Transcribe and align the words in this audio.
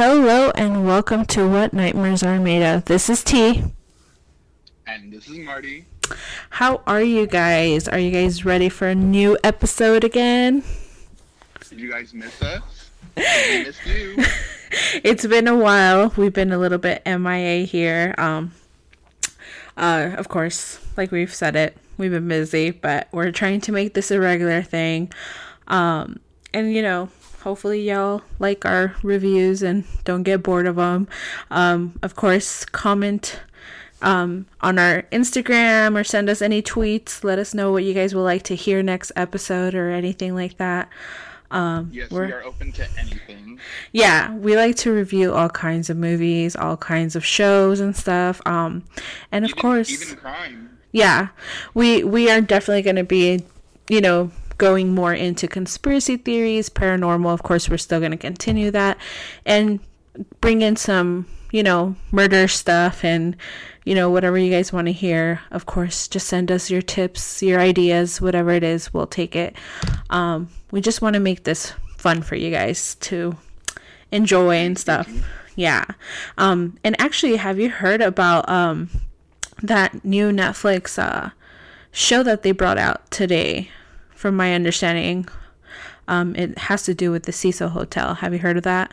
Hello 0.00 0.52
and 0.54 0.86
welcome 0.86 1.24
to 1.24 1.48
What 1.48 1.72
Nightmares 1.72 2.22
Are 2.22 2.38
Made 2.38 2.62
Of. 2.62 2.84
This 2.84 3.10
is 3.10 3.24
T. 3.24 3.64
And 4.86 5.12
this 5.12 5.28
is 5.28 5.38
Marty. 5.38 5.86
How 6.50 6.82
are 6.86 7.02
you 7.02 7.26
guys? 7.26 7.88
Are 7.88 7.98
you 7.98 8.12
guys 8.12 8.44
ready 8.44 8.68
for 8.68 8.86
a 8.86 8.94
new 8.94 9.36
episode 9.42 10.04
again? 10.04 10.62
Did 11.68 11.80
you 11.80 11.90
guys 11.90 12.14
miss 12.14 12.40
us? 12.40 12.90
we 13.16 13.64
missed 13.64 13.84
you. 13.86 14.14
it's 15.02 15.26
been 15.26 15.48
a 15.48 15.56
while. 15.56 16.14
We've 16.16 16.32
been 16.32 16.52
a 16.52 16.58
little 16.58 16.78
bit 16.78 17.02
MIA 17.04 17.64
here. 17.64 18.14
Um 18.18 18.52
uh 19.76 20.12
of 20.16 20.28
course, 20.28 20.78
like 20.96 21.10
we've 21.10 21.34
said 21.34 21.56
it, 21.56 21.76
we've 21.96 22.12
been 22.12 22.28
busy, 22.28 22.70
but 22.70 23.08
we're 23.10 23.32
trying 23.32 23.60
to 23.62 23.72
make 23.72 23.94
this 23.94 24.12
a 24.12 24.20
regular 24.20 24.62
thing. 24.62 25.10
Um 25.66 26.20
and 26.54 26.72
you 26.72 26.82
know, 26.82 27.08
hopefully 27.42 27.80
y'all 27.88 28.22
like 28.38 28.64
our 28.64 28.94
reviews 29.02 29.62
and 29.62 29.84
don't 30.04 30.22
get 30.22 30.42
bored 30.42 30.66
of 30.66 30.76
them. 30.76 31.08
Um, 31.50 31.98
of 32.02 32.14
course, 32.16 32.64
comment 32.64 33.40
um, 34.02 34.46
on 34.60 34.78
our 34.78 35.02
Instagram 35.12 35.98
or 35.98 36.04
send 36.04 36.28
us 36.28 36.42
any 36.42 36.62
tweets. 36.62 37.24
Let 37.24 37.38
us 37.38 37.54
know 37.54 37.72
what 37.72 37.84
you 37.84 37.94
guys 37.94 38.14
would 38.14 38.22
like 38.22 38.42
to 38.44 38.54
hear 38.54 38.82
next 38.82 39.12
episode 39.16 39.74
or 39.74 39.90
anything 39.90 40.34
like 40.34 40.56
that. 40.58 40.88
Um, 41.50 41.90
yes, 41.92 42.10
we 42.10 42.18
are 42.18 42.44
open 42.44 42.72
to 42.72 42.86
anything. 42.98 43.58
Yeah, 43.92 44.34
we 44.34 44.54
like 44.54 44.76
to 44.76 44.92
review 44.92 45.32
all 45.32 45.48
kinds 45.48 45.88
of 45.88 45.96
movies, 45.96 46.54
all 46.54 46.76
kinds 46.76 47.16
of 47.16 47.24
shows 47.24 47.80
and 47.80 47.96
stuff. 47.96 48.42
Um, 48.44 48.84
and 49.32 49.44
of 49.44 49.52
even, 49.52 49.60
course, 49.60 49.90
even 49.90 50.16
crime. 50.16 50.78
Yeah, 50.92 51.28
we 51.72 52.04
we 52.04 52.30
are 52.30 52.42
definitely 52.42 52.82
going 52.82 52.96
to 52.96 53.04
be, 53.04 53.44
you 53.88 54.00
know, 54.02 54.30
going 54.58 54.94
more 54.94 55.14
into 55.14 55.48
conspiracy 55.48 56.16
theories, 56.16 56.68
paranormal. 56.68 57.32
Of 57.32 57.42
course, 57.42 57.68
we're 57.68 57.78
still 57.78 58.00
going 58.00 58.10
to 58.10 58.16
continue 58.16 58.70
that 58.72 58.98
and 59.46 59.80
bring 60.40 60.62
in 60.62 60.76
some, 60.76 61.26
you 61.52 61.62
know, 61.62 61.94
murder 62.10 62.48
stuff 62.48 63.04
and, 63.04 63.36
you 63.84 63.94
know, 63.94 64.10
whatever 64.10 64.36
you 64.36 64.50
guys 64.50 64.72
want 64.72 64.86
to 64.86 64.92
hear. 64.92 65.40
Of 65.50 65.66
course, 65.66 66.08
just 66.08 66.26
send 66.26 66.50
us 66.50 66.70
your 66.70 66.82
tips, 66.82 67.42
your 67.42 67.60
ideas, 67.60 68.20
whatever 68.20 68.50
it 68.50 68.64
is, 68.64 68.92
we'll 68.92 69.06
take 69.06 69.36
it. 69.36 69.56
Um, 70.10 70.48
we 70.70 70.80
just 70.80 71.00
want 71.00 71.14
to 71.14 71.20
make 71.20 71.44
this 71.44 71.72
fun 71.96 72.22
for 72.22 72.34
you 72.34 72.50
guys 72.50 72.96
to 72.96 73.36
enjoy 74.10 74.56
and 74.56 74.78
stuff. 74.78 75.08
Yeah. 75.56 75.84
Um, 76.36 76.78
and 76.84 77.00
actually, 77.00 77.36
have 77.36 77.58
you 77.58 77.70
heard 77.70 78.00
about 78.00 78.48
um, 78.48 78.90
that 79.62 80.04
new 80.04 80.30
Netflix 80.30 80.98
uh, 80.98 81.30
show 81.90 82.22
that 82.22 82.42
they 82.42 82.52
brought 82.52 82.78
out 82.78 83.10
today? 83.10 83.70
From 84.18 84.36
my 84.36 84.52
understanding. 84.52 85.28
Um, 86.08 86.34
it 86.34 86.58
has 86.58 86.82
to 86.84 86.94
do 86.94 87.12
with 87.12 87.22
the 87.22 87.32
Cecil 87.32 87.68
Hotel. 87.68 88.14
Have 88.14 88.32
you 88.32 88.40
heard 88.40 88.56
of 88.56 88.64
that? 88.64 88.92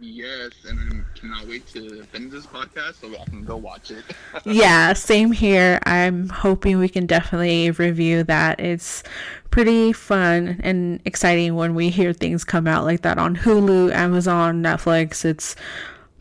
Yes, 0.00 0.50
and 0.66 1.04
I 1.04 1.18
cannot 1.18 1.46
wait 1.46 1.66
to 1.68 2.02
finish 2.04 2.32
this 2.32 2.46
podcast 2.46 3.02
so 3.02 3.14
I 3.20 3.24
can 3.26 3.44
go 3.44 3.56
watch 3.56 3.90
it. 3.92 4.02
yeah, 4.44 4.94
same 4.94 5.30
here. 5.30 5.78
I'm 5.84 6.28
hoping 6.28 6.78
we 6.78 6.88
can 6.88 7.06
definitely 7.06 7.70
review 7.70 8.24
that. 8.24 8.58
It's 8.58 9.04
pretty 9.50 9.92
fun 9.92 10.58
and 10.64 11.00
exciting 11.04 11.54
when 11.54 11.74
we 11.74 11.90
hear 11.90 12.12
things 12.12 12.42
come 12.44 12.66
out 12.66 12.84
like 12.84 13.02
that 13.02 13.18
on 13.18 13.36
Hulu, 13.36 13.92
Amazon, 13.92 14.62
Netflix. 14.62 15.24
It's 15.24 15.54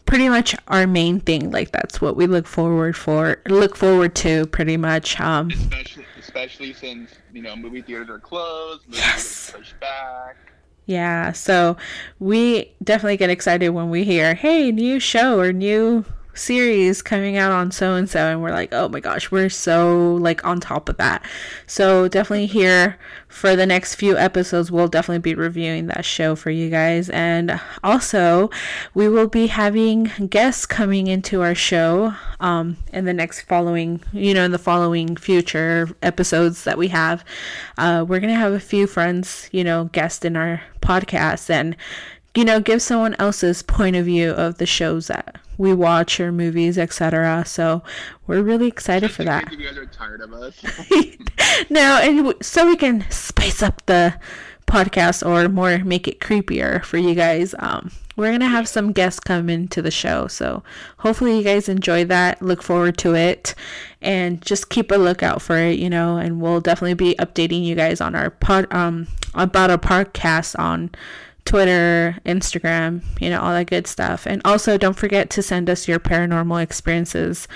pretty 0.06 0.28
much 0.28 0.56
our 0.68 0.86
main 0.86 1.22
thing. 1.22 1.50
Like 1.50 1.72
that's 1.72 2.02
what 2.02 2.18
we 2.18 2.28
look 2.28 2.48
forward 2.48 2.98
for, 2.98 3.42
look 3.48 3.78
forward 3.78 4.14
to, 4.16 4.46
pretty 4.48 4.76
much. 4.76 5.20
Um, 5.22 5.50
especially, 5.52 6.06
especially 6.30 6.74
since 6.74 7.16
you 7.34 7.42
know 7.42 7.56
movie 7.56 7.82
theaters 7.82 8.10
are 8.10 8.20
closed, 8.20 8.86
movies 8.86 9.00
yes. 9.00 9.50
are 9.50 9.58
pushed 9.58 9.80
back. 9.80 10.38
Yeah, 10.86 11.32
so 11.34 11.78
we 12.20 12.74
definitely 12.84 13.18
get 13.18 13.30
excited 13.30 13.70
when 13.70 13.90
we 13.90 14.04
hear, 14.04 14.36
"Hey, 14.36 14.72
new 14.72 15.00
show 15.00 15.40
or 15.40 15.52
new 15.52 16.06
series 16.34 17.02
coming 17.02 17.38
out 17.38 17.52
on 17.52 17.72
so 17.72 17.96
and 17.96 18.10
so 18.10 18.28
and 18.28 18.42
we're 18.42 18.52
like 18.52 18.70
oh 18.72 18.88
my 18.88 19.00
gosh 19.00 19.30
we're 19.30 19.50
so 19.50 20.16
like 20.16 20.46
on 20.46 20.60
top 20.60 20.90
of 20.90 20.98
that. 20.98 21.24
So 21.68 22.08
definitely 22.08 22.46
here 22.46 22.98
for 23.28 23.56
the 23.56 23.66
next 23.66 23.96
few 23.96 24.18
episodes 24.18 24.72
we'll 24.72 24.88
definitely 24.88 25.20
be 25.20 25.36
reviewing 25.36 25.88
that 25.88 26.06
show 26.06 26.36
for 26.36 26.50
you 26.50 26.70
guys. 26.70 27.10
And 27.10 27.60
also 27.84 28.50
we 28.94 29.10
will 29.10 29.28
be 29.28 29.48
having 29.48 30.06
guests 30.30 30.66
coming 30.66 31.08
into 31.08 31.42
our 31.42 31.56
show 31.56 32.14
um 32.40 32.78
in 32.94 33.06
the 33.06 33.14
next 33.14 33.42
following 33.42 34.02
you 34.14 34.34
know 34.34 34.44
in 34.44 34.52
the 34.52 34.58
following 34.58 35.16
future 35.16 35.90
episodes 36.02 36.64
that 36.64 36.78
we 36.78 36.88
have. 36.90 37.24
Uh 37.78 38.06
we're 38.08 38.20
gonna 38.20 38.34
have 38.34 38.54
a 38.54 38.60
few 38.60 38.88
friends 38.88 39.50
you 39.52 39.64
know 39.64 39.86
guests 39.86 40.24
in 40.24 40.36
our 40.36 40.62
podcast 40.82 41.50
and 41.50 41.76
you 42.36 42.46
know, 42.46 42.60
give 42.60 42.82
someone 42.82 43.16
else's 43.20 43.64
point 43.64 43.96
of 43.96 44.06
view 44.06 44.32
of 44.32 44.58
the 44.58 44.66
shows 44.66 45.08
that 45.08 45.38
we 45.58 45.74
watch 45.74 46.20
or 46.20 46.32
movies, 46.32 46.78
etc. 46.78 47.44
So 47.46 47.84
we're 48.28 48.42
really 48.42 48.68
excited 48.68 49.12
for 49.12 49.24
that. 49.24 49.52
You 49.60 49.66
guys 49.66 49.78
are 49.78 49.86
tired 49.86 50.22
of 50.22 50.32
us. 50.34 50.64
no, 51.70 52.00
and 52.02 52.34
so 52.42 52.66
we 52.66 52.78
can 52.78 53.04
spice 53.10 53.62
up 53.62 53.86
the 53.88 54.18
podcast 54.68 55.26
or 55.26 55.50
more 55.50 55.80
make 55.80 56.08
it 56.08 56.20
creepier 56.20 56.84
for 56.84 56.98
you 56.98 57.16
guys. 57.16 57.56
Um, 57.58 57.92
we're 58.16 58.32
gonna 58.32 58.48
have 58.48 58.68
some 58.68 58.92
guests 58.92 59.20
come 59.20 59.50
into 59.50 59.82
the 59.82 59.92
show, 59.92 60.28
so 60.28 60.64
hopefully 60.98 61.38
you 61.38 61.44
guys 61.44 61.68
enjoy 61.68 62.06
that. 62.06 62.42
Look 62.42 62.62
forward 62.62 62.98
to 63.00 63.16
it, 63.16 63.56
and 64.02 64.42
just 64.42 64.70
keep 64.70 64.92
a 64.92 64.96
lookout 64.96 65.42
for 65.42 65.58
it. 65.58 65.80
You 65.80 65.90
know, 65.90 66.18
and 66.18 66.40
we'll 66.40 66.62
definitely 66.62 66.94
be 66.94 67.16
updating 67.16 67.66
you 67.66 67.76
guys 67.76 68.00
on 68.00 68.16
our 68.16 68.30
pod 68.30 68.72
um 68.72 69.08
about 69.34 69.72
our 69.72 69.78
podcast 69.78 70.58
on 70.60 70.92
Twitter, 71.50 72.16
Instagram, 72.28 73.02
you 73.20 73.28
know, 73.28 73.42
all 73.42 73.52
that 73.52 73.66
good 73.66 73.88
stuff. 73.88 74.28
And 74.28 74.40
also, 74.46 74.78
don't 74.78 74.94
forget 74.94 75.32
to 75.32 75.42
send 75.42 75.68
us 75.68 75.88
your 75.88 76.00
paranormal 76.00 76.62
experiences 76.62 77.48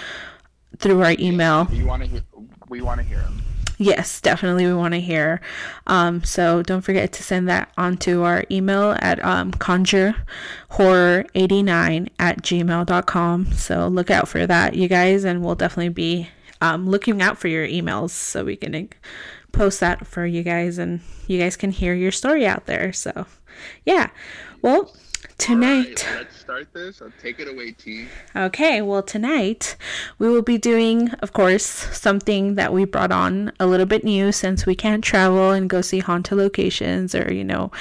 through 0.79 1.03
our 1.03 1.13
email. 1.19 1.65
We 1.65 1.83
want 1.83 2.01
to 2.01 2.09
hear. 2.09 2.21
We 2.69 2.81
want 2.81 3.01
to 3.01 3.05
hear 3.05 3.19
them. 3.19 3.43
Yes, 3.77 4.19
definitely, 4.19 4.65
we 4.65 4.73
want 4.73 4.95
to 4.95 4.99
hear. 4.99 5.41
Um, 5.85 6.23
so 6.23 6.63
don't 6.63 6.81
forget 6.81 7.13
to 7.13 7.21
send 7.21 7.47
that 7.49 7.71
onto 7.77 8.23
our 8.23 8.45
email 8.49 8.97
at 8.99 9.23
um, 9.23 9.51
conjurehorror89 9.51 12.09
at 12.17 12.41
gmail.com. 12.41 13.51
So 13.51 13.87
look 13.89 14.09
out 14.09 14.27
for 14.27 14.47
that, 14.47 14.75
you 14.75 14.87
guys, 14.87 15.23
and 15.23 15.43
we'll 15.43 15.53
definitely 15.53 15.89
be 15.89 16.29
um, 16.61 16.89
looking 16.89 17.21
out 17.21 17.37
for 17.37 17.47
your 17.47 17.67
emails 17.67 18.09
so 18.09 18.43
we 18.43 18.55
can 18.55 18.89
post 19.51 19.81
that 19.81 20.07
for 20.07 20.25
you 20.25 20.41
guys 20.41 20.79
and 20.79 21.01
you 21.27 21.39
guys 21.39 21.55
can 21.55 21.69
hear 21.69 21.93
your 21.93 22.11
story 22.11 22.47
out 22.47 22.65
there. 22.65 22.91
So 22.91 23.27
yeah. 23.85 24.09
Well, 24.61 24.93
tonight. 25.37 26.05
Right, 26.05 26.17
let's 26.19 26.37
start 26.37 26.73
this. 26.73 27.01
I'll 27.01 27.11
take 27.21 27.39
it 27.39 27.47
away, 27.47 27.71
T. 27.71 28.07
Okay. 28.35 28.81
Well, 28.81 29.03
tonight 29.03 29.75
we 30.19 30.29
will 30.29 30.41
be 30.41 30.57
doing, 30.57 31.09
of 31.21 31.33
course, 31.33 31.65
something 31.65 32.55
that 32.55 32.73
we 32.73 32.85
brought 32.85 33.11
on 33.11 33.51
a 33.59 33.67
little 33.67 33.85
bit 33.85 34.03
new 34.03 34.31
since 34.31 34.65
we 34.65 34.75
can't 34.75 35.03
travel 35.03 35.51
and 35.51 35.69
go 35.69 35.81
see 35.81 35.99
haunted 35.99 36.37
locations 36.37 37.13
or, 37.15 37.33
you 37.33 37.43
know, 37.43 37.71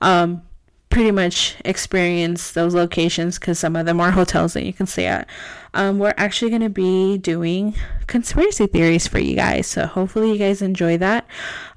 um, 0.00 0.42
pretty 0.90 1.10
much 1.10 1.56
experience 1.64 2.52
those 2.52 2.74
locations 2.74 3.38
because 3.38 3.58
some 3.58 3.76
of 3.76 3.86
them 3.86 4.00
are 4.00 4.10
hotels 4.10 4.54
that 4.54 4.64
you 4.64 4.72
can 4.72 4.86
stay 4.86 5.06
at. 5.06 5.28
Um, 5.74 5.98
we're 5.98 6.14
actually 6.16 6.50
going 6.50 6.62
to 6.62 6.70
be 6.70 7.18
doing 7.18 7.74
conspiracy 8.06 8.66
theories 8.66 9.06
for 9.06 9.18
you 9.18 9.36
guys. 9.36 9.66
So 9.66 9.86
hopefully 9.86 10.32
you 10.32 10.38
guys 10.38 10.62
enjoy 10.62 10.96
that. 10.98 11.26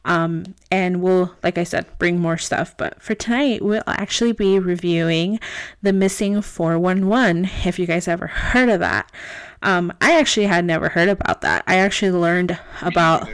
Um, 0.05 0.55
and 0.71 1.01
we'll, 1.01 1.35
like 1.43 1.57
I 1.57 1.63
said, 1.63 1.85
bring 1.99 2.19
more 2.19 2.37
stuff. 2.37 2.75
But 2.77 3.01
for 3.01 3.13
tonight, 3.13 3.61
we'll 3.61 3.83
actually 3.85 4.31
be 4.31 4.57
reviewing 4.59 5.39
the 5.81 5.93
missing 5.93 6.41
411. 6.41 7.49
If 7.65 7.77
you 7.77 7.85
guys 7.85 8.07
ever 8.07 8.27
heard 8.27 8.69
of 8.69 8.79
that, 8.79 9.11
um, 9.61 9.93
I 10.01 10.17
actually 10.17 10.47
had 10.47 10.65
never 10.65 10.89
heard 10.89 11.09
about 11.09 11.41
that. 11.41 11.63
I 11.67 11.75
actually 11.75 12.11
learned 12.11 12.57
about 12.81 13.27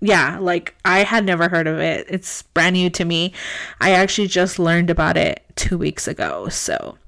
yeah, 0.00 0.38
like 0.38 0.74
I 0.84 1.00
had 1.00 1.24
never 1.24 1.48
heard 1.48 1.66
of 1.66 1.78
it. 1.78 2.06
It's 2.08 2.42
brand 2.42 2.74
new 2.74 2.90
to 2.90 3.04
me. 3.04 3.32
I 3.80 3.90
actually 3.90 4.28
just 4.28 4.58
learned 4.58 4.90
about 4.90 5.16
it 5.16 5.42
two 5.56 5.76
weeks 5.78 6.06
ago. 6.06 6.48
So 6.48 6.98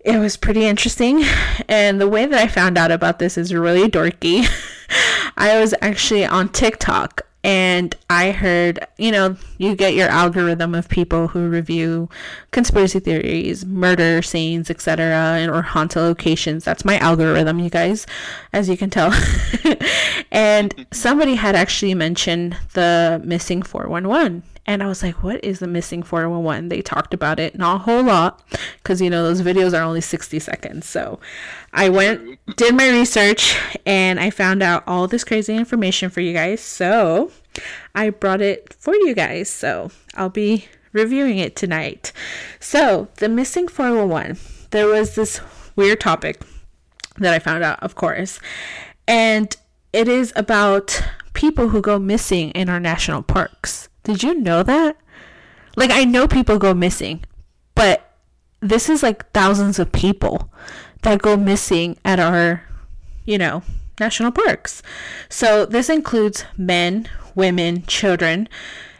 it 0.00 0.18
was 0.18 0.36
pretty 0.36 0.64
interesting. 0.64 1.24
And 1.68 2.00
the 2.00 2.08
way 2.08 2.26
that 2.26 2.40
I 2.40 2.48
found 2.48 2.78
out 2.78 2.90
about 2.90 3.18
this 3.18 3.38
is 3.38 3.54
really 3.54 3.88
dorky. 3.88 4.46
I 5.36 5.60
was 5.60 5.74
actually 5.80 6.26
on 6.26 6.48
TikTok 6.48 7.27
and 7.48 7.96
I 8.10 8.32
heard, 8.32 8.86
you 8.98 9.10
know, 9.10 9.34
you 9.56 9.74
get 9.74 9.94
your 9.94 10.10
algorithm 10.10 10.74
of 10.74 10.86
people 10.90 11.28
who 11.28 11.48
review 11.48 12.10
conspiracy 12.50 13.00
theories, 13.00 13.64
murder 13.64 14.20
scenes, 14.20 14.68
etc., 14.68 15.06
and 15.38 15.50
or 15.50 15.62
haunted 15.62 16.02
locations. 16.02 16.66
That's 16.66 16.84
my 16.84 16.98
algorithm, 16.98 17.58
you 17.58 17.70
guys, 17.70 18.06
as 18.52 18.68
you 18.68 18.76
can 18.76 18.90
tell. 18.90 19.14
and 20.30 20.86
somebody 20.92 21.36
had 21.36 21.56
actually 21.56 21.94
mentioned 21.94 22.54
the 22.74 23.18
missing 23.24 23.62
411. 23.62 24.42
And 24.68 24.82
I 24.82 24.86
was 24.86 25.02
like, 25.02 25.22
what 25.22 25.42
is 25.42 25.60
the 25.60 25.66
missing 25.66 26.02
411? 26.02 26.68
They 26.68 26.82
talked 26.82 27.14
about 27.14 27.40
it, 27.40 27.56
not 27.56 27.76
a 27.76 27.78
whole 27.78 28.02
lot, 28.02 28.42
because, 28.76 29.00
you 29.00 29.08
know, 29.08 29.22
those 29.24 29.40
videos 29.40 29.72
are 29.72 29.82
only 29.82 30.02
60 30.02 30.38
seconds. 30.38 30.86
So 30.86 31.18
I 31.72 31.88
went, 31.88 32.38
did 32.56 32.74
my 32.76 32.90
research, 32.90 33.58
and 33.86 34.20
I 34.20 34.28
found 34.28 34.62
out 34.62 34.84
all 34.86 35.08
this 35.08 35.24
crazy 35.24 35.56
information 35.56 36.10
for 36.10 36.20
you 36.20 36.34
guys. 36.34 36.60
So 36.60 37.32
I 37.94 38.10
brought 38.10 38.42
it 38.42 38.74
for 38.78 38.94
you 38.94 39.14
guys. 39.14 39.48
So 39.48 39.90
I'll 40.14 40.28
be 40.28 40.66
reviewing 40.92 41.38
it 41.38 41.56
tonight. 41.56 42.12
So, 42.60 43.08
the 43.16 43.28
missing 43.28 43.68
411, 43.68 44.38
there 44.70 44.86
was 44.86 45.14
this 45.14 45.40
weird 45.76 46.00
topic 46.00 46.42
that 47.16 47.32
I 47.32 47.38
found 47.38 47.64
out, 47.64 47.82
of 47.82 47.94
course, 47.94 48.38
and 49.06 49.56
it 49.92 50.08
is 50.08 50.32
about 50.36 51.02
people 51.32 51.70
who 51.70 51.80
go 51.80 51.98
missing 51.98 52.50
in 52.50 52.68
our 52.68 52.80
national 52.80 53.22
parks. 53.22 53.87
Did 54.02 54.22
you 54.22 54.34
know 54.34 54.62
that? 54.62 54.96
Like, 55.76 55.90
I 55.90 56.04
know 56.04 56.26
people 56.26 56.58
go 56.58 56.74
missing, 56.74 57.24
but 57.74 58.14
this 58.60 58.88
is 58.88 59.02
like 59.02 59.30
thousands 59.32 59.78
of 59.78 59.92
people 59.92 60.50
that 61.02 61.22
go 61.22 61.36
missing 61.36 61.96
at 62.04 62.18
our, 62.18 62.64
you 63.24 63.38
know, 63.38 63.62
national 64.00 64.32
parks. 64.32 64.82
So 65.28 65.66
this 65.66 65.88
includes 65.88 66.44
men, 66.56 67.08
women, 67.34 67.84
children, 67.86 68.48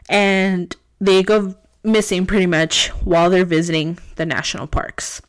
and 0.09 0.75
they 1.01 1.23
go 1.23 1.55
missing 1.83 2.27
pretty 2.27 2.47
much 2.47 2.89
while 3.05 3.31
they're 3.31 3.45
visiting 3.45 3.99
the 4.17 4.27
national 4.27 4.67
parks. 4.67 5.21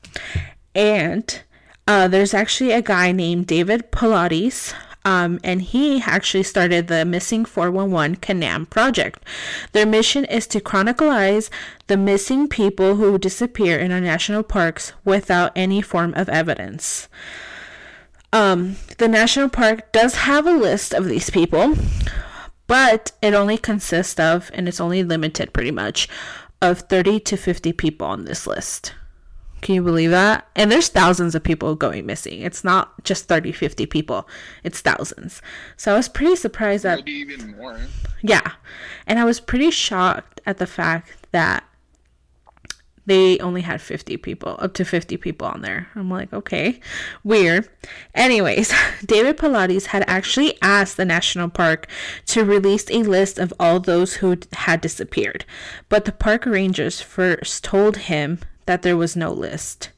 And 0.75 1.42
uh, 1.88 2.07
there's 2.07 2.33
actually 2.33 2.71
a 2.71 2.81
guy 2.81 3.12
named 3.12 3.48
David 3.48 3.92
Paulides. 3.92 4.74
Um, 5.09 5.39
and 5.44 5.63
he 5.63 6.03
actually 6.06 6.44
started 6.44 6.88
the 6.88 7.03
Missing 7.03 7.45
411 7.45 8.17
Canam 8.17 8.69
project. 8.69 9.23
Their 9.71 9.88
mission 9.88 10.23
is 10.25 10.45
to 10.45 10.59
chronicleize 10.59 11.50
the 11.88 11.97
missing 11.97 12.47
people 12.47 12.97
who 12.97 13.17
disappear 13.17 13.79
in 13.79 13.91
our 13.91 14.00
national 14.00 14.44
parks 14.44 14.94
without 15.03 15.51
any 15.56 15.81
form 15.81 16.13
of 16.13 16.29
evidence. 16.29 17.07
Um, 18.31 18.75
the 19.00 19.07
national 19.07 19.50
park 19.50 19.91
does 19.91 20.13
have 20.13 20.45
a 20.45 20.51
list 20.51 20.94
of 20.94 21.06
these 21.06 21.31
people, 21.31 21.73
but 22.67 23.11
it 23.23 23.33
only 23.33 23.57
consists 23.57 24.19
of, 24.19 24.51
and 24.53 24.67
it's 24.67 24.79
only 24.79 25.03
limited 25.03 25.53
pretty 25.53 25.71
much, 25.71 26.07
of 26.61 26.81
30 26.81 27.19
to 27.21 27.35
50 27.35 27.73
people 27.73 28.06
on 28.06 28.25
this 28.25 28.45
list. 28.45 28.94
Can 29.61 29.75
you 29.75 29.81
believe 29.81 30.11
that? 30.11 30.47
And 30.56 30.71
there's 30.71 30.89
thousands 30.89 31.35
of 31.35 31.44
people 31.44 31.75
going 31.75 32.06
missing. 32.06 32.41
It's 32.41 32.63
not 32.63 33.03
just 33.03 33.27
30, 33.27 33.51
50 33.51 33.85
people, 33.85 34.27
it's 34.63 34.81
thousands. 34.81 35.41
So 35.77 35.94
I 35.94 35.97
was 35.97 36.09
pretty 36.09 36.35
surprised 36.35 36.83
that. 36.83 37.00
Maybe 37.00 37.11
even 37.11 37.57
more. 37.57 37.79
Yeah. 38.21 38.53
And 39.06 39.19
I 39.19 39.25
was 39.25 39.39
pretty 39.39 39.71
shocked 39.71 40.41
at 40.45 40.57
the 40.57 40.67
fact 40.67 41.27
that 41.31 41.63
they 43.09 43.39
only 43.39 43.61
had 43.61 43.81
50 43.81 44.17
people, 44.17 44.56
up 44.59 44.75
to 44.75 44.85
50 44.85 45.17
people 45.17 45.47
on 45.47 45.63
there. 45.63 45.88
I'm 45.95 46.11
like, 46.11 46.31
okay, 46.31 46.79
weird. 47.23 47.67
Anyways, 48.13 48.71
David 49.06 49.38
Paulides 49.38 49.88
had 49.88 50.03
actually 50.07 50.59
asked 50.61 50.95
the 50.95 51.06
national 51.06 51.50
park 51.50 51.88
to 52.27 52.45
release 52.45 52.89
a 52.91 53.01
list 53.01 53.39
of 53.39 53.51
all 53.59 53.79
those 53.79 54.15
who 54.15 54.38
had 54.53 54.79
disappeared, 54.79 55.44
but 55.89 56.06
the 56.06 56.11
park 56.11 56.45
rangers 56.45 57.01
first 57.01 57.63
told 57.63 57.97
him 57.97 58.39
that 58.69 58.83
there 58.83 58.95
was 58.95 59.16
no 59.16 59.33
list. 59.33 59.89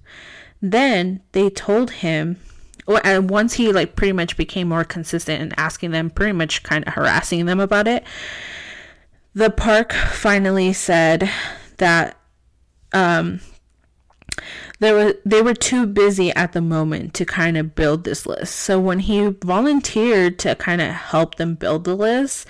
Then 0.61 1.21
they 1.33 1.49
told 1.49 1.91
him 1.91 2.37
and 3.03 3.29
once 3.29 3.55
he 3.55 3.71
like 3.73 3.97
pretty 3.97 4.13
much 4.13 4.37
became 4.37 4.69
more 4.69 4.85
consistent 4.85 5.41
in 5.41 5.53
asking 5.57 5.91
them 5.91 6.09
pretty 6.09 6.31
much 6.31 6.63
kind 6.63 6.87
of 6.87 6.93
harassing 6.93 7.45
them 7.45 7.59
about 7.59 7.85
it 7.85 8.03
the 9.33 9.49
park 9.49 9.91
finally 9.91 10.71
said 10.71 11.29
that 11.77 12.17
um, 12.93 13.41
they 14.79 14.91
were 14.91 15.15
they 15.25 15.41
were 15.41 15.53
too 15.53 15.85
busy 15.85 16.31
at 16.31 16.53
the 16.53 16.61
moment 16.61 17.13
to 17.13 17.25
kind 17.25 17.55
of 17.55 17.75
build 17.75 18.03
this 18.03 18.25
list. 18.25 18.55
So 18.55 18.79
when 18.79 18.99
he 18.99 19.27
volunteered 19.43 20.39
to 20.39 20.55
kind 20.55 20.81
of 20.81 20.89
help 20.89 21.35
them 21.35 21.55
build 21.55 21.83
the 21.83 21.95
list, 21.95 22.47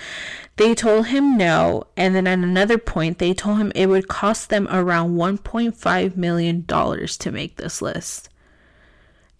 they 0.57 0.75
told 0.75 1.07
him 1.07 1.37
no, 1.37 1.85
and 1.97 2.13
then 2.13 2.27
at 2.27 2.39
another 2.39 2.77
point 2.77 3.17
they 3.17 3.33
told 3.33 3.57
him 3.57 3.71
it 3.73 3.87
would 3.87 4.07
cost 4.07 4.49
them 4.49 4.67
around 4.69 5.15
1.5 5.15 6.15
million 6.15 6.65
dollars 6.67 7.17
to 7.17 7.31
make 7.31 7.55
this 7.55 7.81
list. 7.81 8.29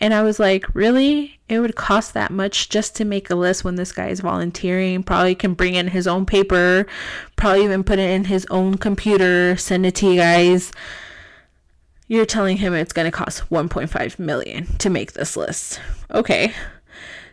And 0.01 0.15
I 0.15 0.23
was 0.23 0.39
like, 0.39 0.73
really? 0.73 1.39
It 1.47 1.59
would 1.59 1.75
cost 1.75 2.15
that 2.15 2.31
much 2.31 2.69
just 2.69 2.95
to 2.95 3.05
make 3.05 3.29
a 3.29 3.35
list 3.35 3.63
when 3.63 3.75
this 3.75 3.91
guy 3.91 4.07
is 4.07 4.21
volunteering. 4.21 5.03
Probably 5.03 5.35
can 5.35 5.53
bring 5.53 5.75
in 5.75 5.89
his 5.89 6.07
own 6.07 6.25
paper, 6.25 6.87
probably 7.35 7.65
even 7.65 7.83
put 7.83 7.99
it 7.99 8.09
in 8.09 8.25
his 8.25 8.47
own 8.49 8.77
computer, 8.79 9.55
send 9.57 9.85
it 9.85 9.93
to 9.95 10.07
you 10.07 10.15
guys. 10.15 10.71
You're 12.07 12.25
telling 12.25 12.57
him 12.57 12.73
it's 12.73 12.93
going 12.93 13.05
to 13.05 13.11
cost 13.11 13.47
1.5 13.51 14.17
million 14.17 14.65
to 14.79 14.89
make 14.89 15.13
this 15.13 15.37
list. 15.37 15.79
Okay. 16.09 16.51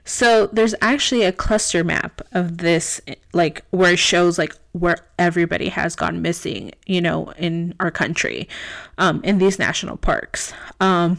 So 0.08 0.46
there's 0.46 0.74
actually 0.80 1.24
a 1.24 1.32
cluster 1.32 1.84
map 1.84 2.22
of 2.32 2.58
this, 2.58 2.98
like 3.34 3.62
where 3.70 3.92
it 3.92 3.98
shows 3.98 4.38
like 4.38 4.54
where 4.72 4.96
everybody 5.18 5.68
has 5.68 5.94
gone 5.94 6.22
missing, 6.22 6.72
you 6.86 7.02
know, 7.02 7.30
in 7.36 7.74
our 7.78 7.90
country, 7.90 8.48
um, 8.96 9.20
in 9.22 9.36
these 9.36 9.58
national 9.58 9.98
parks. 9.98 10.54
Um, 10.80 11.18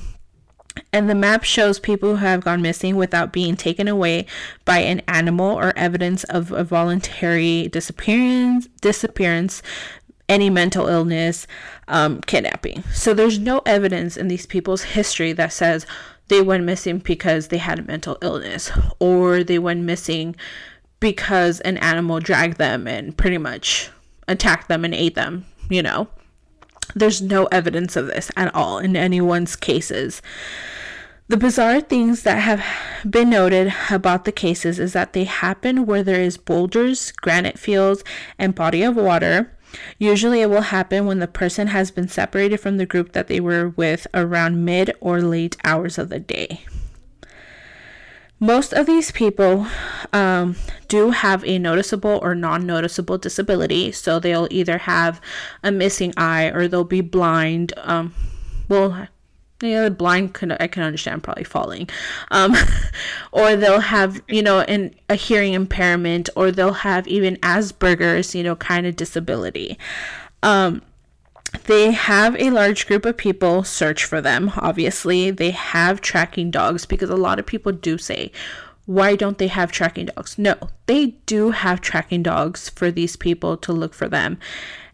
and 0.92 1.08
the 1.08 1.14
map 1.14 1.44
shows 1.44 1.80
people 1.80 2.16
who 2.16 2.26
have 2.26 2.44
gone 2.44 2.64
missing 2.64 2.96
without 2.96 3.32
being 3.32 3.56
taken 3.56 3.88
away 3.88 4.26
by 4.66 4.80
an 4.80 5.04
animal 5.08 5.56
or 5.56 5.72
evidence 5.78 6.24
of 6.24 6.52
a 6.52 6.64
voluntary 6.64 7.68
disappearance, 7.68 8.68
disappearance, 8.82 9.62
any 10.28 10.50
mental 10.50 10.88
illness, 10.88 11.46
um, 11.90 12.22
kidnapping. 12.22 12.84
So 12.92 13.14
there's 13.14 13.38
no 13.38 13.62
evidence 13.68 14.18
in 14.18 14.30
these 14.30 14.48
people's 14.48 14.82
history 14.82 15.32
that 15.34 15.54
says 15.54 15.86
they 16.30 16.42
went 16.42 16.64
missing 16.64 17.00
because 17.00 17.48
they 17.48 17.58
had 17.58 17.80
a 17.80 17.84
mental 17.84 18.18
illness 18.22 18.72
or 19.00 19.44
they 19.44 19.60
went 19.60 19.84
missing 19.84 20.36
because 21.00 21.60
an 21.62 21.78
animal 21.78 22.20
dragged 22.20 22.58
them 22.58 22.88
and 22.88 23.18
pretty 23.18 23.38
much 23.38 23.90
attacked 24.28 24.68
them 24.68 24.86
and 24.86 24.94
ate 24.94 25.16
them, 25.16 25.46
you 25.70 25.82
know. 25.82 26.08
There's 26.96 27.22
no 27.22 27.46
evidence 27.46 27.96
of 27.96 28.08
this 28.08 28.32
at 28.36 28.54
all 28.56 28.80
in 28.80 28.96
anyone's 28.96 29.56
cases. 29.56 30.22
The 31.28 31.38
bizarre 31.38 31.80
things 31.82 32.24
that 32.24 32.40
have 32.40 32.66
been 33.08 33.30
noted 33.30 33.72
about 33.92 34.26
the 34.26 34.32
cases 34.32 34.80
is 34.80 34.94
that 34.94 35.14
they 35.14 35.26
happen 35.26 35.86
where 35.86 36.02
there 36.02 36.22
is 36.22 36.38
boulders, 36.38 37.12
granite 37.12 37.60
fields, 37.60 38.04
and 38.40 38.56
body 38.56 38.82
of 38.82 38.96
water. 38.96 39.56
Usually, 39.98 40.42
it 40.42 40.50
will 40.50 40.62
happen 40.62 41.06
when 41.06 41.20
the 41.20 41.28
person 41.28 41.68
has 41.68 41.92
been 41.92 42.08
separated 42.08 42.60
from 42.60 42.78
the 42.78 42.86
group 42.86 43.12
that 43.14 43.28
they 43.28 43.40
were 43.40 43.70
with 43.70 44.08
around 44.14 44.66
mid 44.66 44.94
or 45.00 45.22
late 45.22 45.58
hours 45.64 45.98
of 45.98 46.10
the 46.10 46.20
day. 46.20 46.66
Most 48.40 48.72
of 48.72 48.86
these 48.86 49.12
people 49.12 49.68
um, 50.14 50.56
do 50.88 51.12
have 51.12 51.44
a 51.44 51.60
noticeable 51.60 52.20
or 52.22 52.34
non 52.36 52.66
noticeable 52.66 53.18
disability. 53.18 53.92
So 53.92 54.20
they'll 54.20 54.48
either 54.50 54.80
have 54.80 55.20
a 55.62 55.72
missing 55.72 56.14
eye 56.16 56.46
or 56.46 56.68
they'll 56.68 56.86
be 56.86 57.02
blind. 57.02 57.74
Um, 57.78 58.14
well, 58.70 59.08
yeah, 59.62 59.90
blind 59.90 60.34
can 60.34 60.52
I 60.54 60.68
can 60.68 60.84
understand 60.84 61.24
probably 61.24 61.44
falling, 61.44 61.90
um, 62.32 62.56
or 63.32 63.56
they'll 63.56 63.80
have 63.80 64.22
you 64.28 64.42
know 64.42 64.62
an 64.62 64.94
a 65.10 65.16
hearing 65.16 65.54
impairment, 65.54 66.30
or 66.36 66.52
they'll 66.52 66.74
have 66.74 67.08
even 67.08 67.36
Asperger's 67.38 68.34
you 68.36 68.44
know 68.44 68.56
kind 68.56 68.86
of 68.86 68.96
disability. 68.96 69.78
Um, 70.44 70.82
they 71.66 71.92
have 71.92 72.36
a 72.40 72.52
large 72.52 72.88
group 72.88 73.06
of 73.06 73.18
people 73.18 73.64
search 73.64 74.06
for 74.06 74.22
them. 74.22 74.52
Obviously, 74.58 75.32
they 75.32 75.52
have 75.52 76.02
tracking 76.02 76.52
dogs 76.52 76.86
because 76.86 77.10
a 77.10 77.16
lot 77.16 77.40
of 77.40 77.46
people 77.46 77.72
do 77.72 77.98
say, 77.98 78.32
why 78.86 79.16
don't 79.16 79.38
they 79.38 79.48
have 79.48 79.72
tracking 79.72 80.08
dogs? 80.08 80.38
No, 80.38 80.56
they 80.86 81.18
do 81.26 81.52
have 81.52 81.82
tracking 81.82 82.24
dogs 82.24 82.70
for 82.70 82.92
these 82.92 83.16
people 83.16 83.58
to 83.58 83.74
look 83.74 83.94
for 83.94 84.08
them. 84.08 84.40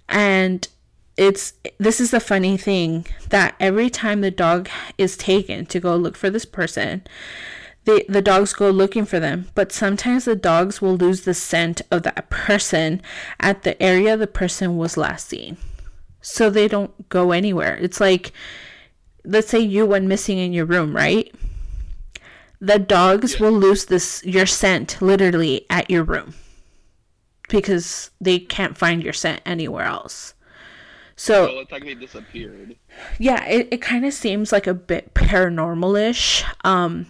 And 0.08 0.68
it's 1.18 1.54
this 1.78 2.00
is 2.00 2.12
the 2.12 2.20
funny 2.20 2.58
thing 2.58 3.06
that 3.30 3.56
every 3.60 3.90
time 3.90 4.22
the 4.22 4.32
dog 4.32 4.70
is 4.98 5.16
taken 5.16 5.66
to 5.68 5.80
go 5.80 5.96
look 5.96 6.18
for 6.18 6.30
this 6.30 6.46
person, 6.46 7.04
the 7.86 8.06
the 8.10 8.22
dogs 8.22 8.54
go 8.54 8.70
looking 8.70 9.06
for 9.06 9.20
them, 9.20 9.48
but 9.56 9.72
sometimes 9.72 10.26
the 10.26 10.36
dogs 10.36 10.82
will 10.82 10.98
lose 10.98 11.22
the 11.22 11.34
scent 11.34 11.82
of 11.92 12.04
that 12.04 12.30
person 12.30 13.02
at 13.40 13.64
the 13.64 13.82
area 13.82 14.18
the 14.18 14.28
person 14.28 14.78
was 14.78 14.98
last 14.98 15.30
seen 15.30 15.58
so 16.26 16.50
they 16.50 16.68
don't 16.68 17.08
go 17.10 17.32
anywhere. 17.32 17.78
It's 17.80 18.02
like, 18.02 18.32
let's 19.24 19.48
say 19.48 19.60
you 19.60 19.86
went 19.86 20.08
missing 20.08 20.40
in 20.40 20.54
your 20.54 20.66
room, 20.66 20.96
right? 20.96 21.32
The 22.60 22.80
dogs 22.80 23.40
will 23.40 23.52
lose 23.52 23.86
this 23.86 24.24
your 24.26 24.48
scent 24.48 25.00
literally 25.02 25.68
at 25.70 25.90
your 25.90 26.04
room 26.04 26.34
because 27.48 28.10
they 28.20 28.40
can't 28.40 28.76
find 28.76 29.04
your 29.04 29.14
scent 29.14 29.42
anywhere 29.46 29.86
else. 29.86 30.34
So 31.16 31.46
well, 31.46 31.60
it's 31.60 31.72
like 31.72 31.86
they 31.86 31.96
disappeared. 31.96 32.76
Yeah, 33.20 33.46
it, 33.46 33.70
it 33.72 33.82
kind 33.82 34.06
of 34.06 34.14
seems 34.14 34.52
like 34.52 34.68
a 34.68 34.74
bit 34.74 35.14
paranormal-ish. 35.14 36.44
Um, 36.64 37.06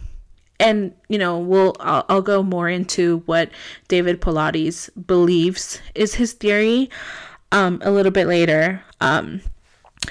and 0.59 0.93
you 1.09 1.17
know, 1.17 1.39
we'll 1.39 1.75
I'll, 1.79 2.05
I'll 2.07 2.21
go 2.21 2.43
more 2.43 2.69
into 2.69 3.23
what 3.25 3.49
David 3.87 4.21
Paulides 4.21 4.89
believes 5.07 5.81
is 5.95 6.15
his 6.15 6.33
theory 6.33 6.89
um, 7.51 7.81
a 7.83 7.91
little 7.91 8.11
bit 8.11 8.27
later. 8.27 8.83
Um, 9.01 9.41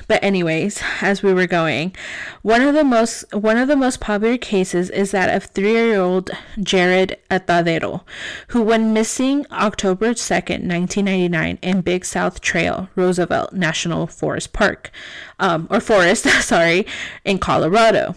but 0.09 0.23
anyways 0.23 0.83
as 1.01 1.23
we 1.23 1.33
were 1.33 1.47
going 1.47 1.95
one 2.43 2.61
of 2.61 2.75
the 2.75 2.85
most 2.85 3.25
one 3.33 3.57
of 3.57 3.69
the 3.69 3.77
most 3.77 4.01
popular 4.01 4.37
cases 4.37 4.91
is 4.91 5.11
that 5.13 5.35
of 5.35 5.45
three-year-old 5.45 6.31
Jaryd 6.59 7.17
atadero 7.31 8.03
who 8.49 8.63
went 8.63 8.93
missing 8.93 9.47
october 9.51 10.15
2nd 10.15 10.67
1999 10.67 11.59
in 11.63 11.81
big 11.81 12.05
south 12.05 12.41
trail 12.41 12.89
roosevelt 12.95 13.53
national 13.53 14.07
forest 14.07 14.53
park 14.53 14.91
um, 15.39 15.67
or 15.71 15.81
forest 15.81 16.25
sorry 16.43 16.87
in 17.25 17.39
colorado 17.39 18.15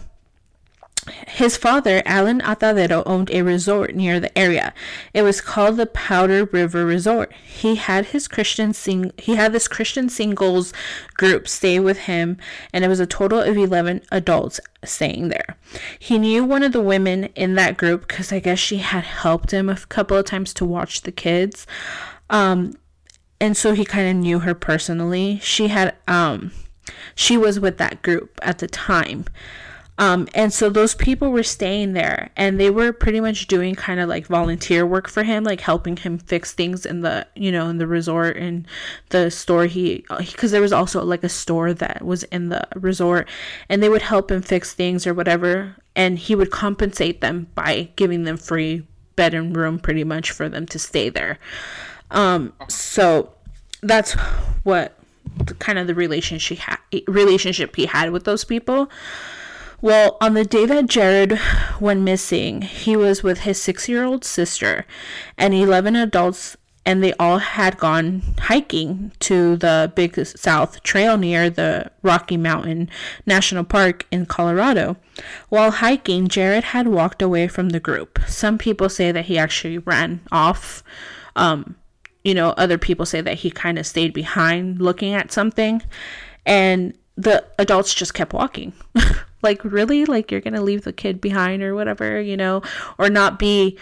his 1.26 1.56
father, 1.56 2.02
Alan 2.04 2.40
Atadero, 2.40 3.02
owned 3.06 3.30
a 3.30 3.42
resort 3.42 3.94
near 3.94 4.20
the 4.20 4.36
area. 4.36 4.72
It 5.12 5.22
was 5.22 5.40
called 5.40 5.76
the 5.76 5.86
Powder 5.86 6.44
River 6.46 6.84
Resort. 6.84 7.32
He 7.44 7.76
had 7.76 8.06
his 8.06 8.28
Christian 8.28 8.72
sing 8.72 9.12
he 9.18 9.36
had 9.36 9.52
this 9.52 9.68
Christian 9.68 10.08
singles 10.08 10.72
group 11.14 11.48
stay 11.48 11.78
with 11.80 11.98
him, 12.00 12.38
and 12.72 12.84
it 12.84 12.88
was 12.88 13.00
a 13.00 13.06
total 13.06 13.40
of 13.40 13.56
eleven 13.56 14.02
adults 14.10 14.60
staying 14.84 15.28
there. 15.28 15.56
He 15.98 16.18
knew 16.18 16.44
one 16.44 16.62
of 16.62 16.72
the 16.72 16.82
women 16.82 17.24
in 17.34 17.54
that 17.54 17.76
group 17.76 18.08
because 18.08 18.32
I 18.32 18.40
guess 18.40 18.58
she 18.58 18.78
had 18.78 19.04
helped 19.04 19.50
him 19.50 19.68
a 19.68 19.76
couple 19.76 20.16
of 20.16 20.24
times 20.24 20.54
to 20.54 20.64
watch 20.64 21.02
the 21.02 21.12
kids. 21.12 21.66
Um, 22.30 22.74
and 23.40 23.56
so 23.56 23.72
he 23.72 23.84
kind 23.84 24.08
of 24.08 24.16
knew 24.16 24.40
her 24.40 24.54
personally. 24.54 25.38
She 25.42 25.68
had 25.68 25.94
um 26.06 26.52
she 27.14 27.36
was 27.36 27.60
with 27.60 27.78
that 27.78 28.02
group 28.02 28.38
at 28.42 28.58
the 28.58 28.66
time. 28.66 29.24
Um, 29.98 30.28
and 30.32 30.52
so 30.52 30.70
those 30.70 30.94
people 30.94 31.30
were 31.30 31.42
staying 31.42 31.92
there 31.92 32.30
and 32.36 32.58
they 32.58 32.70
were 32.70 32.92
pretty 32.92 33.20
much 33.20 33.48
doing 33.48 33.74
kind 33.74 33.98
of 33.98 34.08
like 34.08 34.26
volunteer 34.26 34.86
work 34.86 35.08
for 35.08 35.24
him, 35.24 35.42
like 35.42 35.60
helping 35.60 35.96
him 35.96 36.18
fix 36.18 36.52
things 36.52 36.86
in 36.86 37.00
the, 37.00 37.26
you 37.34 37.50
know, 37.50 37.68
in 37.68 37.78
the 37.78 37.86
resort 37.86 38.36
and 38.36 38.66
the 39.08 39.28
store 39.28 39.66
he, 39.66 40.04
because 40.18 40.52
there 40.52 40.60
was 40.60 40.72
also 40.72 41.04
like 41.04 41.24
a 41.24 41.28
store 41.28 41.74
that 41.74 42.04
was 42.04 42.22
in 42.24 42.48
the 42.48 42.66
resort 42.76 43.28
and 43.68 43.82
they 43.82 43.88
would 43.88 44.02
help 44.02 44.30
him 44.30 44.40
fix 44.40 44.72
things 44.72 45.04
or 45.04 45.12
whatever. 45.12 45.74
And 45.96 46.16
he 46.16 46.36
would 46.36 46.52
compensate 46.52 47.20
them 47.20 47.48
by 47.56 47.90
giving 47.96 48.22
them 48.22 48.36
free 48.36 48.86
bed 49.16 49.34
and 49.34 49.56
room 49.56 49.80
pretty 49.80 50.04
much 50.04 50.30
for 50.30 50.48
them 50.48 50.64
to 50.66 50.78
stay 50.78 51.08
there. 51.08 51.40
Um, 52.12 52.52
so 52.68 53.32
that's 53.82 54.12
what 54.62 54.96
the, 55.44 55.54
kind 55.54 55.76
of 55.76 55.88
the 55.88 55.94
relationship, 55.94 56.58
relationship 57.08 57.74
he 57.74 57.86
had 57.86 58.12
with 58.12 58.22
those 58.22 58.44
people. 58.44 58.88
Well, 59.80 60.16
on 60.20 60.34
the 60.34 60.44
day 60.44 60.66
that 60.66 60.86
Jaryd 60.86 61.80
went 61.80 62.00
missing, 62.00 62.62
he 62.62 62.96
was 62.96 63.22
with 63.22 63.40
his 63.40 63.62
six 63.62 63.88
year 63.88 64.04
old 64.04 64.24
sister 64.24 64.84
and 65.36 65.54
11 65.54 65.94
adults, 65.94 66.56
and 66.84 67.00
they 67.00 67.12
all 67.12 67.38
had 67.38 67.78
gone 67.78 68.22
hiking 68.40 69.12
to 69.20 69.56
the 69.56 69.92
Big 69.94 70.18
South 70.26 70.82
Trail 70.82 71.16
near 71.16 71.48
the 71.48 71.92
Rocky 72.02 72.36
Mountain 72.36 72.90
National 73.24 73.62
Park 73.62 74.04
in 74.10 74.26
Colorado. 74.26 74.96
While 75.48 75.70
hiking, 75.70 76.26
Jaryd 76.26 76.64
had 76.64 76.88
walked 76.88 77.22
away 77.22 77.46
from 77.46 77.68
the 77.68 77.78
group. 77.78 78.18
Some 78.26 78.58
people 78.58 78.88
say 78.88 79.12
that 79.12 79.26
he 79.26 79.38
actually 79.38 79.78
ran 79.78 80.22
off. 80.32 80.82
Um, 81.36 81.76
you 82.24 82.34
know, 82.34 82.50
other 82.50 82.78
people 82.78 83.06
say 83.06 83.20
that 83.20 83.38
he 83.38 83.50
kind 83.52 83.78
of 83.78 83.86
stayed 83.86 84.12
behind 84.12 84.82
looking 84.82 85.14
at 85.14 85.30
something. 85.30 85.82
And 86.44 86.98
the 87.16 87.44
adults 87.60 87.94
just 87.94 88.14
kept 88.14 88.32
walking. 88.32 88.72
like, 89.42 89.64
really? 89.64 90.04
Like, 90.04 90.30
you're 90.30 90.40
going 90.40 90.54
to 90.54 90.62
leave 90.62 90.84
the 90.84 90.92
kid 90.92 91.20
behind 91.20 91.62
or 91.62 91.74
whatever, 91.74 92.20
you 92.20 92.36
know, 92.36 92.62
or 92.98 93.08
not 93.08 93.38
be 93.38 93.78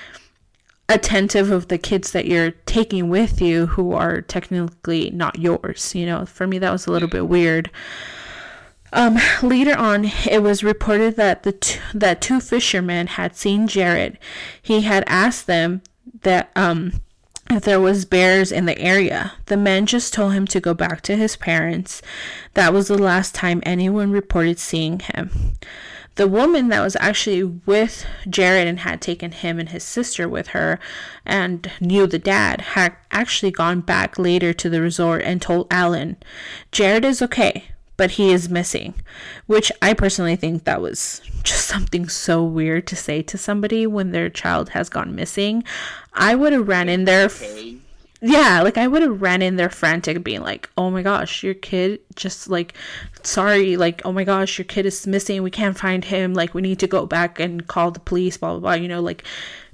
attentive 0.88 1.50
of 1.50 1.68
the 1.68 1.78
kids 1.78 2.12
that 2.12 2.26
you're 2.26 2.52
taking 2.64 3.08
with 3.08 3.40
you 3.40 3.66
who 3.66 3.92
are 3.92 4.20
technically 4.22 5.10
not 5.10 5.38
yours. 5.38 5.94
You 5.94 6.06
know, 6.06 6.26
for 6.26 6.46
me, 6.46 6.58
that 6.58 6.72
was 6.72 6.86
a 6.86 6.92
little 6.92 7.08
bit 7.08 7.28
weird. 7.28 7.70
Um, 8.92 9.18
later 9.42 9.76
on, 9.76 10.06
it 10.28 10.42
was 10.42 10.62
reported 10.62 11.16
that 11.16 11.42
the 11.42 11.52
t- 11.52 11.80
that 11.92 12.20
two 12.20 12.40
fishermen 12.40 13.08
had 13.08 13.36
seen 13.36 13.66
Jaryd. 13.66 14.16
He 14.62 14.82
had 14.82 15.04
asked 15.06 15.46
them 15.46 15.82
that 16.22 16.50
um 16.54 16.92
if 17.50 17.64
there 17.64 17.80
was 17.80 18.04
bears 18.04 18.50
in 18.50 18.66
the 18.66 18.78
area. 18.78 19.32
The 19.46 19.56
men 19.56 19.86
just 19.86 20.12
told 20.12 20.32
him 20.32 20.46
to 20.48 20.60
go 20.60 20.74
back 20.74 21.00
to 21.02 21.16
his 21.16 21.36
parents. 21.36 22.02
That 22.54 22.72
was 22.72 22.88
the 22.88 22.98
last 22.98 23.34
time 23.34 23.62
anyone 23.64 24.10
reported 24.10 24.58
seeing 24.58 25.00
him. 25.00 25.54
The 26.16 26.26
woman 26.26 26.68
that 26.68 26.80
was 26.80 26.96
actually 26.98 27.44
with 27.44 28.06
Jaryd 28.26 28.66
and 28.66 28.80
had 28.80 29.02
taken 29.02 29.32
him 29.32 29.58
and 29.58 29.68
his 29.68 29.84
sister 29.84 30.26
with 30.26 30.48
her 30.48 30.78
and 31.26 31.70
knew 31.78 32.06
the 32.06 32.18
dad 32.18 32.62
had 32.62 32.96
actually 33.10 33.50
gone 33.50 33.82
back 33.82 34.18
later 34.18 34.54
to 34.54 34.70
the 34.70 34.80
resort 34.80 35.22
and 35.22 35.42
told 35.42 35.66
Alan, 35.70 36.16
Jaryd 36.72 37.04
is 37.04 37.20
okay 37.20 37.66
but 37.96 38.12
he 38.12 38.32
is 38.32 38.48
missing, 38.48 38.94
which 39.46 39.72
I 39.80 39.94
personally 39.94 40.36
think 40.36 40.64
that 40.64 40.80
was 40.80 41.22
just 41.42 41.66
something 41.66 42.08
so 42.08 42.42
weird 42.44 42.86
to 42.88 42.96
say 42.96 43.22
to 43.22 43.38
somebody 43.38 43.86
when 43.86 44.10
their 44.10 44.28
child 44.28 44.70
has 44.70 44.88
gone 44.88 45.14
missing. 45.14 45.64
I 46.12 46.34
would 46.34 46.52
have 46.52 46.68
ran 46.68 46.88
in 46.88 47.04
there. 47.04 47.26
F- 47.26 47.42
yeah, 48.20 48.62
like 48.62 48.78
I 48.78 48.86
would 48.86 49.02
have 49.02 49.22
ran 49.22 49.42
in 49.42 49.56
there 49.56 49.70
frantic, 49.70 50.24
being 50.24 50.42
like, 50.42 50.70
"Oh 50.76 50.90
my 50.90 51.02
gosh, 51.02 51.42
your 51.42 51.54
kid 51.54 52.00
just 52.14 52.48
like, 52.48 52.74
sorry, 53.22 53.76
like, 53.76 54.02
oh 54.04 54.12
my 54.12 54.24
gosh, 54.24 54.58
your 54.58 54.64
kid 54.64 54.86
is 54.86 55.06
missing. 55.06 55.42
We 55.42 55.50
can't 55.50 55.78
find 55.78 56.04
him. 56.04 56.34
Like, 56.34 56.54
we 56.54 56.62
need 56.62 56.78
to 56.80 56.86
go 56.86 57.06
back 57.06 57.38
and 57.38 57.66
call 57.66 57.90
the 57.90 58.00
police. 58.00 58.36
Blah 58.36 58.52
blah 58.52 58.60
blah. 58.60 58.72
You 58.74 58.88
know, 58.88 59.00
like, 59.00 59.24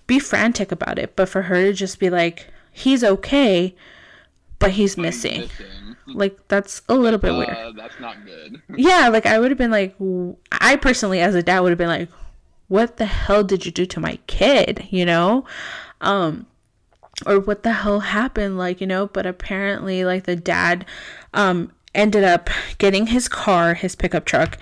be 0.06 0.18
frantic 0.18 0.72
about 0.72 0.98
it. 0.98 1.16
But 1.16 1.28
for 1.28 1.42
her 1.42 1.62
to 1.62 1.72
just 1.72 1.98
be 1.98 2.10
like, 2.10 2.48
he's 2.72 3.04
okay, 3.04 3.74
but 4.58 4.72
he's 4.72 4.96
missing. 4.96 5.42
missing 5.42 5.81
like 6.06 6.37
that's 6.49 6.82
a 6.88 6.94
little 6.94 7.18
bit 7.18 7.32
uh, 7.32 7.38
weird. 7.38 7.76
That's 7.76 7.99
not 8.00 8.25
good. 8.25 8.62
yeah, 8.76 9.09
like 9.09 9.26
I 9.26 9.38
would 9.38 9.50
have 9.50 9.59
been 9.59 9.71
like, 9.71 9.94
I 10.52 10.76
personally, 10.76 11.21
as 11.21 11.35
a 11.35 11.42
dad, 11.42 11.61
would 11.61 11.71
have 11.71 11.78
been 11.78 11.88
like, 11.88 12.09
what 12.68 12.97
the 12.97 13.06
hell 13.06 13.44
did 13.44 13.66
you 13.66 13.73
do 13.73 13.87
to 13.87 14.00
my 14.00 14.18
kid? 14.26 14.87
You 14.90 15.04
know, 15.04 15.44
um, 16.00 16.47
or 17.26 17.40
what 17.40 17.62
the 17.62 17.73
hell 17.73 18.00
happened? 18.00 18.59
Like 18.59 18.80
you 18.80 18.87
know, 18.87 19.06
but 19.06 19.26
apparently, 19.26 20.04
like 20.04 20.25
the 20.25 20.37
dad, 20.37 20.85
um, 21.35 21.73
ended 21.94 22.25
up 22.25 22.49
getting 22.78 23.09
his 23.09 23.28
car, 23.28 23.75
his 23.75 23.94
pickup 23.94 24.25
truck, 24.25 24.59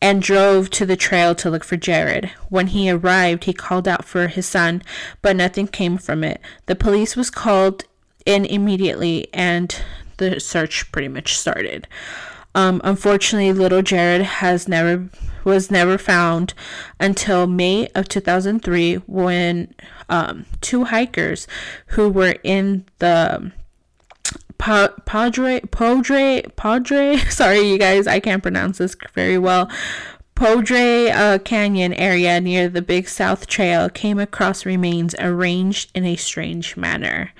and 0.00 0.22
drove 0.22 0.70
to 0.70 0.86
the 0.86 0.96
trail 0.96 1.34
to 1.34 1.50
look 1.50 1.64
for 1.64 1.76
Jaryd. 1.76 2.30
When 2.48 2.68
he 2.68 2.90
arrived, 2.90 3.44
he 3.44 3.52
called 3.52 3.88
out 3.88 4.04
for 4.04 4.28
his 4.28 4.46
son, 4.46 4.82
but 5.22 5.36
nothing 5.36 5.66
came 5.66 5.98
from 5.98 6.22
it. 6.22 6.40
The 6.66 6.76
police 6.76 7.16
was 7.16 7.30
called 7.30 7.84
in 8.26 8.44
immediately 8.44 9.28
and 9.32 9.82
the 10.18 10.40
search 10.40 10.90
pretty 10.92 11.08
much 11.08 11.36
started. 11.36 11.86
Um, 12.54 12.80
unfortunately, 12.84 13.52
little 13.52 13.82
Jaryd 13.82 14.22
has 14.22 14.68
never 14.68 15.08
was 15.44 15.70
never 15.70 15.98
found 15.98 16.54
until 16.98 17.46
May 17.46 17.88
of 17.94 18.08
2003 18.08 18.94
when 19.06 19.74
um, 20.08 20.46
two 20.60 20.84
hikers 20.84 21.46
who 21.88 22.08
were 22.08 22.36
in 22.42 22.86
the 22.98 23.52
Padre 24.56 25.60
Padre 25.70 26.42
Padre 26.56 27.16
sorry 27.28 27.60
you 27.60 27.78
guys 27.78 28.06
I 28.06 28.20
can't 28.20 28.42
pronounce 28.42 28.78
this 28.78 28.96
very 29.12 29.36
well 29.36 29.70
Padre 30.34 31.10
uh, 31.10 31.38
Canyon 31.38 31.92
area 31.94 32.40
near 32.40 32.68
the 32.68 32.82
Big 32.82 33.08
South 33.08 33.46
Trail 33.46 33.88
came 33.88 34.18
across 34.18 34.66
remains 34.66 35.14
arranged 35.20 35.92
in 35.94 36.04
a 36.04 36.16
strange 36.16 36.76
manner. 36.76 37.32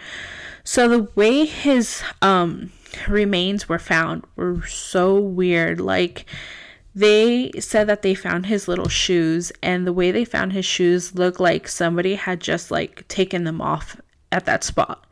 So 0.64 0.88
the 0.88 1.09
way 1.14 1.44
his 1.44 2.02
um 2.23 2.73
remains 3.09 3.68
were 3.68 3.78
found 3.78 4.25
were 4.37 4.64
so 4.66 5.18
weird. 5.18 5.80
Like 5.80 6.26
they 6.94 7.50
said 7.59 7.87
that 7.88 8.02
they 8.02 8.14
found 8.14 8.47
his 8.47 8.68
little 8.68 8.88
shoes 8.88 9.52
and 9.62 9.87
the 9.87 9.92
way 9.92 10.11
they 10.11 10.25
found 10.25 10.52
his 10.52 10.64
shoes 10.64 11.14
looked 11.14 11.40
like 11.40 11.66
somebody 11.68 12.14
had 12.14 12.40
just 12.40 12.71
like 12.71 13.06
taken 13.09 13.44
them 13.44 13.61
off 13.61 14.00
at 14.33 14.47
that 14.47 14.64
spot. 14.64 15.04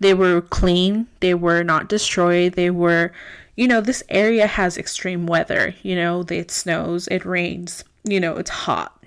They 0.00 0.14
were 0.14 0.40
clean, 0.40 1.08
they 1.20 1.34
were 1.34 1.62
not 1.62 1.88
destroyed, 1.88 2.54
they 2.54 2.70
were 2.70 3.12
you 3.56 3.66
know, 3.66 3.80
this 3.80 4.04
area 4.08 4.46
has 4.46 4.78
extreme 4.78 5.26
weather. 5.26 5.74
You 5.82 5.96
know, 5.96 6.24
it 6.30 6.52
snows, 6.52 7.08
it 7.08 7.24
rains, 7.24 7.82
you 8.04 8.20
know, 8.20 8.36
it's 8.36 8.50
hot. 8.50 9.04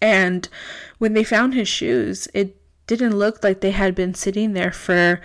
And 0.00 0.48
when 0.98 1.14
they 1.14 1.24
found 1.24 1.54
his 1.54 1.66
shoes, 1.66 2.28
it 2.32 2.56
didn't 2.86 3.16
look 3.16 3.42
like 3.42 3.60
they 3.60 3.70
had 3.70 3.94
been 3.94 4.14
sitting 4.14 4.52
there 4.52 4.72
for 4.72 5.20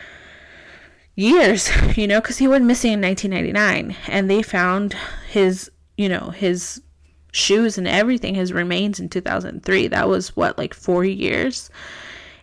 years, 1.15 1.69
you 1.97 2.07
know, 2.07 2.21
because 2.21 2.37
he 2.37 2.47
went 2.47 2.65
missing 2.65 2.93
in 2.93 3.01
1999 3.01 3.95
and 4.07 4.29
they 4.29 4.41
found 4.41 4.95
his, 5.29 5.69
you 5.97 6.09
know, 6.09 6.29
his 6.29 6.81
shoes 7.31 7.77
and 7.77 7.87
everything, 7.87 8.35
his 8.35 8.53
remains 8.53 8.99
in 8.99 9.09
2003. 9.09 9.87
That 9.87 10.09
was 10.09 10.35
what, 10.35 10.57
like 10.57 10.73
four 10.73 11.05
years? 11.05 11.69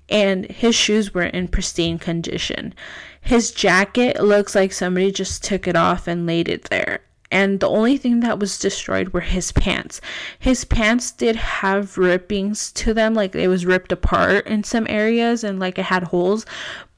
And 0.08 0.48
his 0.50 0.74
shoes 0.74 1.12
were 1.12 1.24
in 1.24 1.48
pristine 1.48 1.98
condition. 1.98 2.74
His 3.20 3.50
jacket 3.50 4.22
looks 4.22 4.54
like 4.54 4.72
somebody 4.72 5.10
just 5.10 5.42
took 5.42 5.66
it 5.66 5.74
off 5.74 6.06
and 6.06 6.26
laid 6.26 6.48
it 6.48 6.64
there. 6.64 7.00
And 7.30 7.60
the 7.60 7.68
only 7.68 7.96
thing 7.96 8.20
that 8.20 8.38
was 8.38 8.58
destroyed 8.58 9.08
were 9.08 9.20
his 9.20 9.50
pants. 9.52 10.00
His 10.38 10.64
pants 10.64 11.10
did 11.10 11.36
have 11.36 11.98
rippings 11.98 12.70
to 12.72 12.94
them, 12.94 13.14
like 13.14 13.34
it 13.34 13.48
was 13.48 13.66
ripped 13.66 13.92
apart 13.92 14.46
in 14.46 14.62
some 14.62 14.86
areas 14.88 15.42
and 15.42 15.58
like 15.58 15.78
it 15.78 15.86
had 15.86 16.04
holes. 16.04 16.46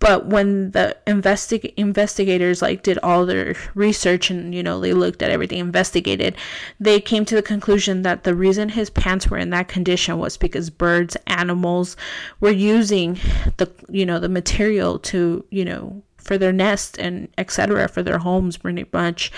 But 0.00 0.26
when 0.26 0.72
the 0.72 0.96
investig- 1.06 1.72
investigators 1.76 2.62
like 2.62 2.82
did 2.82 2.98
all 3.02 3.26
their 3.26 3.56
research 3.74 4.30
and 4.30 4.54
you 4.54 4.62
know 4.62 4.78
they 4.78 4.92
looked 4.92 5.22
at 5.22 5.30
everything, 5.30 5.58
investigated, 5.58 6.36
they 6.78 7.00
came 7.00 7.24
to 7.24 7.34
the 7.34 7.42
conclusion 7.42 8.02
that 8.02 8.24
the 8.24 8.34
reason 8.34 8.68
his 8.70 8.90
pants 8.90 9.28
were 9.28 9.38
in 9.38 9.50
that 9.50 9.68
condition 9.68 10.18
was 10.18 10.36
because 10.36 10.70
birds, 10.70 11.16
animals 11.26 11.96
were 12.38 12.50
using 12.50 13.18
the 13.56 13.70
you 13.88 14.04
know 14.04 14.20
the 14.20 14.28
material 14.28 14.98
to 14.98 15.44
you 15.50 15.64
know 15.64 16.02
for 16.16 16.36
their 16.36 16.52
nest 16.52 16.98
and 16.98 17.28
etc 17.38 17.88
for 17.88 18.02
their 18.02 18.18
homes 18.18 18.58
pretty 18.58 18.84
much 18.92 19.32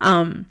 um, 0.00 0.46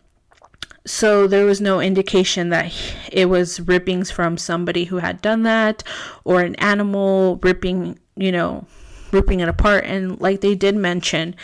so 0.88 1.28
there 1.28 1.46
was 1.46 1.60
no 1.60 1.82
indication 1.82 2.50
that 2.50 2.74
it 3.12 3.26
was 3.26 3.60
rippings 3.60 4.10
from 4.10 4.38
somebody 4.38 4.86
who 4.86 4.98
had 4.98 5.22
done 5.22 5.44
that 5.44 5.84
or 6.24 6.42
an 6.42 6.56
animal 6.56 7.40
ripping, 7.44 8.00
you 8.16 8.32
know, 8.32 8.66
ripping 9.12 9.42
it 9.42 9.50
apart. 9.50 9.84
And 9.84 10.20
like 10.22 10.40
they 10.42 10.56
did 10.56 10.76
mention, 10.76 11.36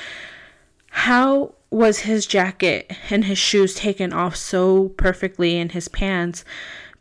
how 0.89 1.55
was 1.69 1.99
his 1.99 2.25
jacket 2.25 2.91
and 3.09 3.25
his 3.25 3.37
shoes 3.37 3.75
taken 3.75 4.13
off 4.13 4.35
so 4.35 4.89
perfectly 4.89 5.57
in 5.57 5.69
his 5.69 5.89
pants? 5.89 6.45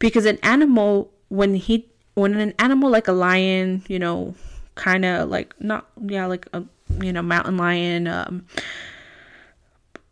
Because 0.00 0.26
an 0.26 0.38
animal, 0.42 1.12
when 1.28 1.54
he, 1.54 1.88
when 2.14 2.34
an 2.34 2.54
animal 2.58 2.90
like 2.90 3.06
a 3.06 3.12
lion, 3.12 3.84
you 3.86 4.00
know, 4.00 4.34
kind 4.74 5.04
of 5.04 5.28
like 5.28 5.54
not, 5.60 5.86
yeah, 6.04 6.26
like 6.26 6.48
a, 6.52 6.64
you 7.00 7.12
know, 7.12 7.22
mountain 7.22 7.56
lion, 7.56 8.08
um, 8.08 8.46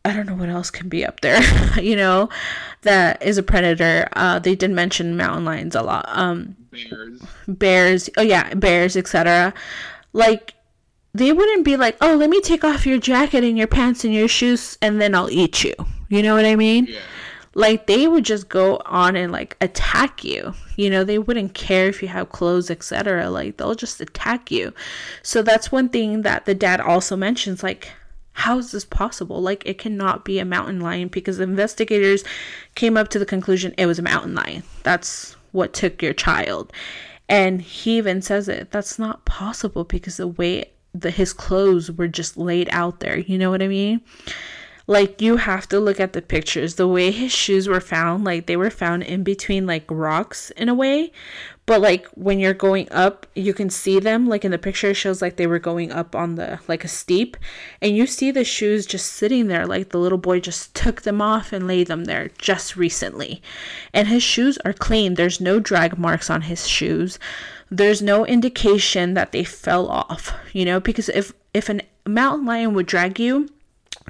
I 0.04 0.14
don't 0.14 0.26
know 0.26 0.35
what 0.35 0.49
else 0.49 0.71
can 0.71 0.88
be 0.88 1.04
up 1.04 1.21
there, 1.21 1.42
you 1.80 1.95
know, 1.97 2.30
that 2.83 3.23
is 3.23 3.37
a 3.38 3.42
predator. 3.42 4.09
Uh, 4.14 4.38
they 4.38 4.54
did 4.54 4.71
mention 4.71 5.16
mountain 5.16 5.45
lions 5.45 5.75
a 5.75 5.83
lot. 5.83 6.07
Um, 6.09 6.57
bears. 6.71 7.23
Bears. 7.47 8.11
Oh 8.16 8.23
yeah, 8.23 8.54
bears, 8.54 8.97
etc. 8.97 9.52
Like 10.12 10.54
they 11.12 11.33
wouldn't 11.33 11.64
be 11.64 11.76
like, 11.76 11.97
"Oh, 12.00 12.14
let 12.14 12.30
me 12.30 12.40
take 12.40 12.64
off 12.64 12.87
your 12.87 12.99
jacket 12.99 13.45
and 13.45 13.59
your 13.59 13.66
pants 13.66 14.04
and 14.04 14.14
your 14.14 14.28
shoes 14.28 14.78
and 14.80 15.00
then 15.00 15.14
I'll 15.14 15.30
eat 15.30 15.64
you." 15.64 15.75
You 16.09 16.23
know 16.23 16.35
what 16.35 16.45
I 16.45 16.57
mean? 16.57 16.87
Yeah. 16.87 16.99
Like 17.54 17.87
they 17.87 18.07
would 18.07 18.25
just 18.25 18.49
go 18.49 18.80
on 18.87 19.16
and 19.16 19.33
like 19.33 19.57
attack 19.61 20.25
you. 20.25 20.54
You 20.76 20.88
know, 20.88 21.04
they 21.04 21.19
wouldn't 21.19 21.54
care 21.54 21.88
if 21.88 22.00
you 22.00 22.09
have 22.09 22.30
clothes, 22.30 22.71
etc. 22.71 23.28
Like 23.28 23.57
they'll 23.57 23.75
just 23.75 24.00
attack 24.00 24.50
you. 24.50 24.73
So 25.23 25.42
that's 25.42 25.73
one 25.73 25.88
thing 25.88 26.23
that 26.23 26.47
the 26.47 26.54
dad 26.54 26.80
also 26.80 27.16
mentions 27.16 27.62
like 27.62 27.92
how 28.40 28.59
is 28.59 28.73
this 28.73 28.87
possible? 28.87 29.42
Like, 29.42 29.62
it 29.66 29.78
cannot 29.78 30.25
be 30.25 30.38
a 30.38 30.44
mountain 30.44 30.80
lion 30.80 31.09
because 31.09 31.38
investigators 31.38 32.25
came 32.75 32.97
up 32.97 33.09
to 33.09 33.18
the 33.18 33.26
conclusion 33.26 33.75
it 33.76 33.87
was 33.87 33.99
a 33.99 34.02
mountain 34.02 34.35
lion. 34.35 34.62
That's 34.82 35.37
what 35.52 35.75
took 35.75 36.02
your 36.02 36.14
child. 36.14 36.73
And 37.28 37.61
he 37.61 37.99
even 37.99 38.23
says 38.23 38.49
it. 38.49 38.70
That's 38.70 38.99
not 38.99 39.26
possible 39.26 39.85
because 39.85 40.16
the 40.16 40.26
way 40.26 40.70
the 40.94 41.11
his 41.11 41.32
clothes 41.32 41.92
were 41.92 42.09
just 42.09 42.37
laid 42.37 42.68
out 42.73 43.00
there. 43.00 43.18
You 43.18 43.38
know 43.38 43.50
what 43.50 43.62
I 43.62 43.68
mean? 43.68 44.00
Like 44.87 45.20
you 45.20 45.37
have 45.37 45.68
to 45.68 45.78
look 45.78 46.00
at 46.00 46.14
the 46.14 46.23
pictures. 46.23 46.75
The 46.75 46.88
way 46.88 47.12
his 47.12 47.30
shoes 47.30 47.68
were 47.68 47.80
found, 47.80 48.25
like 48.25 48.47
they 48.47 48.56
were 48.56 48.70
found 48.70 49.04
in 49.04 49.23
between 49.23 49.66
like 49.66 49.85
rocks 49.88 50.50
in 50.52 50.68
a 50.68 50.75
way, 50.75 51.12
but 51.70 51.80
like 51.80 52.08
when 52.16 52.40
you're 52.40 52.52
going 52.52 52.88
up 52.90 53.28
you 53.36 53.54
can 53.54 53.70
see 53.70 54.00
them. 54.00 54.26
Like 54.26 54.44
in 54.44 54.50
the 54.50 54.58
picture 54.58 54.90
it 54.90 54.94
shows 54.94 55.22
like 55.22 55.36
they 55.36 55.46
were 55.46 55.60
going 55.60 55.92
up 55.92 56.16
on 56.16 56.34
the 56.34 56.58
like 56.66 56.82
a 56.82 56.88
steep. 56.88 57.36
And 57.80 57.96
you 57.96 58.08
see 58.08 58.32
the 58.32 58.42
shoes 58.42 58.84
just 58.84 59.12
sitting 59.12 59.46
there 59.46 59.68
like 59.68 59.90
the 59.90 59.98
little 59.98 60.18
boy 60.18 60.40
just 60.40 60.74
took 60.74 61.02
them 61.02 61.22
off 61.22 61.52
and 61.52 61.68
laid 61.68 61.86
them 61.86 62.06
there 62.06 62.30
just 62.38 62.76
recently. 62.76 63.40
And 63.94 64.08
his 64.08 64.24
shoes 64.24 64.58
are 64.64 64.72
clean. 64.72 65.14
There's 65.14 65.40
no 65.40 65.60
drag 65.60 65.96
marks 65.96 66.28
on 66.28 66.42
his 66.42 66.66
shoes. 66.66 67.20
There's 67.70 68.02
no 68.02 68.26
indication 68.26 69.14
that 69.14 69.30
they 69.30 69.44
fell 69.44 69.86
off 69.86 70.34
you 70.52 70.64
know? 70.64 70.80
Because 70.80 71.08
if 71.10 71.32
if 71.54 71.68
a 71.68 71.82
mountain 72.04 72.47
lion 72.47 72.75
would 72.75 72.86
drag 72.86 73.21
you 73.21 73.49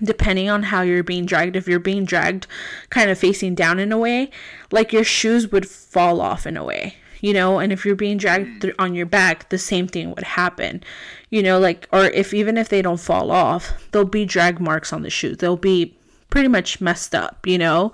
depending 0.02 0.48
on 0.48 0.62
how 0.62 0.80
you're 0.80 1.02
being 1.02 1.26
dragged 1.26 1.56
if 1.56 1.68
you're 1.68 1.78
being 1.78 2.06
dragged 2.06 2.46
kind 2.88 3.10
of 3.10 3.18
facing 3.18 3.54
down 3.54 3.78
in 3.78 3.92
a 3.92 3.98
way 3.98 4.30
like 4.70 4.94
your 4.94 5.04
shoes 5.04 5.52
would 5.52 5.68
fall 5.68 6.22
off 6.22 6.46
in 6.46 6.56
a 6.56 6.64
way 6.64 6.96
you 7.20 7.32
know 7.32 7.58
and 7.58 7.72
if 7.72 7.84
you're 7.84 7.94
being 7.94 8.16
dragged 8.16 8.62
th- 8.62 8.74
on 8.78 8.94
your 8.94 9.06
back 9.06 9.48
the 9.50 9.58
same 9.58 9.86
thing 9.86 10.10
would 10.10 10.24
happen 10.24 10.82
you 11.30 11.42
know 11.42 11.58
like 11.58 11.88
or 11.92 12.04
if 12.06 12.32
even 12.34 12.56
if 12.56 12.68
they 12.68 12.82
don't 12.82 13.00
fall 13.00 13.30
off 13.30 13.72
there'll 13.92 14.06
be 14.06 14.24
drag 14.24 14.60
marks 14.60 14.92
on 14.92 15.02
the 15.02 15.10
shoe 15.10 15.34
they'll 15.36 15.56
be 15.56 15.96
pretty 16.30 16.48
much 16.48 16.80
messed 16.80 17.14
up 17.14 17.46
you 17.46 17.58
know 17.58 17.92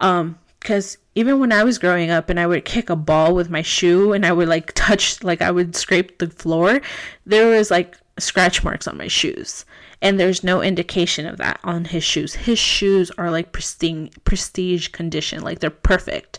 um 0.00 0.38
because 0.60 0.98
even 1.14 1.40
when 1.40 1.52
I 1.52 1.64
was 1.64 1.78
growing 1.78 2.10
up 2.10 2.30
and 2.30 2.38
I 2.38 2.46
would 2.46 2.64
kick 2.64 2.90
a 2.90 2.96
ball 2.96 3.34
with 3.34 3.50
my 3.50 3.62
shoe 3.62 4.12
and 4.12 4.24
I 4.24 4.32
would 4.32 4.48
like 4.48 4.72
touch, 4.74 5.22
like 5.24 5.42
I 5.42 5.50
would 5.50 5.74
scrape 5.74 6.18
the 6.18 6.28
floor, 6.28 6.80
there 7.26 7.48
was 7.48 7.70
like 7.70 7.96
scratch 8.18 8.62
marks 8.62 8.86
on 8.86 8.98
my 8.98 9.08
shoes. 9.08 9.64
And 10.02 10.18
there's 10.18 10.42
no 10.42 10.62
indication 10.62 11.26
of 11.26 11.36
that 11.38 11.60
on 11.62 11.84
his 11.84 12.04
shoes. 12.04 12.34
His 12.34 12.58
shoes 12.58 13.10
are 13.18 13.30
like 13.30 13.52
pristine, 13.52 14.10
prestige 14.24 14.88
condition, 14.88 15.42
like 15.42 15.58
they're 15.58 15.68
perfect, 15.70 16.38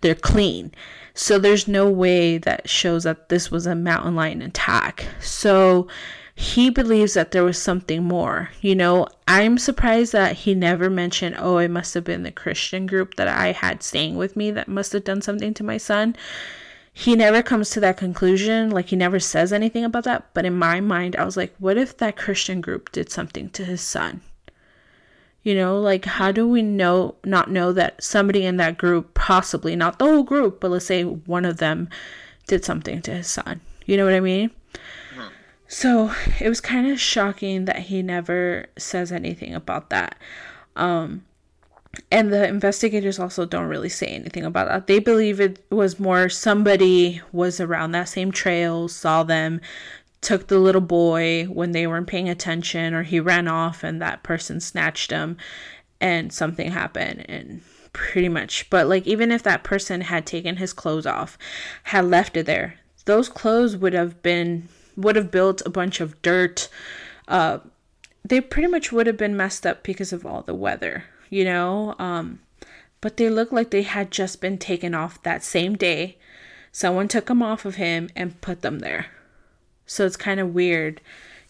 they're 0.00 0.14
clean. 0.14 0.72
So 1.14 1.38
there's 1.38 1.68
no 1.68 1.88
way 1.88 2.38
that 2.38 2.68
shows 2.68 3.04
that 3.04 3.28
this 3.28 3.50
was 3.50 3.66
a 3.66 3.74
mountain 3.74 4.16
lion 4.16 4.42
attack. 4.42 5.06
So 5.20 5.88
he 6.34 6.70
believes 6.70 7.14
that 7.14 7.32
there 7.32 7.44
was 7.44 7.58
something 7.60 8.04
more. 8.04 8.50
You 8.60 8.74
know, 8.74 9.06
I'm 9.28 9.58
surprised 9.58 10.12
that 10.12 10.36
he 10.36 10.54
never 10.54 10.88
mentioned, 10.88 11.36
oh, 11.38 11.58
it 11.58 11.70
must 11.70 11.92
have 11.94 12.04
been 12.04 12.22
the 12.22 12.32
Christian 12.32 12.86
group 12.86 13.16
that 13.16 13.28
I 13.28 13.52
had 13.52 13.82
staying 13.82 14.16
with 14.16 14.36
me 14.36 14.50
that 14.52 14.68
must 14.68 14.92
have 14.92 15.04
done 15.04 15.20
something 15.20 15.52
to 15.54 15.64
my 15.64 15.76
son. 15.76 16.16
He 16.94 17.16
never 17.16 17.42
comes 17.42 17.70
to 17.70 17.80
that 17.80 17.96
conclusion. 17.96 18.70
Like, 18.70 18.86
he 18.86 18.96
never 18.96 19.20
says 19.20 19.52
anything 19.52 19.84
about 19.84 20.04
that. 20.04 20.32
But 20.34 20.44
in 20.44 20.54
my 20.54 20.80
mind, 20.80 21.16
I 21.16 21.24
was 21.24 21.36
like, 21.36 21.54
what 21.58 21.78
if 21.78 21.96
that 21.98 22.16
Christian 22.16 22.60
group 22.60 22.92
did 22.92 23.10
something 23.10 23.50
to 23.50 23.64
his 23.64 23.80
son? 23.80 24.22
You 25.42 25.54
know, 25.56 25.80
like 25.80 26.04
how 26.04 26.30
do 26.30 26.46
we 26.46 26.62
know 26.62 27.16
not 27.24 27.50
know 27.50 27.72
that 27.72 28.02
somebody 28.02 28.44
in 28.44 28.58
that 28.58 28.78
group, 28.78 29.14
possibly 29.14 29.74
not 29.74 29.98
the 29.98 30.04
whole 30.04 30.22
group, 30.22 30.60
but 30.60 30.70
let's 30.70 30.86
say 30.86 31.02
one 31.02 31.44
of 31.44 31.56
them 31.56 31.88
did 32.46 32.64
something 32.64 33.02
to 33.02 33.14
his 33.14 33.26
son. 33.26 33.60
You 33.86 33.96
know 33.96 34.04
what 34.04 34.14
I 34.14 34.20
mean? 34.20 34.50
Uh-huh. 34.74 35.28
So 35.66 36.12
it 36.40 36.48
was 36.48 36.60
kind 36.60 36.90
of 36.90 37.00
shocking 37.00 37.64
that 37.64 37.80
he 37.80 38.02
never 38.02 38.66
says 38.76 39.10
anything 39.10 39.54
about 39.54 39.90
that. 39.90 40.16
Um, 40.76 41.24
and 42.10 42.32
the 42.32 42.46
investigators 42.48 43.18
also 43.18 43.44
don't 43.44 43.68
really 43.68 43.88
say 43.88 44.06
anything 44.06 44.44
about 44.44 44.68
that. 44.68 44.86
They 44.86 44.98
believe 44.98 45.40
it 45.40 45.64
was 45.70 46.00
more 46.00 46.28
somebody 46.28 47.20
was 47.32 47.60
around 47.60 47.92
that 47.92 48.08
same 48.08 48.32
trail, 48.32 48.88
saw 48.88 49.22
them, 49.22 49.60
took 50.22 50.46
the 50.46 50.58
little 50.58 50.80
boy 50.80 51.44
when 51.44 51.72
they 51.72 51.86
weren't 51.86 52.06
paying 52.06 52.28
attention 52.28 52.94
or 52.94 53.02
he 53.02 53.20
ran 53.20 53.46
off 53.46 53.84
and 53.84 54.00
that 54.00 54.22
person 54.22 54.60
snatched 54.60 55.10
him 55.10 55.36
and 56.00 56.32
something 56.32 56.70
happened 56.70 57.26
and 57.28 57.60
pretty 57.92 58.28
much 58.28 58.70
but 58.70 58.86
like 58.86 59.06
even 59.06 59.30
if 59.30 59.42
that 59.42 59.64
person 59.64 60.00
had 60.00 60.24
taken 60.24 60.56
his 60.56 60.72
clothes 60.72 61.04
off 61.04 61.36
had 61.84 62.04
left 62.06 62.36
it 62.36 62.46
there 62.46 62.76
those 63.04 63.28
clothes 63.28 63.76
would 63.76 63.92
have 63.92 64.22
been 64.22 64.66
would 64.96 65.16
have 65.16 65.30
built 65.30 65.60
a 65.66 65.70
bunch 65.70 66.00
of 66.00 66.20
dirt 66.22 66.68
uh 67.28 67.58
they 68.24 68.40
pretty 68.40 68.68
much 68.68 68.92
would 68.92 69.06
have 69.06 69.16
been 69.16 69.36
messed 69.36 69.66
up 69.66 69.82
because 69.82 70.12
of 70.12 70.24
all 70.24 70.40
the 70.42 70.54
weather 70.54 71.04
you 71.32 71.44
know? 71.44 71.96
Um 71.98 72.40
but 73.00 73.16
they 73.16 73.28
look 73.28 73.50
like 73.50 73.70
they 73.70 73.82
had 73.82 74.12
just 74.12 74.40
been 74.40 74.58
taken 74.58 74.94
off 74.94 75.20
that 75.24 75.42
same 75.42 75.74
day. 75.74 76.18
Someone 76.70 77.08
took 77.08 77.26
them 77.26 77.42
off 77.42 77.64
of 77.64 77.74
him 77.74 78.08
and 78.14 78.40
put 78.40 78.62
them 78.62 78.78
there 78.78 79.06
so 79.86 80.06
it's 80.06 80.16
kind 80.16 80.40
of 80.40 80.54
weird, 80.54 81.00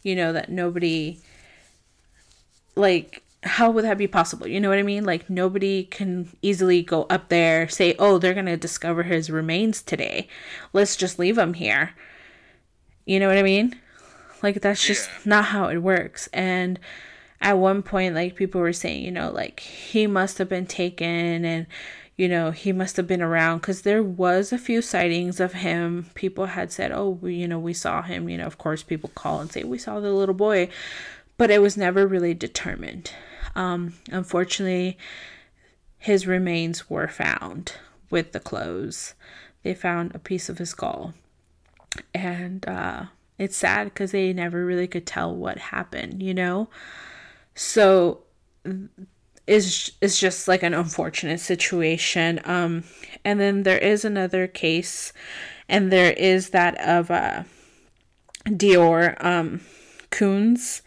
you 0.02 0.16
know, 0.16 0.32
that 0.32 0.50
nobody 0.50 1.20
like 2.74 3.22
how 3.44 3.70
would 3.70 3.84
that 3.84 3.98
be 3.98 4.06
possible? 4.06 4.46
You 4.46 4.60
know 4.60 4.68
what 4.68 4.78
I 4.78 4.84
mean? 4.84 5.04
Like 5.04 5.28
nobody 5.28 5.84
can 5.84 6.28
easily 6.42 6.82
go 6.82 7.04
up 7.10 7.28
there, 7.28 7.68
say, 7.68 7.94
"Oh, 7.98 8.18
they're 8.18 8.34
going 8.34 8.46
to 8.46 8.56
discover 8.56 9.02
his 9.02 9.30
remains 9.30 9.82
today. 9.82 10.28
Let's 10.72 10.96
just 10.96 11.18
leave 11.18 11.38
him 11.38 11.54
here." 11.54 11.94
You 13.04 13.18
know 13.18 13.28
what 13.28 13.38
I 13.38 13.42
mean? 13.42 13.78
Like 14.42 14.60
that's 14.60 14.84
just 14.86 15.08
not 15.24 15.46
how 15.46 15.68
it 15.68 15.78
works. 15.78 16.28
And 16.32 16.78
at 17.40 17.58
one 17.58 17.82
point 17.82 18.14
like 18.14 18.36
people 18.36 18.60
were 18.60 18.72
saying, 18.72 19.04
you 19.04 19.10
know, 19.10 19.30
like 19.30 19.60
he 19.60 20.06
must 20.06 20.38
have 20.38 20.48
been 20.48 20.66
taken 20.66 21.44
and 21.44 21.66
you 22.22 22.28
know, 22.28 22.52
he 22.52 22.70
must 22.70 22.96
have 22.98 23.08
been 23.08 23.20
around 23.20 23.58
because 23.58 23.82
there 23.82 24.00
was 24.00 24.52
a 24.52 24.58
few 24.58 24.80
sightings 24.80 25.40
of 25.40 25.54
him. 25.54 26.06
People 26.14 26.46
had 26.46 26.70
said, 26.70 26.92
oh, 26.92 27.08
we, 27.08 27.35
you 27.35 27.48
know, 27.48 27.58
we 27.58 27.72
saw 27.72 28.00
him. 28.00 28.28
You 28.28 28.38
know, 28.38 28.46
of 28.46 28.58
course, 28.58 28.85
people 28.85 29.11
call 29.16 29.40
and 29.40 29.50
say, 29.50 29.64
we 29.64 29.76
saw 29.76 29.98
the 29.98 30.12
little 30.12 30.32
boy, 30.32 30.68
but 31.37 31.50
it 31.50 31.61
was 31.61 31.76
never 31.76 32.06
really 32.06 32.32
determined. 32.32 33.11
Um, 33.56 33.94
unfortunately, 34.12 34.96
his 35.98 36.24
remains 36.24 36.88
were 36.88 37.08
found 37.08 37.72
with 38.08 38.30
the 38.30 38.38
clothes. 38.38 39.14
They 39.64 39.74
found 39.74 40.14
a 40.14 40.20
piece 40.20 40.48
of 40.48 40.58
his 40.58 40.70
skull. 40.70 41.14
And 42.14 42.68
uh, 42.68 43.06
it's 43.37 43.56
sad 43.56 43.87
because 43.87 44.12
they 44.12 44.32
never 44.32 44.64
really 44.64 44.87
could 44.87 45.08
tell 45.08 45.35
what 45.35 45.58
happened, 45.58 46.22
you 46.22 46.35
know? 46.35 46.68
So 47.56 48.20
is 49.46 49.92
is 50.00 50.18
just 50.18 50.48
like 50.48 50.62
an 50.62 50.74
unfortunate 50.74 51.40
situation. 51.40 52.40
Um, 52.44 52.85
and 53.24 53.40
then 53.40 53.62
there 53.62 53.78
is 53.78 54.05
another 54.05 54.46
case, 54.46 55.12
and 55.68 55.92
there 55.92 56.12
is 56.12 56.50
that 56.50 56.78
of 56.81 57.11
uh, 57.11 57.44
DeOrr 58.46 59.22
um, 59.24 59.61
Kunz. 60.11 60.83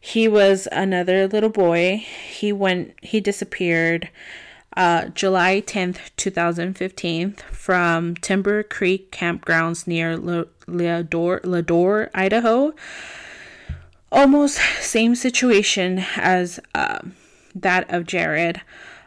He 0.00 0.26
was 0.26 0.66
another 0.72 1.28
little 1.28 1.50
boy. 1.50 2.04
He 2.28 2.52
went. 2.52 2.94
He 3.02 3.20
disappeared. 3.20 4.08
Uh, 4.74 5.08
July 5.08 5.60
10th, 5.60 5.98
2015, 6.16 7.32
from 7.50 8.16
Timber 8.16 8.62
Creek 8.62 9.12
campgrounds 9.12 9.86
near 9.86 10.16
Leadore, 10.16 11.40
Leadore, 11.44 12.08
Idaho. 12.14 12.72
Almost 14.10 14.58
same 14.80 15.14
situation 15.14 16.06
as 16.16 16.58
uh, 16.74 17.00
that 17.54 17.92
of 17.92 18.04
Jaryd. 18.04 18.60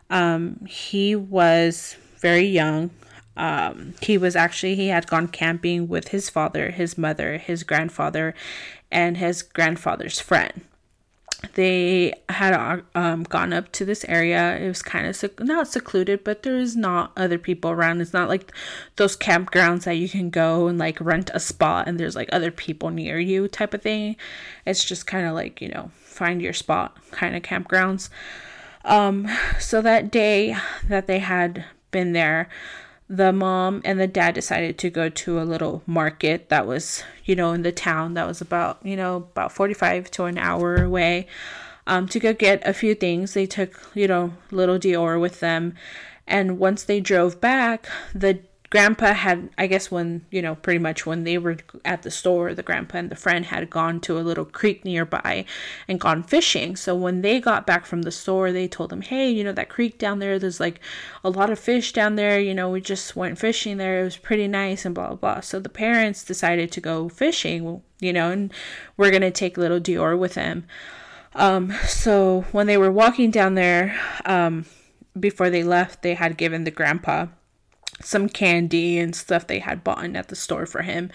Um, 0.10 0.66
he 0.66 1.16
was 1.16 1.96
very 2.20 2.46
young. 2.46 2.92
Um, 3.38 3.96
he 4.02 4.18
was 4.18 4.36
actually, 4.36 4.76
he 4.76 4.88
had 4.88 5.08
gone 5.08 5.28
camping 5.28 5.88
with 5.88 6.10
his 6.10 6.30
father, 6.30 6.72
his 6.72 6.98
mother, 6.98 7.38
his 7.38 7.64
grandfather, 7.64 8.34
and 8.92 9.18
his 9.18 9.42
grandfather's 9.42 10.20
friend. 10.20 10.62
They 11.54 12.14
had 12.30 12.84
um, 12.96 13.24
gone 13.24 13.54
up 13.54 13.72
to 13.74 13.86
this 13.86 14.06
area. 14.06 14.58
It 14.58 14.68
was 14.68 14.82
kind 14.82 15.06
of 15.06 15.16
sec- 15.16 15.40
not 15.42 15.68
secluded, 15.68 16.24
but 16.24 16.44
there's 16.44 16.76
not 16.76 17.12
other 17.18 17.38
people 17.38 17.72
around. 17.72 18.02
It's 18.02 18.14
not 18.14 18.30
like 18.30 18.52
those 18.96 19.18
campgrounds 19.18 19.84
that 19.84 19.98
you 19.98 20.10
can 20.10 20.30
go 20.30 20.68
and 20.68 20.80
like 20.80 21.00
rent 21.02 21.30
a 21.34 21.40
spot 21.40 21.88
and 21.88 22.00
there's 22.00 22.16
like 22.16 22.30
other 22.32 22.52
people 22.52 22.90
near 22.90 23.20
you 23.20 23.48
type 23.48 23.74
of 23.74 23.82
thing. 23.82 24.16
It's 24.66 24.84
just 24.84 25.08
kind 25.08 25.28
of 25.28 25.34
like, 25.34 25.62
you 25.62 25.70
know, 25.70 25.92
find 26.16 26.42
your 26.42 26.54
spot 26.54 26.98
kind 27.12 27.36
of 27.36 27.44
campgrounds. 27.44 28.10
Um, 28.84 29.28
so 29.60 29.82
that 29.82 30.12
day 30.12 30.56
that 30.88 31.08
they 31.08 31.20
had 31.20 31.66
been 31.92 32.14
there, 32.14 32.50
the 33.08 33.32
mom 33.32 33.82
and 33.86 34.00
the 34.00 34.08
dad 34.08 34.34
decided 34.34 34.78
to 34.80 34.90
go 34.90 35.10
to 35.10 35.40
a 35.40 35.44
little 35.44 35.84
market 35.86 36.50
that 36.50 36.66
was, 36.66 37.04
you 37.24 37.36
know, 37.36 37.52
in 37.52 37.62
the 37.62 37.72
town 37.72 38.16
that 38.16 38.28
was 38.28 38.42
about, 38.42 38.80
you 38.84 38.96
know, 38.96 39.18
about 39.18 39.52
45 39.52 40.10
to 40.12 40.26
an 40.26 40.38
hour 40.38 40.84
away 40.84 41.28
um, 41.88 42.08
to 42.08 42.20
go 42.20 42.34
get 42.34 42.66
a 42.68 42.74
few 42.74 42.96
things. 42.96 43.34
They 43.34 43.46
took, 43.46 43.92
you 43.94 44.08
know, 44.08 44.34
little 44.50 44.80
DeOrr 44.80 45.20
with 45.20 45.40
them. 45.40 45.76
And 46.28 46.58
once 46.58 46.84
they 46.84 47.00
drove 47.00 47.40
back, 47.40 47.88
the 48.14 48.40
grandpa 48.76 49.14
had 49.14 49.50
i 49.58 49.68
guess 49.68 49.90
when 49.90 50.26
you 50.32 50.42
know 50.42 50.56
pretty 50.56 50.80
much 50.80 51.06
when 51.06 51.24
they 51.24 51.38
were 51.38 51.56
at 51.86 52.02
the 52.04 52.12
store 52.12 52.54
the 52.54 52.64
grandpa 52.64 52.98
and 52.98 53.10
the 53.10 53.16
friend 53.16 53.46
had 53.46 53.70
gone 53.70 54.00
to 54.02 54.18
a 54.18 54.20
little 54.20 54.44
creek 54.46 54.84
nearby 54.84 55.46
and 55.88 56.00
gone 56.00 56.24
fishing. 56.24 56.76
So 56.76 56.96
when 56.96 57.22
they 57.22 57.40
got 57.40 57.68
back 57.68 57.86
from 57.86 58.02
the 58.02 58.12
store 58.12 58.52
they 58.52 58.68
told 58.68 58.90
them 58.90 59.02
hey 59.02 59.30
you 59.30 59.44
know 59.44 59.52
that 59.54 59.70
creek 59.70 59.98
down 59.98 60.20
there? 60.20 60.38
There's 60.40 60.60
like 60.60 60.80
a 61.24 61.30
lot 61.30 61.50
of 61.50 61.60
fish 61.60 61.94
down 61.94 62.16
there. 62.16 62.40
You 62.40 62.54
know 62.54 62.70
we 62.70 62.82
just 62.82 63.16
went 63.16 63.38
fishing 63.38 63.78
there. 63.78 64.02
It 64.02 64.04
was 64.04 64.18
pretty 64.18 64.48
nice 64.48 64.86
and 64.86 64.96
blah 64.96 65.08
blah 65.08 65.16
blah. 65.16 65.40
So 65.42 65.60
the 65.60 65.70
parents 65.70 66.24
decided 66.24 66.72
to 66.74 66.82
go 66.82 67.10
fishing 67.10 67.82
you 68.00 68.14
know 68.14 68.32
and 68.32 68.54
we're 68.98 69.12
gonna 69.12 69.32
take 69.32 69.58
little 69.58 69.80
DeOrr 69.80 70.18
with 70.18 70.34
them. 70.34 70.66
Um 71.34 71.74
so 71.88 72.46
when 72.52 72.68
they 72.68 72.78
were 72.78 72.92
walking 72.92 73.32
down 73.32 73.56
there 73.56 73.98
um 74.26 74.66
before 75.18 75.50
they 75.50 75.64
left 75.64 76.02
they 76.02 76.16
had 76.16 76.38
given 76.38 76.66
the 76.66 76.72
grandpa 76.72 77.28
some 78.02 78.30
candy 78.30 78.98
and 78.98 79.16
stuff 79.16 79.48
they 79.48 79.60
had 79.60 79.84
bought 79.84 80.16
at 80.16 80.28
the 80.28 80.36
store 80.36 80.66
for 80.66 80.82
him. 80.82 81.10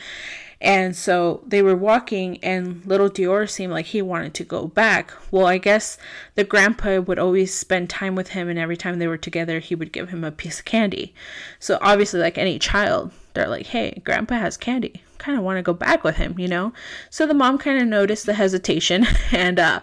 And 0.63 0.95
so 0.95 1.43
they 1.47 1.63
were 1.63 1.75
walking, 1.75 2.39
and 2.45 2.85
little 2.85 3.09
DeOrr 3.09 3.49
seemed 3.49 3.73
like 3.73 3.87
he 3.87 4.03
wanted 4.03 4.35
to 4.35 4.45
go 4.45 4.67
back. 4.67 5.11
Well, 5.31 5.47
I 5.47 5.57
guess 5.57 5.97
the 6.35 6.45
grandpa 6.45 7.01
would 7.01 7.19
always 7.19 7.55
spend 7.55 7.89
time 7.89 8.15
with 8.15 8.29
him, 8.29 8.49
and 8.49 8.59
every 8.59 8.77
time 8.77 8.99
they 8.99 9.07
were 9.07 9.17
together, 9.17 9.59
he 9.61 9.75
would 9.75 9.91
give 9.91 10.11
him 10.11 10.23
a 10.23 10.31
piece 10.31 10.59
of 10.59 10.67
candy. 10.67 11.15
So, 11.59 11.79
obviously, 11.81 12.21
like 12.21 12.37
any 12.37 12.59
child, 12.59 13.11
they're 13.35 13.49
like, 13.49 13.67
hey, 13.67 14.01
grandpa 14.05 14.37
has 14.37 14.57
candy. 14.57 15.03
Kind 15.19 15.39
of 15.39 15.45
want 15.45 15.59
to 15.59 15.63
go 15.63 15.75
back 15.75 16.03
with 16.05 16.17
him, 16.17 16.39
you 16.39 16.49
know? 16.49 16.73
So 17.11 17.27
the 17.27 17.35
mom 17.35 17.59
kind 17.59 17.81
of 17.81 17.87
noticed 17.89 18.27
the 18.27 18.35
hesitation, 18.35 19.07
and 19.33 19.59
uh, 19.59 19.81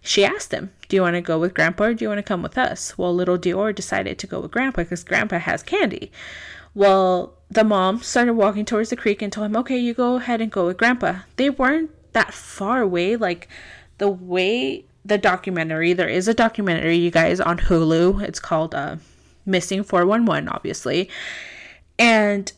she 0.00 0.24
asked 0.24 0.52
him, 0.52 0.72
Do 0.88 0.96
you 0.96 1.02
want 1.02 1.14
to 1.14 1.20
go 1.20 1.38
with 1.38 1.54
Grandpa 1.54 1.84
or 1.84 1.94
do 1.94 2.04
you 2.04 2.08
want 2.08 2.18
to 2.18 2.22
come 2.22 2.42
with 2.42 2.56
us? 2.56 2.96
Well, 2.96 3.14
little 3.14 3.38
DeOrr 3.38 3.74
decided 3.74 4.18
to 4.18 4.26
go 4.26 4.40
with 4.40 4.50
Grandpa 4.50 4.82
because 4.82 5.04
Grandpa 5.04 5.38
has 5.38 5.62
candy. 5.62 6.10
Well, 6.74 7.34
the 7.50 7.64
mom 7.64 8.00
started 8.00 8.34
walking 8.34 8.64
towards 8.64 8.90
the 8.90 8.96
creek 8.96 9.22
and 9.22 9.32
told 9.32 9.46
him, 9.46 9.56
Okay, 9.56 9.78
you 9.78 9.94
go 9.94 10.16
ahead 10.16 10.40
and 10.40 10.50
go 10.50 10.66
with 10.66 10.78
Grandpa. 10.78 11.20
They 11.36 11.50
weren't 11.50 11.90
that 12.12 12.32
far 12.32 12.80
away. 12.80 13.16
Like 13.16 13.48
the 13.98 14.08
way 14.08 14.84
the 15.04 15.18
documentary, 15.18 15.92
there 15.92 16.08
is 16.08 16.28
a 16.28 16.34
documentary, 16.34 16.96
you 16.96 17.10
guys, 17.10 17.40
on 17.40 17.58
Hulu. 17.58 18.22
It's 18.22 18.40
called 18.40 18.74
uh, 18.74 18.96
Missing 19.44 19.84
411, 19.84 20.48
obviously. 20.48 21.10
And 21.98 22.50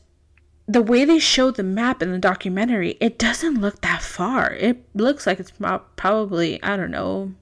the 0.73 0.83
way 0.83 1.05
they 1.05 1.19
showed 1.19 1.57
the 1.57 1.63
map 1.63 2.03
in 2.03 2.11
the 2.11 2.19
documentary, 2.19 2.97
it 3.01 3.19
doesn't 3.19 3.61
look 3.61 3.81
that 3.83 4.03
far. 4.03 4.53
It 4.53 4.85
looks 4.95 5.27
like 5.27 5.39
it's 5.39 5.53
probably, 5.97 6.63
I 6.63 6.77
don't 6.77 6.91
know, 6.91 7.35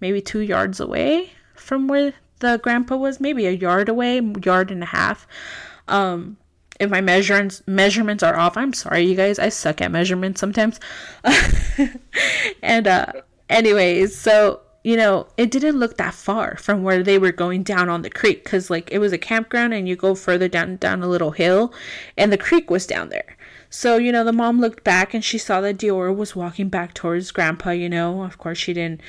maybe 0.00 0.20
two 0.20 0.40
yards 0.40 0.78
away 0.78 1.32
from 1.54 1.88
where 1.88 2.14
the 2.38 2.60
grandpa 2.62 2.96
was, 2.96 3.20
maybe 3.20 3.46
a 3.46 3.50
yard 3.50 3.88
away, 3.88 4.20
yard 4.44 4.70
and 4.70 4.82
a 4.82 4.86
half. 4.86 5.26
Um, 5.88 6.36
if 6.78 6.90
my 6.90 7.00
measurements 7.00 7.62
measurements 7.66 8.22
are 8.22 8.36
off, 8.36 8.56
I'm 8.56 8.72
sorry, 8.72 9.02
you 9.02 9.14
guys. 9.14 9.38
I 9.38 9.50
suck 9.50 9.80
at 9.82 9.90
measurements 9.90 10.40
sometimes. 10.40 10.80
and 12.62 12.86
uh, 12.86 13.06
anyways, 13.50 14.16
so 14.16 14.60
you 14.82 14.96
know, 14.96 15.26
it 15.36 15.50
didn't 15.50 15.78
look 15.78 15.96
that 15.98 16.14
far 16.14 16.56
from 16.56 16.82
where 16.82 17.02
they 17.02 17.18
were 17.18 17.32
going 17.32 17.62
down 17.62 17.88
on 17.88 18.02
the 18.02 18.10
creek 18.10 18.44
because, 18.44 18.70
like, 18.70 18.90
it 18.90 18.98
was 18.98 19.12
a 19.12 19.18
campground 19.18 19.74
and 19.74 19.88
you 19.88 19.96
go 19.96 20.14
further 20.14 20.48
down, 20.48 20.76
down 20.76 21.02
a 21.02 21.08
little 21.08 21.32
hill, 21.32 21.72
and 22.16 22.32
the 22.32 22.38
creek 22.38 22.70
was 22.70 22.86
down 22.86 23.10
there. 23.10 23.36
So, 23.68 23.98
you 23.98 24.10
know, 24.10 24.24
the 24.24 24.32
mom 24.32 24.60
looked 24.60 24.82
back 24.82 25.12
and 25.14 25.24
she 25.24 25.38
saw 25.38 25.60
that 25.60 25.76
DeOrr 25.76 26.16
was 26.16 26.34
walking 26.34 26.68
back 26.68 26.94
towards 26.94 27.30
grandpa, 27.30 27.70
you 27.70 27.88
know. 27.88 28.22
Of 28.22 28.38
course, 28.38 28.58
she 28.58 28.72
didn't 28.72 29.00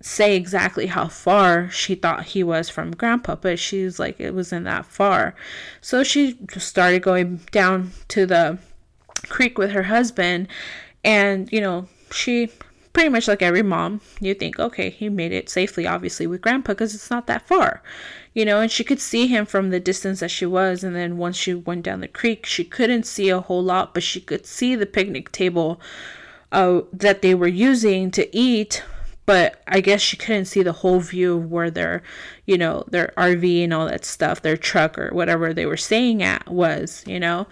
say 0.00 0.36
exactly 0.36 0.86
how 0.86 1.08
far 1.08 1.68
she 1.68 1.96
thought 1.96 2.26
he 2.26 2.44
was 2.44 2.70
from 2.70 2.92
grandpa, 2.92 3.34
but 3.34 3.58
she's 3.58 3.98
like, 3.98 4.20
it 4.20 4.34
wasn't 4.34 4.64
that 4.64 4.86
far. 4.86 5.34
So 5.80 6.04
she 6.04 6.38
started 6.56 7.02
going 7.02 7.40
down 7.50 7.90
to 8.08 8.24
the 8.24 8.58
creek 9.28 9.58
with 9.58 9.72
her 9.72 9.82
husband, 9.84 10.46
and, 11.04 11.52
you 11.52 11.60
know, 11.60 11.88
she 12.12 12.50
pretty 12.92 13.08
much 13.08 13.28
like 13.28 13.42
every 13.42 13.62
mom, 13.62 14.00
you 14.20 14.34
think, 14.34 14.58
okay, 14.58 14.90
he 14.90 15.08
made 15.08 15.32
it 15.32 15.48
safely, 15.48 15.86
obviously, 15.86 16.26
with 16.26 16.40
grandpa 16.40 16.72
because 16.72 16.94
it's 16.94 17.10
not 17.10 17.26
that 17.26 17.46
far, 17.46 17.82
you 18.34 18.44
know. 18.44 18.60
And 18.60 18.70
she 18.70 18.84
could 18.84 19.00
see 19.00 19.26
him 19.26 19.46
from 19.46 19.70
the 19.70 19.80
distance 19.80 20.20
that 20.20 20.30
she 20.30 20.46
was. 20.46 20.82
And 20.82 20.94
then 20.94 21.18
once 21.18 21.36
she 21.36 21.54
went 21.54 21.84
down 21.84 22.00
the 22.00 22.08
creek, 22.08 22.46
she 22.46 22.64
couldn't 22.64 23.04
see 23.04 23.28
a 23.28 23.40
whole 23.40 23.62
lot, 23.62 23.94
but 23.94 24.02
she 24.02 24.20
could 24.20 24.46
see 24.46 24.74
the 24.74 24.86
picnic 24.86 25.32
table 25.32 25.80
uh, 26.52 26.82
that 26.92 27.22
they 27.22 27.34
were 27.34 27.48
using 27.48 28.10
to 28.12 28.36
eat. 28.36 28.82
But 29.26 29.62
I 29.68 29.80
guess 29.80 30.00
she 30.00 30.16
couldn't 30.16 30.46
see 30.46 30.62
the 30.62 30.72
whole 30.72 31.00
view 31.00 31.36
of 31.36 31.50
where 31.50 31.70
their, 31.70 32.02
you 32.46 32.56
know, 32.56 32.84
their 32.88 33.12
RV 33.18 33.64
and 33.64 33.74
all 33.74 33.86
that 33.86 34.06
stuff, 34.06 34.40
their 34.40 34.56
truck 34.56 34.98
or 34.98 35.10
whatever 35.12 35.52
they 35.52 35.66
were 35.66 35.76
staying 35.76 36.22
at 36.22 36.48
was, 36.48 37.04
you 37.06 37.20
know. 37.20 37.46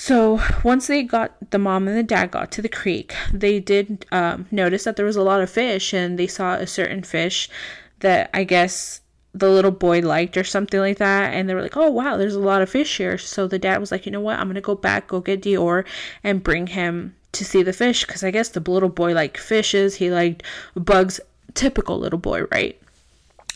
So 0.00 0.40
once 0.64 0.86
they 0.86 1.02
got 1.02 1.50
the 1.50 1.58
mom 1.58 1.86
and 1.86 1.94
the 1.94 2.02
dad 2.02 2.30
got 2.30 2.50
to 2.52 2.62
the 2.62 2.70
creek, 2.70 3.14
they 3.34 3.60
did 3.60 4.06
um, 4.10 4.46
notice 4.50 4.84
that 4.84 4.96
there 4.96 5.04
was 5.04 5.14
a 5.14 5.22
lot 5.22 5.42
of 5.42 5.50
fish, 5.50 5.92
and 5.92 6.18
they 6.18 6.26
saw 6.26 6.54
a 6.54 6.66
certain 6.66 7.02
fish 7.02 7.50
that 7.98 8.30
I 8.32 8.44
guess 8.44 9.02
the 9.34 9.50
little 9.50 9.70
boy 9.70 10.00
liked 10.00 10.38
or 10.38 10.42
something 10.42 10.80
like 10.80 10.96
that. 10.96 11.34
And 11.34 11.46
they 11.46 11.54
were 11.54 11.60
like, 11.60 11.76
"Oh 11.76 11.90
wow, 11.90 12.16
there's 12.16 12.34
a 12.34 12.40
lot 12.40 12.62
of 12.62 12.70
fish 12.70 12.96
here." 12.96 13.18
So 13.18 13.46
the 13.46 13.58
dad 13.58 13.78
was 13.78 13.92
like, 13.92 14.06
"You 14.06 14.12
know 14.12 14.22
what? 14.22 14.38
I'm 14.38 14.48
gonna 14.48 14.62
go 14.62 14.74
back, 14.74 15.08
go 15.08 15.20
get 15.20 15.42
DeOrr, 15.42 15.84
and 16.24 16.42
bring 16.42 16.68
him 16.68 17.14
to 17.32 17.44
see 17.44 17.62
the 17.62 17.74
fish." 17.74 18.06
Because 18.06 18.24
I 18.24 18.30
guess 18.30 18.48
the 18.48 18.60
little 18.60 18.88
boy 18.88 19.12
liked 19.12 19.36
fishes. 19.36 19.96
He 19.96 20.10
liked 20.10 20.42
bugs. 20.74 21.20
Typical 21.52 21.98
little 21.98 22.18
boy, 22.18 22.44
right? 22.50 22.80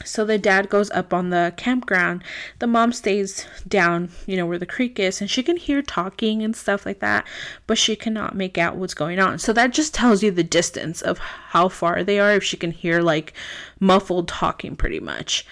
So 0.03 0.25
the 0.25 0.39
dad 0.39 0.69
goes 0.69 0.91
up 0.91 1.15
on 1.15 1.31
the 1.31 1.55
campground. 1.57 2.25
The 2.59 2.67
mom 2.67 2.93
stays 2.93 3.47
down, 3.69 4.11
you 4.27 4.37
know, 4.37 4.45
where 4.45 4.59
the 4.59 4.67
creek 4.67 4.99
is, 4.99 5.21
and 5.21 5.31
she 5.31 5.43
can 5.43 5.57
hear 5.57 5.83
talking 5.83 6.43
and 6.43 6.57
stuff 6.57 6.85
like 6.85 6.99
that, 6.99 7.27
but 7.67 7.79
she 7.79 7.95
cannot 7.95 8.35
make 8.35 8.59
out 8.59 8.77
what's 8.77 8.95
going 8.95 9.21
on. 9.21 9.39
So 9.39 9.53
that 9.53 9.73
just 9.73 9.95
tells 9.95 10.23
you 10.23 10.31
the 10.31 10.43
distance 10.43 11.01
of 11.01 11.19
how 11.19 11.69
far 11.69 12.03
they 12.03 12.19
are 12.19 12.33
if 12.33 12.45
she 12.45 12.57
can 12.57 12.73
hear 12.73 13.01
like 13.01 13.33
muffled 13.79 14.29
talking 14.29 14.75
pretty 14.75 15.01
much. 15.01 15.47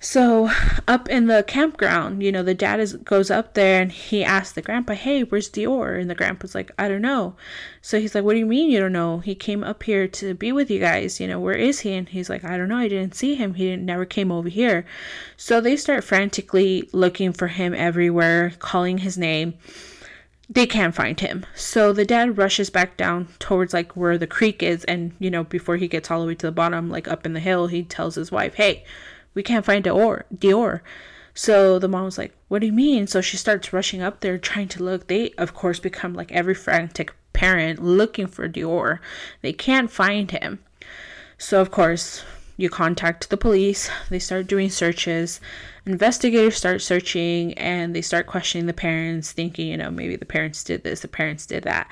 So 0.00 0.48
up 0.86 1.08
in 1.08 1.26
the 1.26 1.44
campground, 1.46 2.22
you 2.22 2.30
know, 2.30 2.44
the 2.44 2.54
dad 2.54 2.78
is 2.78 2.94
goes 2.94 3.32
up 3.32 3.54
there 3.54 3.82
and 3.82 3.90
he 3.90 4.22
asks 4.22 4.52
the 4.52 4.62
grandpa, 4.62 4.94
"Hey, 4.94 5.22
where's 5.22 5.50
DeOrr?" 5.50 6.00
And 6.00 6.08
the 6.08 6.14
grandpa's 6.14 6.54
like, 6.54 6.70
"I 6.78 6.86
don't 6.88 7.02
know." 7.02 7.34
So 7.82 7.98
he's 7.98 8.14
like, 8.14 8.22
"What 8.22 8.34
do 8.34 8.38
you 8.38 8.46
mean 8.46 8.70
you 8.70 8.78
don't 8.78 8.92
know? 8.92 9.18
He 9.18 9.34
came 9.34 9.64
up 9.64 9.82
here 9.82 10.06
to 10.06 10.34
be 10.34 10.52
with 10.52 10.70
you 10.70 10.78
guys. 10.78 11.18
You 11.18 11.26
know, 11.26 11.40
where 11.40 11.54
is 11.56 11.80
he?" 11.80 11.94
And 11.94 12.08
he's 12.08 12.30
like, 12.30 12.44
"I 12.44 12.56
don't 12.56 12.68
know. 12.68 12.76
I 12.76 12.86
didn't 12.88 13.16
see 13.16 13.34
him. 13.34 13.54
He 13.54 13.64
didn't, 13.70 13.84
never 13.86 14.04
came 14.04 14.30
over 14.30 14.48
here." 14.48 14.86
So 15.36 15.60
they 15.60 15.76
start 15.76 16.04
frantically 16.04 16.88
looking 16.92 17.32
for 17.32 17.48
him 17.48 17.74
everywhere, 17.74 18.52
calling 18.60 18.98
his 18.98 19.18
name. 19.18 19.54
they 20.50 20.66
can't 20.66 20.94
find 20.94 21.20
him. 21.20 21.44
So 21.54 21.92
the 21.92 22.04
dad 22.06 22.38
rushes 22.38 22.70
back 22.70 22.96
down 22.96 23.28
towards 23.38 23.74
like 23.74 23.96
where 23.96 24.16
the 24.16 24.26
creek 24.26 24.62
is 24.62 24.84
and 24.84 25.12
you 25.18 25.30
know 25.30 25.44
before 25.44 25.76
he 25.76 25.88
gets 25.88 26.10
all 26.10 26.20
the 26.20 26.26
way 26.26 26.34
to 26.36 26.46
the 26.46 26.52
bottom 26.52 26.88
like 26.90 27.06
up 27.08 27.26
in 27.26 27.32
the 27.34 27.40
hill, 27.40 27.66
he 27.66 27.82
tells 27.82 28.14
his 28.14 28.32
wife, 28.32 28.54
"Hey, 28.54 28.84
we 29.38 29.44
can't 29.44 29.64
find 29.64 29.84
DeOrr." 29.84 30.24
DeOrr. 30.36 30.80
So 31.32 31.78
the 31.78 31.86
mom 31.86 32.06
was 32.06 32.18
like, 32.18 32.34
"What 32.48 32.58
do 32.58 32.66
you 32.66 32.72
mean?" 32.72 33.06
So 33.06 33.20
she 33.20 33.36
starts 33.36 33.72
rushing 33.72 34.02
up 34.02 34.18
there 34.18 34.36
trying 34.36 34.68
to 34.74 34.82
look. 34.82 35.06
They 35.06 35.30
of 35.38 35.54
course 35.54 35.78
become 35.78 36.12
like 36.12 36.32
every 36.32 36.54
frantic 36.54 37.14
parent 37.32 37.80
looking 37.80 38.26
for 38.26 38.48
DeOrr. 38.48 38.98
They 39.42 39.52
can't 39.52 39.92
find 39.92 40.28
him. 40.28 40.58
So 41.38 41.60
of 41.60 41.70
course, 41.70 42.24
you 42.56 42.68
contact 42.68 43.30
the 43.30 43.36
police. 43.36 43.88
They 44.10 44.18
start 44.18 44.48
doing 44.48 44.70
searches 44.70 45.40
investigators 45.88 46.56
start 46.56 46.82
searching 46.82 47.54
and 47.54 47.96
they 47.96 48.02
start 48.02 48.26
questioning 48.26 48.66
the 48.66 48.72
parents, 48.74 49.32
thinking, 49.32 49.68
you 49.68 49.76
know, 49.76 49.90
maybe 49.90 50.16
the 50.16 50.26
parents 50.26 50.62
did 50.62 50.84
this, 50.84 51.00
the 51.00 51.08
parents 51.08 51.46
did 51.46 51.64
that. 51.64 51.90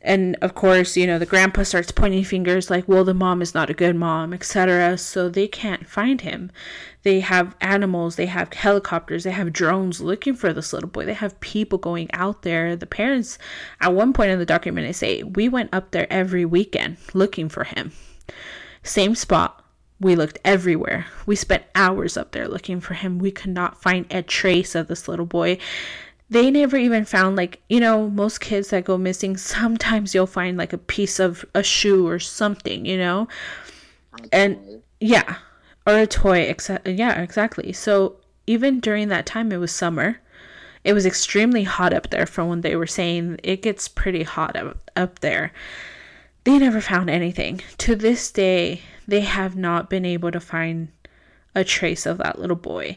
And 0.00 0.36
of 0.42 0.54
course, 0.54 0.96
you 0.96 1.06
know, 1.06 1.18
the 1.18 1.26
grandpa 1.26 1.64
starts 1.64 1.90
pointing 1.90 2.22
fingers 2.22 2.70
like, 2.70 2.86
well, 2.86 3.04
the 3.04 3.14
mom 3.14 3.42
is 3.42 3.54
not 3.54 3.68
a 3.68 3.74
good 3.74 3.96
mom, 3.96 4.32
etc. 4.32 4.96
So 4.96 5.28
they 5.28 5.48
can't 5.48 5.88
find 5.88 6.20
him. 6.20 6.52
They 7.02 7.20
have 7.20 7.56
animals, 7.60 8.16
they 8.16 8.26
have 8.26 8.52
helicopters, 8.52 9.24
they 9.24 9.32
have 9.32 9.52
drones 9.52 10.00
looking 10.00 10.34
for 10.34 10.52
this 10.52 10.72
little 10.72 10.88
boy. 10.88 11.04
They 11.04 11.14
have 11.14 11.40
people 11.40 11.78
going 11.78 12.08
out 12.12 12.42
there. 12.42 12.76
The 12.76 12.86
parents, 12.86 13.38
at 13.80 13.94
one 13.94 14.12
point 14.12 14.30
in 14.30 14.38
the 14.38 14.46
document, 14.46 14.86
they 14.86 14.92
say, 14.92 15.22
we 15.22 15.48
went 15.48 15.74
up 15.74 15.90
there 15.90 16.06
every 16.12 16.44
weekend 16.44 16.98
looking 17.12 17.48
for 17.48 17.64
him. 17.64 17.92
Same 18.84 19.14
spot, 19.16 19.64
we 20.00 20.14
looked 20.14 20.38
everywhere. 20.44 21.06
We 21.26 21.34
spent 21.34 21.64
hours 21.74 22.16
up 22.16 22.32
there 22.32 22.46
looking 22.46 22.80
for 22.80 22.94
him. 22.94 23.18
We 23.18 23.32
could 23.32 23.50
not 23.50 23.82
find 23.82 24.06
a 24.12 24.22
trace 24.22 24.74
of 24.74 24.86
this 24.86 25.08
little 25.08 25.26
boy. 25.26 25.58
They 26.30 26.50
never 26.50 26.76
even 26.76 27.04
found, 27.04 27.36
like, 27.36 27.60
you 27.68 27.80
know, 27.80 28.10
most 28.10 28.40
kids 28.40 28.68
that 28.68 28.84
go 28.84 28.98
missing, 28.98 29.36
sometimes 29.36 30.14
you'll 30.14 30.26
find 30.26 30.58
like 30.58 30.74
a 30.74 30.78
piece 30.78 31.18
of 31.18 31.44
a 31.54 31.62
shoe 31.62 32.06
or 32.06 32.18
something, 32.18 32.84
you 32.84 32.98
know? 32.98 33.28
And 34.30 34.82
yeah, 35.00 35.36
or 35.86 35.96
a 35.98 36.06
toy, 36.06 36.40
except, 36.40 36.86
yeah, 36.86 37.20
exactly. 37.22 37.72
So 37.72 38.16
even 38.46 38.80
during 38.80 39.08
that 39.08 39.24
time, 39.24 39.52
it 39.52 39.56
was 39.56 39.72
summer. 39.72 40.18
It 40.84 40.92
was 40.92 41.06
extremely 41.06 41.64
hot 41.64 41.92
up 41.94 42.10
there 42.10 42.26
from 42.26 42.48
when 42.48 42.60
they 42.60 42.76
were 42.76 42.86
saying 42.86 43.40
it 43.42 43.62
gets 43.62 43.88
pretty 43.88 44.22
hot 44.22 44.54
up, 44.54 44.90
up 44.96 45.20
there. 45.20 45.52
They 46.44 46.58
never 46.58 46.80
found 46.80 47.10
anything. 47.10 47.62
To 47.78 47.96
this 47.96 48.30
day, 48.30 48.82
they 49.06 49.20
have 49.20 49.56
not 49.56 49.90
been 49.90 50.04
able 50.04 50.30
to 50.30 50.40
find 50.40 50.88
a 51.54 51.64
trace 51.64 52.06
of 52.06 52.18
that 52.18 52.38
little 52.38 52.56
boy. 52.56 52.96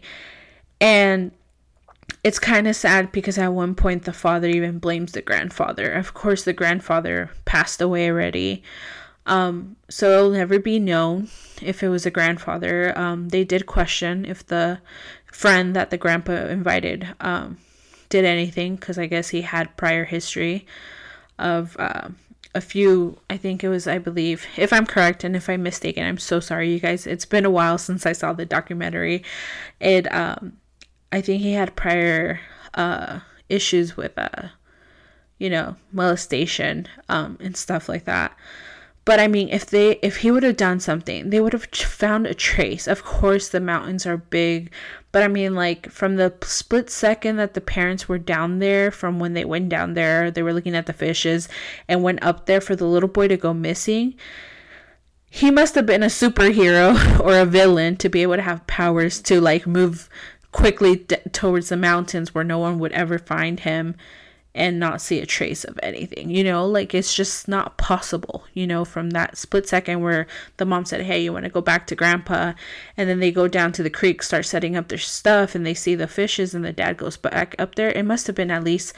And 0.80 1.32
it's 2.24 2.40
kind 2.40 2.68
of 2.68 2.76
sad 2.76 3.12
because 3.12 3.38
at 3.38 3.54
one 3.54 3.76
point 3.76 4.04
the 4.04 4.14
father 4.14 4.48
even 4.48 4.80
blames 4.80 5.14
the 5.14 5.22
grandfather. 5.22 5.92
Of 5.92 6.14
course, 6.14 6.44
the 6.44 6.54
grandfather 6.54 7.32
passed 7.46 7.82
away 7.82 8.10
already. 8.10 8.64
Um, 9.26 9.76
so 9.90 10.12
it'll 10.12 10.32
never 10.32 10.60
be 10.60 10.80
known 10.80 11.30
if 11.62 11.84
it 11.84 11.90
was 11.90 12.06
a 12.06 12.12
grandfather. 12.12 12.98
Um, 12.98 13.30
they 13.30 13.44
did 13.44 13.66
question 13.66 14.26
if 14.26 14.46
the 14.46 14.80
friend 15.26 15.76
that 15.76 15.90
the 15.90 15.98
grandpa 15.98 16.48
invited 16.48 17.08
um, 17.20 17.58
did 18.10 18.26
anything 18.26 18.76
because 18.76 18.98
I 18.98 19.06
guess 19.06 19.30
he 19.30 19.42
had 19.42 19.78
prior 19.78 20.06
history 20.06 20.66
of 21.40 21.76
uh, 21.80 22.10
a 22.54 22.62
few 22.62 23.18
i 23.30 23.38
think 23.38 23.64
it 23.64 23.70
was 23.70 23.88
i 23.88 23.98
believe 23.98 24.46
if 24.58 24.74
i'm 24.74 24.86
correct 24.86 25.24
and 25.24 25.36
if 25.36 25.50
i'm 25.50 25.64
mistaken 25.64 26.06
i'm 26.06 26.18
so 26.18 26.40
sorry 26.40 26.72
you 26.72 26.80
guys 26.80 27.08
it's 27.08 27.26
been 27.26 27.46
a 27.46 27.50
while 27.50 27.78
since 27.78 28.06
i 28.06 28.12
saw 28.12 28.34
the 28.34 28.46
documentary 28.46 29.24
it 29.80 30.12
um 30.14 30.54
i 31.12 31.22
think 31.22 31.42
he 31.42 31.54
had 31.54 31.76
prior 31.76 32.40
uh 32.74 33.20
issues 33.50 33.98
with 33.98 34.18
uh 34.18 34.48
you 35.38 35.50
know 35.50 35.76
molestation 35.92 36.88
um 37.10 37.38
and 37.42 37.58
stuff 37.58 37.90
like 37.90 38.06
that 38.06 38.36
but 39.04 39.20
I 39.20 39.28
mean, 39.28 39.50
if 39.50 39.66
they 39.66 39.98
if 40.04 40.18
he 40.18 40.30
would 40.30 40.44
have 40.44 40.58
done 40.58 40.80
something, 40.80 41.32
they 41.32 41.42
would 41.42 41.54
have 41.54 41.66
found 41.66 42.28
a 42.28 42.36
trace. 42.36 42.88
Of 42.88 43.04
course, 43.04 43.50
the 43.50 43.60
mountains 43.60 44.06
are 44.06 44.18
big, 44.18 44.72
but 45.12 45.24
I 45.24 45.28
mean, 45.28 45.56
like 45.56 45.90
from 45.90 46.18
the 46.18 46.34
split 46.44 46.90
second 46.90 47.38
that 47.38 47.56
the 47.56 47.62
parents 47.62 48.08
were 48.08 48.20
down 48.20 48.60
there, 48.60 48.92
from 48.92 49.20
when 49.20 49.34
they 49.34 49.44
went 49.44 49.70
down 49.70 49.96
there, 49.96 50.30
they 50.30 50.44
were 50.44 50.54
looking 50.54 50.76
at 50.76 50.86
the 50.86 50.94
fishes 50.94 51.50
and 51.88 52.04
went 52.04 52.24
up 52.24 52.46
there 52.46 52.62
for 52.62 52.76
the 52.76 52.86
little 52.86 53.10
boy 53.10 53.28
to 53.28 53.38
go 53.38 53.54
missing. 53.54 54.14
He 55.32 55.50
must 55.50 55.76
have 55.76 55.86
been 55.86 56.04
a 56.04 56.08
superhero 56.08 57.20
or 57.26 57.40
a 57.40 57.46
villain 57.46 57.98
to 57.98 58.10
be 58.10 58.22
able 58.22 58.36
to 58.36 58.42
have 58.44 58.68
powers 58.68 59.20
to 59.24 59.42
like 59.42 59.66
move 59.66 60.10
quickly 60.52 60.98
d- 60.98 61.18
towards 61.32 61.70
the 61.70 61.78
mountains 61.78 62.34
where 62.34 62.44
no 62.44 62.60
one 62.60 62.80
would 62.80 62.92
ever 62.92 63.18
find 63.18 63.62
him 63.62 63.96
and 64.54 64.80
not 64.80 65.02
see 65.02 65.20
a 65.20 65.26
trace 65.26 65.64
of 65.64 65.80
anything. 65.82 66.30
You 66.30 66.44
know, 66.44 66.66
like 66.66 66.94
it's 66.94 67.16
just 67.16 67.48
not 67.48 67.78
possible, 67.78 68.44
you 68.54 68.68
know, 68.68 68.84
from 68.84 69.12
that 69.12 69.38
split 69.38 69.68
second 69.68 70.02
where 70.02 70.28
the 70.58 70.66
mom 70.66 70.86
said, 70.86 71.02
Hey, 71.02 71.24
you 71.24 71.32
want 71.32 71.46
to 71.46 71.52
go 71.52 71.62
back 71.62 71.88
to 71.88 71.96
grandpa? 71.96 72.54
And 72.98 73.10
then 73.10 73.20
they 73.20 73.32
go 73.32 73.48
down 73.48 73.72
to 73.74 73.84
the 73.84 73.90
creek, 73.90 74.22
start 74.22 74.46
setting 74.46 74.76
up 74.76 74.90
their 74.90 74.98
stuff, 74.98 75.56
and 75.56 75.66
they 75.66 75.74
see 75.74 75.96
the 75.96 76.08
fishes, 76.08 76.54
and 76.54 76.66
the 76.66 76.74
dad 76.74 76.98
goes 76.98 77.18
back 77.18 77.56
up 77.60 77.76
there. 77.76 77.92
It 77.92 78.04
must 78.04 78.28
have 78.28 78.36
been 78.36 78.52
at 78.52 78.64
least 78.64 78.94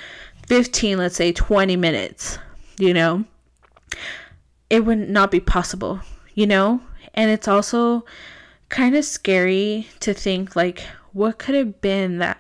15, 0.48 0.98
let's 0.98 1.16
say 1.16 1.32
20 1.32 1.76
minutes, 1.76 2.40
you 2.80 2.94
know? 2.94 3.26
It 4.70 4.86
would 4.86 5.10
not 5.10 5.30
be 5.30 5.40
possible, 5.40 6.00
you 6.34 6.48
know? 6.48 6.82
And 7.14 7.30
it's 7.30 7.48
also 7.48 8.06
kind 8.70 8.96
of 8.96 9.06
scary 9.06 9.88
to 10.00 10.16
think, 10.16 10.56
like, 10.56 10.84
what 11.14 11.40
could 11.40 11.56
have 11.56 11.82
been 11.82 12.18
that 12.18 12.40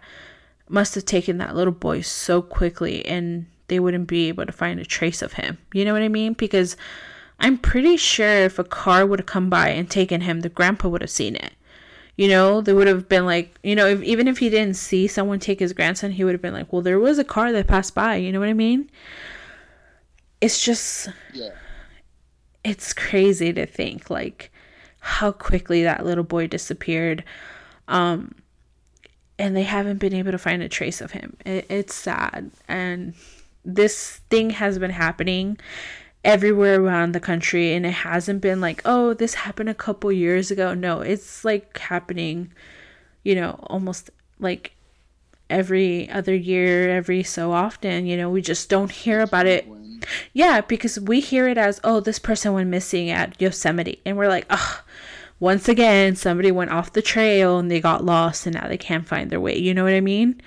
must 0.69 0.95
have 0.95 1.05
taken 1.05 1.37
that 1.37 1.55
little 1.55 1.73
boy 1.73 2.01
so 2.01 2.41
quickly 2.41 3.05
and 3.05 3.45
they 3.67 3.79
wouldn't 3.79 4.07
be 4.07 4.27
able 4.27 4.45
to 4.45 4.51
find 4.51 4.79
a 4.79 4.85
trace 4.85 5.21
of 5.21 5.33
him. 5.33 5.57
You 5.73 5.85
know 5.85 5.93
what 5.93 6.01
I 6.01 6.09
mean? 6.09 6.33
Because 6.33 6.75
I'm 7.39 7.57
pretty 7.57 7.97
sure 7.97 8.27
if 8.27 8.59
a 8.59 8.63
car 8.63 9.05
would 9.05 9.19
have 9.19 9.25
come 9.25 9.49
by 9.49 9.69
and 9.69 9.89
taken 9.89 10.21
him, 10.21 10.41
the 10.41 10.49
grandpa 10.49 10.89
would 10.89 11.01
have 11.01 11.09
seen 11.09 11.35
it. 11.35 11.53
You 12.15 12.27
know, 12.27 12.61
they 12.61 12.73
would 12.73 12.87
have 12.87 13.09
been 13.09 13.25
like, 13.25 13.57
you 13.63 13.75
know, 13.75 13.87
if, 13.87 14.01
even 14.03 14.27
if 14.27 14.37
he 14.37 14.49
didn't 14.49 14.75
see 14.75 15.07
someone 15.07 15.39
take 15.39 15.59
his 15.59 15.73
grandson, 15.73 16.11
he 16.11 16.23
would 16.23 16.33
have 16.33 16.41
been 16.41 16.53
like, 16.53 16.71
well, 16.71 16.83
there 16.83 16.99
was 16.99 17.17
a 17.17 17.23
car 17.23 17.51
that 17.51 17.67
passed 17.67 17.95
by. 17.95 18.15
You 18.17 18.31
know 18.31 18.39
what 18.39 18.49
I 18.49 18.53
mean? 18.53 18.89
It's 20.39 20.63
just, 20.63 21.09
yeah. 21.33 21.49
it's 22.63 22.93
crazy 22.93 23.51
to 23.53 23.65
think 23.65 24.09
like 24.09 24.51
how 24.99 25.31
quickly 25.31 25.83
that 25.83 26.05
little 26.05 26.23
boy 26.23 26.47
disappeared. 26.47 27.23
Um, 27.87 28.35
and 29.39 29.55
they 29.55 29.63
haven't 29.63 29.97
been 29.97 30.13
able 30.13 30.31
to 30.31 30.37
find 30.37 30.61
a 30.61 30.69
trace 30.69 31.01
of 31.01 31.11
him. 31.11 31.35
It, 31.45 31.65
it's 31.69 31.95
sad. 31.95 32.51
And 32.67 33.13
this 33.65 34.17
thing 34.29 34.51
has 34.51 34.77
been 34.77 34.91
happening 34.91 35.57
everywhere 36.23 36.81
around 36.81 37.11
the 37.11 37.19
country 37.19 37.73
and 37.73 37.85
it 37.85 37.91
hasn't 37.91 38.39
been 38.39 38.61
like 38.61 38.81
oh 38.85 39.13
this 39.13 39.33
happened 39.33 39.69
a 39.69 39.73
couple 39.73 40.11
years 40.11 40.51
ago. 40.51 40.73
No 40.73 41.01
it's 41.01 41.43
like 41.43 41.77
happening 41.77 42.51
you 43.23 43.35
know 43.35 43.59
almost 43.63 44.09
like 44.39 44.73
every 45.49 46.09
other 46.09 46.33
year 46.33 46.95
every 46.95 47.23
so 47.23 47.51
often. 47.51 48.05
You 48.05 48.17
know 48.17 48.29
we 48.29 48.41
just 48.41 48.69
don't 48.69 48.91
hear 48.91 49.21
about 49.21 49.47
it. 49.47 49.67
Yeah 50.33 50.61
because 50.61 50.99
we 50.99 51.19
hear 51.19 51.47
it 51.47 51.57
as 51.57 51.81
oh 51.83 51.99
this 51.99 52.19
person 52.19 52.53
went 52.53 52.69
missing 52.69 53.09
at 53.09 53.39
yosemite. 53.41 54.01
And 54.05 54.17
we're 54.17 54.29
like 54.29 54.45
oh 54.49 54.81
once 55.39 55.67
again, 55.67 56.15
somebody 56.15 56.51
went 56.51 56.71
off 56.71 56.93
the 56.93 57.01
trail 57.01 57.59
and 57.59 57.69
they 57.69 57.81
got 57.81 58.05
lost 58.05 58.45
and 58.45 58.55
now 58.55 58.67
they 58.67 58.77
can't 58.77 59.07
find 59.07 59.29
their 59.29 59.39
way. 59.39 59.57
You 59.57 59.73
know 59.73 59.83
what 59.83 59.93
I 59.93 60.01
mean? 60.01 60.41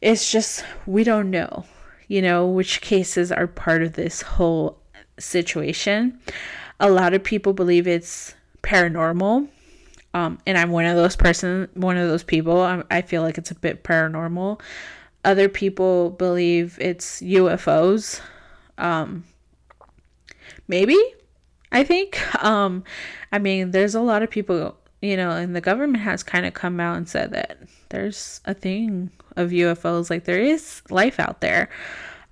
It's 0.00 0.30
just, 0.30 0.64
we 0.86 1.04
don't 1.04 1.30
know, 1.30 1.64
you 2.06 2.20
know, 2.20 2.46
which 2.46 2.80
cases 2.80 3.32
are 3.32 3.46
part 3.46 3.82
of 3.82 3.94
this 3.94 4.22
whole 4.22 4.78
situation. 5.18 6.20
A 6.80 6.90
lot 6.90 7.14
of 7.14 7.24
people 7.24 7.52
believe 7.52 7.86
it's 7.86 8.34
paranormal. 8.62 9.48
Um, 10.12 10.38
and 10.46 10.56
I'm 10.56 10.70
one 10.70 10.86
of 10.86 10.96
those 10.96 11.16
person, 11.16 11.68
one 11.74 11.96
of 11.96 12.08
those 12.08 12.24
people. 12.24 12.60
I, 12.60 12.82
I 12.90 13.02
feel 13.02 13.22
like 13.22 13.38
it's 13.38 13.50
a 13.50 13.54
bit 13.54 13.84
paranormal. 13.84 14.60
Other 15.24 15.48
people 15.48 16.10
believe 16.10 16.78
it's 16.80 17.20
UFOs. 17.20 18.20
Um, 18.78 19.24
maybe 20.68 20.96
I 21.72 21.84
think. 21.84 22.20
Um, 22.44 22.84
I 23.32 23.38
mean, 23.38 23.70
there's 23.70 23.94
a 23.94 24.00
lot 24.00 24.22
of 24.22 24.30
people, 24.30 24.76
you 25.00 25.16
know, 25.16 25.30
and 25.30 25.54
the 25.54 25.60
government 25.60 26.02
has 26.02 26.22
kind 26.22 26.46
of 26.46 26.54
come 26.54 26.80
out 26.80 26.96
and 26.96 27.08
said 27.08 27.32
that 27.32 27.58
there's 27.88 28.40
a 28.44 28.54
thing 28.54 29.10
of 29.36 29.50
UFOs, 29.50 30.10
like 30.10 30.24
there 30.24 30.40
is 30.40 30.82
life 30.90 31.20
out 31.20 31.40
there. 31.40 31.68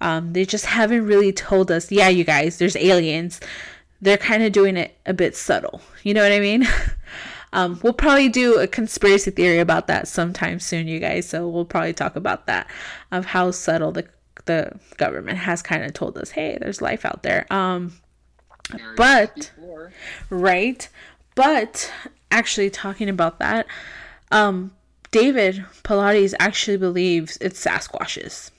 Um, 0.01 0.33
they 0.33 0.45
just 0.45 0.67
haven't 0.67 1.07
really 1.07 1.33
told 1.33 1.71
us, 1.71 1.91
yeah, 1.91 2.09
you 2.09 2.25
guys, 2.25 2.59
there's 2.59 2.77
aliens. 2.77 3.41
They're 4.01 4.19
kind 4.19 4.43
of 4.43 4.53
doing 4.53 4.77
it 4.77 4.97
a 5.07 5.15
bit 5.15 5.37
subtle. 5.37 5.81
You 6.03 6.15
know 6.15 6.23
what 6.23 6.33
I 6.33 6.41
mean? 6.41 6.67
um, 7.53 7.81
we'll 7.83 7.93
probably 7.93 8.29
do 8.29 8.59
a 8.59 8.67
conspiracy 8.67 9.31
theory 9.31 9.61
about 9.61 9.87
that 9.87 10.09
sometime 10.09 10.61
soon, 10.61 10.89
you 10.89 11.01
guys. 11.01 11.29
So 11.29 11.49
we'll 11.49 11.65
probably 11.65 11.95
talk 11.95 12.17
about 12.17 12.47
that 12.47 12.69
of 13.13 13.27
how 13.27 13.51
subtle 13.51 13.93
the 13.93 14.07
the 14.47 14.79
government 14.99 15.39
has 15.39 15.63
kind 15.63 15.85
of 15.85 15.95
told 15.95 16.19
us, 16.19 16.31
hey, 16.31 16.59
there's 16.61 16.83
life 16.83 17.07
out 17.07 17.23
there. 17.23 17.51
Um, 17.51 17.95
but 18.97 19.51
right 20.31 20.89
but 21.35 21.93
actually 22.31 22.71
talking 22.71 23.09
about 23.09 23.39
that 23.39 23.67
um 24.31 24.73
david 25.11 25.65
paulides 25.83 26.35
actually 26.41 26.77
believes 26.77 27.37
it's 27.41 27.63
sasquatches 27.65 28.51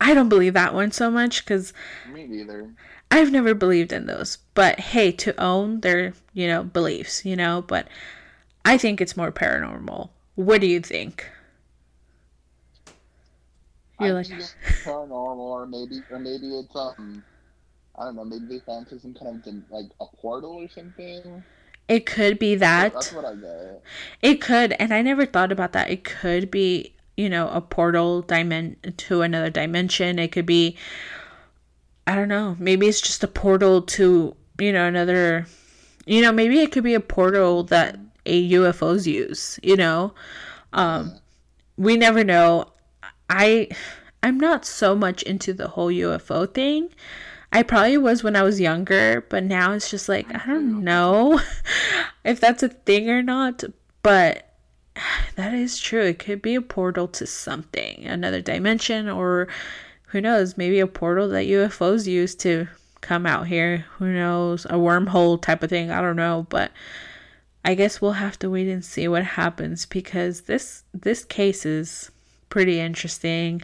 I 0.00 0.14
don't 0.14 0.28
believe 0.28 0.54
that 0.54 0.74
one 0.74 0.92
so 0.92 1.10
much 1.10 1.44
because 1.44 1.72
Me 2.12 2.24
neither. 2.26 2.70
I've 3.10 3.32
never 3.32 3.52
believed 3.52 3.92
in 3.92 4.06
those. 4.06 4.38
But 4.54 4.78
hey, 4.78 5.10
to 5.12 5.34
own 5.40 5.80
their, 5.80 6.12
you 6.34 6.46
know, 6.46 6.62
beliefs, 6.62 7.24
you 7.24 7.34
know, 7.34 7.62
but 7.66 7.88
I 8.64 8.78
think 8.78 9.00
it's 9.00 9.16
more 9.16 9.32
paranormal. 9.32 10.10
What 10.36 10.60
do 10.60 10.68
you 10.68 10.80
think? 10.80 11.28
You're 13.98 14.10
I 14.10 14.12
like, 14.12 14.26
think 14.28 14.40
it's 14.40 14.54
paranormal, 14.84 15.10
or 15.36 15.66
maybe, 15.66 16.00
or 16.10 16.18
maybe 16.20 16.46
it's 16.58 16.76
um, 16.76 17.24
I 17.98 18.04
don't 18.04 18.16
know. 18.16 18.24
Maybe 18.24 18.46
they 18.46 18.58
found 18.60 18.86
some 18.88 19.14
kind 19.14 19.42
of 19.46 19.70
like 19.70 19.86
a 20.00 20.06
portal 20.16 20.52
or 20.52 20.68
something. 20.68 21.42
it 21.88 22.06
could 22.06 22.38
be 22.38 22.54
that. 22.56 22.92
That's 22.94 23.12
what 23.12 23.24
I 23.24 23.34
get. 23.34 23.82
It 24.22 24.40
could, 24.40 24.72
and 24.78 24.92
I 24.94 25.02
never 25.02 25.26
thought 25.26 25.52
about 25.52 25.72
that. 25.72 25.90
It 25.90 26.04
could 26.04 26.50
be, 26.50 26.94
you 27.16 27.28
know, 27.28 27.48
a 27.48 27.60
portal 27.60 28.22
dimen- 28.22 28.96
to 28.96 29.22
another 29.22 29.50
dimension. 29.50 30.18
It 30.18 30.32
could 30.32 30.46
be, 30.46 30.76
I 32.06 32.14
don't 32.14 32.28
know, 32.28 32.56
maybe 32.58 32.86
it's 32.88 33.00
just 33.00 33.24
a 33.24 33.28
portal 33.28 33.82
to, 33.82 34.34
you 34.60 34.72
know, 34.72 34.86
another, 34.86 35.46
you 36.06 36.22
know, 36.22 36.32
maybe 36.32 36.60
it 36.60 36.72
could 36.72 36.84
be 36.84 36.94
a 36.94 37.00
portal 37.00 37.64
that 37.64 37.98
a 38.26 38.50
UFOs 38.52 39.06
use, 39.06 39.58
you 39.62 39.76
know? 39.76 40.14
Um, 40.72 41.18
we 41.76 41.96
never 41.96 42.24
know. 42.24 42.66
I, 43.30 43.68
I'm 44.22 44.38
not 44.38 44.64
so 44.64 44.94
much 44.94 45.22
into 45.22 45.52
the 45.52 45.68
whole 45.68 45.88
UFO 45.88 46.52
thing. 46.52 46.90
I 47.52 47.62
probably 47.62 47.96
was 47.96 48.22
when 48.22 48.36
I 48.36 48.42
was 48.42 48.60
younger, 48.60 49.24
but 49.28 49.42
now 49.42 49.72
it's 49.72 49.90
just 49.90 50.08
like, 50.08 50.26
I 50.34 50.46
don't 50.46 50.84
know 50.84 51.40
if 52.24 52.40
that's 52.40 52.62
a 52.62 52.68
thing 52.68 53.08
or 53.08 53.22
not. 53.22 53.64
But 54.02 54.54
that 55.36 55.54
is 55.54 55.78
true. 55.78 56.02
It 56.02 56.18
could 56.18 56.42
be 56.42 56.54
a 56.54 56.62
portal 56.62 57.08
to 57.08 57.26
something, 57.26 58.04
another 58.04 58.40
dimension, 58.40 59.08
or 59.08 59.48
who 60.08 60.20
knows, 60.20 60.56
maybe 60.56 60.80
a 60.80 60.86
portal 60.86 61.28
that 61.30 61.46
UFOs 61.46 62.06
use 62.06 62.34
to 62.36 62.68
come 63.00 63.26
out 63.26 63.46
here. 63.46 63.86
Who 63.98 64.12
knows, 64.12 64.64
a 64.66 64.74
wormhole 64.74 65.40
type 65.40 65.62
of 65.62 65.70
thing. 65.70 65.90
I 65.90 66.00
don't 66.00 66.16
know, 66.16 66.46
but 66.48 66.72
I 67.64 67.74
guess 67.74 68.00
we'll 68.00 68.12
have 68.12 68.38
to 68.40 68.50
wait 68.50 68.68
and 68.68 68.84
see 68.84 69.08
what 69.08 69.24
happens 69.24 69.86
because 69.86 70.42
this 70.42 70.84
this 70.94 71.24
case 71.24 71.66
is 71.66 72.10
pretty 72.48 72.80
interesting. 72.80 73.62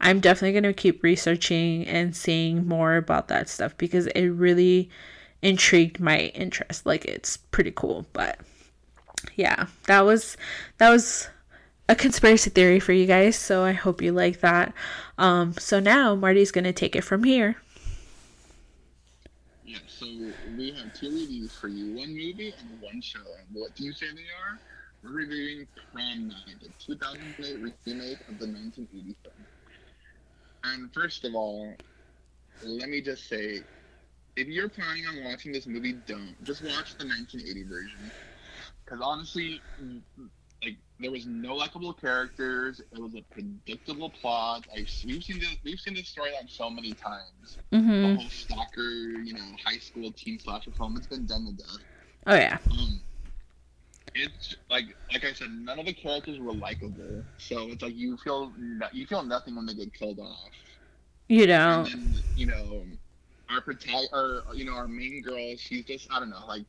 I'm 0.00 0.20
definitely 0.20 0.52
going 0.52 0.74
to 0.74 0.80
keep 0.80 1.02
researching 1.02 1.86
and 1.86 2.14
seeing 2.14 2.66
more 2.66 2.96
about 2.96 3.28
that 3.28 3.48
stuff 3.48 3.76
because 3.78 4.06
it 4.08 4.28
really 4.28 4.90
intrigued 5.42 6.00
my 6.00 6.32
interest. 6.34 6.86
Like 6.86 7.04
it's 7.04 7.36
pretty 7.36 7.72
cool, 7.72 8.06
but 8.12 8.38
yeah, 9.36 9.66
that 9.86 10.00
was 10.02 10.36
that 10.78 10.90
was 10.90 11.28
a 11.88 11.94
conspiracy 11.94 12.50
theory 12.50 12.80
for 12.80 12.92
you 12.92 13.06
guys, 13.06 13.36
so 13.36 13.62
I 13.62 13.72
hope 13.72 14.02
you 14.02 14.12
like 14.12 14.40
that. 14.40 14.72
Um 15.18 15.54
so 15.54 15.80
now 15.80 16.14
Marty's 16.14 16.52
going 16.52 16.64
to 16.64 16.72
take 16.72 16.96
it 16.96 17.02
from 17.02 17.24
here. 17.24 17.56
Yeah. 19.64 19.78
So 19.86 20.06
we 20.56 20.72
have 20.72 20.92
two 20.94 21.10
reviews 21.10 21.54
for 21.54 21.68
you: 21.68 21.96
one 21.96 22.14
movie 22.14 22.54
and 22.58 22.82
one 22.82 23.00
show. 23.00 23.20
What 23.52 23.74
do 23.74 23.84
you 23.84 23.92
say 23.92 24.06
they 24.14 24.20
are? 24.20 24.58
We're 25.06 25.18
reviewing 25.18 25.68
Prom 25.92 26.28
Night, 26.28 26.60
the 26.60 26.72
2008 26.84 27.60
remake 27.86 28.20
of 28.28 28.38
the 28.38 28.46
1980 28.46 29.16
film. 29.22 29.46
And 30.64 30.92
first 30.92 31.24
of 31.24 31.34
all, 31.34 31.74
let 32.62 32.88
me 32.88 33.00
just 33.00 33.28
say, 33.28 33.66
if 34.36 34.48
you're 34.48 34.68
planning 34.68 35.06
on 35.06 35.24
watching 35.24 35.52
this 35.52 35.66
movie, 35.66 35.92
don't. 36.06 36.36
Just 36.42 36.62
watch 36.62 36.96
the 36.96 37.06
1980 37.06 37.64
version. 37.64 38.12
Because 38.84 39.00
honestly, 39.02 39.62
like 40.62 40.76
there 40.98 41.10
was 41.12 41.26
no 41.26 41.54
likable 41.54 41.92
characters. 41.94 42.80
It 42.80 42.98
was 42.98 43.14
a 43.14 43.22
predictable 43.32 44.10
plot. 44.10 44.66
I, 44.74 44.86
we've 45.06 45.22
seen 45.22 45.38
this. 45.38 45.56
We've 45.64 45.78
seen 45.80 45.94
this 45.94 46.12
storyline 46.12 46.48
so 46.50 46.68
many 46.70 46.94
times. 46.94 47.58
The 47.70 47.78
Mhm. 47.78 48.16
whole 48.16 48.30
stalker, 48.30 48.82
you 48.82 49.34
know, 49.34 49.56
high 49.64 49.78
school 49.78 50.12
teen 50.12 50.38
slasher 50.38 50.72
film. 50.72 50.96
It's 50.96 51.06
been 51.06 51.26
done 51.26 51.46
to 51.46 51.52
death. 51.52 51.84
Oh 52.26 52.34
yeah. 52.34 52.58
Um, 52.70 53.05
it's 54.16 54.56
like 54.70 54.86
like 55.12 55.24
I 55.24 55.32
said, 55.32 55.50
none 55.50 55.78
of 55.78 55.86
the 55.86 55.92
characters 55.92 56.38
were 56.38 56.52
likable. 56.52 57.24
So 57.38 57.68
it's 57.68 57.82
like 57.82 57.94
you 57.94 58.16
feel 58.18 58.52
no, 58.58 58.86
you 58.92 59.06
feel 59.06 59.22
nothing 59.22 59.56
when 59.56 59.66
they 59.66 59.74
get 59.74 59.92
killed 59.94 60.18
off. 60.18 60.50
You 61.28 61.46
know. 61.46 61.84
And 61.86 61.86
then 61.86 62.22
you 62.36 62.46
know, 62.46 62.84
our 63.50 63.60
protag 63.60 64.06
or 64.12 64.42
you 64.54 64.64
know 64.64 64.74
our 64.74 64.88
main 64.88 65.22
girl, 65.22 65.54
she's 65.56 65.84
just 65.84 66.12
I 66.12 66.18
don't 66.18 66.30
know 66.30 66.44
like. 66.46 66.64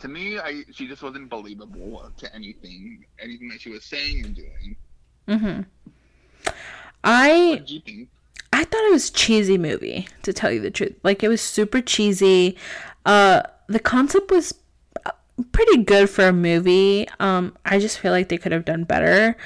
To 0.00 0.08
me, 0.08 0.38
I 0.38 0.62
she 0.72 0.86
just 0.86 1.02
wasn't 1.02 1.30
believable 1.30 2.12
to 2.18 2.34
anything, 2.34 3.06
anything 3.18 3.48
that 3.48 3.62
she 3.62 3.70
was 3.70 3.82
saying 3.82 4.26
and 4.26 4.36
doing. 4.36 4.76
Mhm. 5.26 5.66
I 7.02 7.48
What 7.50 7.58
did 7.60 7.70
you 7.70 7.80
think? 7.80 8.08
I 8.52 8.64
thought 8.64 8.84
it 8.84 8.92
was 8.92 9.10
cheesy 9.10 9.56
movie 9.56 10.08
to 10.22 10.34
tell 10.34 10.52
you 10.52 10.60
the 10.60 10.70
truth. 10.70 10.96
Like 11.02 11.22
it 11.22 11.28
was 11.28 11.40
super 11.40 11.80
cheesy. 11.80 12.58
Uh 13.06 13.42
the 13.68 13.80
concept 13.80 14.30
was 14.30 14.52
pretty 15.52 15.82
good 15.84 16.08
for 16.08 16.28
a 16.28 16.32
movie. 16.32 17.08
Um 17.20 17.56
I 17.64 17.78
just 17.78 17.98
feel 17.98 18.12
like 18.12 18.28
they 18.28 18.38
could 18.38 18.52
have 18.52 18.64
done 18.64 18.84
better. 18.84 19.36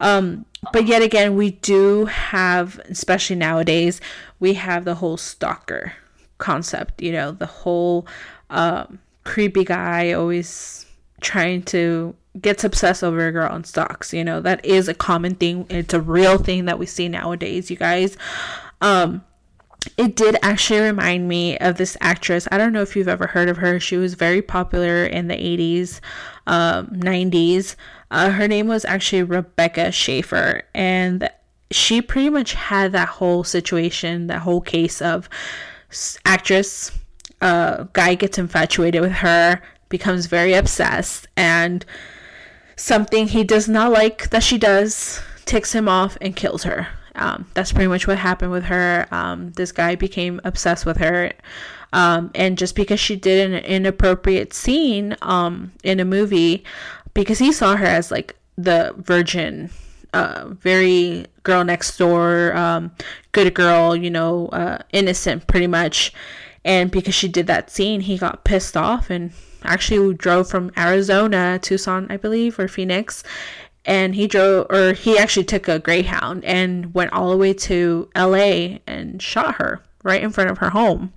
Um 0.00 0.46
but 0.72 0.86
yet 0.86 1.02
again, 1.02 1.36
we 1.36 1.52
do 1.52 2.06
have 2.06 2.78
especially 2.88 3.36
nowadays, 3.36 4.00
we 4.38 4.54
have 4.54 4.84
the 4.84 4.96
whole 4.96 5.16
stalker 5.16 5.94
concept, 6.38 7.02
you 7.02 7.12
know, 7.12 7.32
the 7.32 7.46
whole 7.46 8.06
um 8.50 8.98
creepy 9.24 9.64
guy 9.64 10.12
always 10.12 10.86
trying 11.20 11.62
to 11.62 12.14
gets 12.40 12.64
obsessed 12.64 13.04
over 13.04 13.26
a 13.26 13.32
girl 13.32 13.54
and 13.54 13.66
stalks 13.66 14.12
you 14.12 14.24
know 14.24 14.40
that 14.40 14.64
is 14.64 14.88
a 14.88 14.94
common 14.94 15.34
thing 15.34 15.66
it's 15.68 15.92
a 15.92 16.00
real 16.00 16.38
thing 16.38 16.64
that 16.64 16.78
we 16.78 16.86
see 16.86 17.08
nowadays 17.08 17.70
you 17.70 17.76
guys 17.76 18.16
um 18.80 19.22
it 19.96 20.16
did 20.16 20.36
actually 20.42 20.80
remind 20.80 21.28
me 21.28 21.58
of 21.58 21.76
this 21.76 21.96
actress. 22.00 22.48
I 22.50 22.58
don't 22.58 22.72
know 22.72 22.82
if 22.82 22.96
you've 22.96 23.08
ever 23.08 23.28
heard 23.28 23.48
of 23.48 23.58
her. 23.58 23.80
She 23.80 23.96
was 23.96 24.14
very 24.14 24.42
popular 24.42 25.04
in 25.04 25.28
the 25.28 25.34
80s 25.34 26.00
um 26.48 26.88
90s 26.88 27.76
uh, 28.10 28.30
her 28.30 28.48
name 28.48 28.66
was 28.66 28.84
actually 28.84 29.22
rebecca 29.22 29.92
schaeffer 29.92 30.64
and 30.74 31.30
she 31.70 32.02
pretty 32.02 32.28
much 32.30 32.54
had 32.54 32.90
that 32.90 33.06
whole 33.08 33.44
situation 33.44 34.26
that 34.26 34.40
whole 34.40 34.60
case 34.60 35.00
of 35.00 35.28
actress 36.24 36.90
uh, 37.42 37.84
guy 37.92 38.14
gets 38.14 38.38
infatuated 38.38 39.02
with 39.02 39.12
her, 39.12 39.60
becomes 39.88 40.26
very 40.26 40.54
obsessed, 40.54 41.26
and 41.36 41.84
something 42.76 43.26
he 43.26 43.44
does 43.44 43.68
not 43.68 43.92
like 43.92 44.30
that 44.30 44.42
she 44.42 44.56
does 44.56 45.20
ticks 45.44 45.74
him 45.74 45.88
off 45.88 46.16
and 46.20 46.36
kills 46.36 46.62
her. 46.62 46.88
Um, 47.14 47.46
that's 47.54 47.72
pretty 47.72 47.88
much 47.88 48.06
what 48.06 48.18
happened 48.18 48.52
with 48.52 48.64
her. 48.64 49.06
Um, 49.10 49.52
this 49.52 49.72
guy 49.72 49.94
became 49.94 50.40
obsessed 50.44 50.86
with 50.86 50.96
her. 50.98 51.32
Um, 51.92 52.30
and 52.34 52.56
just 52.56 52.74
because 52.74 53.00
she 53.00 53.16
did 53.16 53.50
an 53.50 53.64
inappropriate 53.64 54.54
scene 54.54 55.16
um, 55.22 55.72
in 55.82 56.00
a 56.00 56.04
movie, 56.04 56.64
because 57.14 57.38
he 57.38 57.52
saw 57.52 57.76
her 57.76 57.84
as 57.86 58.10
like 58.10 58.36
the 58.56 58.94
virgin, 58.96 59.70
uh, 60.14 60.48
very 60.48 61.26
girl 61.42 61.64
next 61.64 61.98
door, 61.98 62.56
um, 62.56 62.92
good 63.32 63.52
girl, 63.54 63.94
you 63.94 64.10
know, 64.10 64.48
uh, 64.48 64.78
innocent 64.92 65.46
pretty 65.46 65.66
much. 65.66 66.12
And 66.64 66.90
because 66.90 67.14
she 67.14 67.28
did 67.28 67.46
that 67.48 67.70
scene, 67.70 68.00
he 68.00 68.16
got 68.16 68.44
pissed 68.44 68.76
off 68.76 69.10
and 69.10 69.32
actually 69.64 70.14
drove 70.14 70.48
from 70.48 70.70
Arizona, 70.76 71.58
Tucson, 71.60 72.06
I 72.08 72.16
believe, 72.16 72.58
or 72.58 72.68
Phoenix. 72.68 73.22
And 73.84 74.14
he 74.14 74.28
drove, 74.28 74.66
or 74.70 74.92
he 74.92 75.18
actually 75.18 75.44
took 75.44 75.66
a 75.66 75.78
Greyhound 75.78 76.44
and 76.44 76.94
went 76.94 77.12
all 77.12 77.30
the 77.30 77.36
way 77.36 77.52
to 77.54 78.08
LA 78.16 78.78
and 78.86 79.20
shot 79.20 79.56
her 79.56 79.82
right 80.04 80.22
in 80.22 80.30
front 80.30 80.50
of 80.50 80.58
her 80.58 80.70
home, 80.70 81.12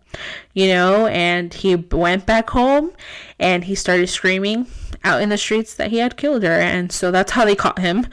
you 0.53 0.67
know. 0.67 1.07
And 1.07 1.53
he 1.53 1.75
went 1.75 2.25
back 2.25 2.49
home 2.51 2.91
and 3.39 3.65
he 3.65 3.75
started 3.75 4.07
screaming 4.07 4.67
out 5.03 5.21
in 5.21 5.29
the 5.29 5.37
streets 5.37 5.75
that 5.75 5.91
he 5.91 5.97
had 5.97 6.17
killed 6.17 6.43
her. 6.43 6.59
And 6.59 6.91
so 6.91 7.11
that's 7.11 7.33
how 7.33 7.45
they 7.45 7.55
caught 7.55 7.79
him. 7.79 8.07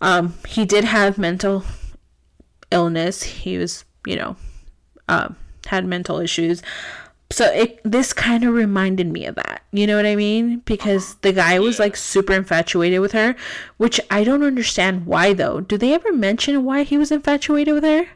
Um, 0.00 0.34
he 0.48 0.64
did 0.64 0.84
have 0.84 1.18
mental 1.18 1.64
illness. 2.70 3.22
He 3.22 3.58
was, 3.58 3.84
you 4.06 4.16
know, 4.16 4.36
um, 5.08 5.36
had 5.66 5.84
mental 5.84 6.18
issues. 6.20 6.62
So 7.32 7.46
it 7.46 7.80
this 7.84 8.12
kind 8.12 8.44
of 8.44 8.54
reminded 8.54 9.06
me 9.06 9.24
of 9.24 9.36
that. 9.36 9.62
You 9.72 9.86
know 9.86 9.96
what 9.96 10.06
I 10.06 10.16
mean? 10.16 10.62
Because 10.64 11.12
uh-huh. 11.12 11.18
the 11.22 11.32
guy 11.32 11.58
was 11.60 11.78
like 11.78 11.96
super 11.96 12.32
infatuated 12.32 13.00
with 13.00 13.12
her, 13.12 13.36
which 13.76 14.00
I 14.10 14.24
don't 14.24 14.42
understand 14.42 15.06
why 15.06 15.32
though. 15.32 15.60
Do 15.60 15.78
they 15.78 15.94
ever 15.94 16.12
mention 16.12 16.64
why 16.64 16.82
he 16.82 16.98
was 16.98 17.12
infatuated 17.12 17.74
with 17.74 17.84
her? 17.84 18.06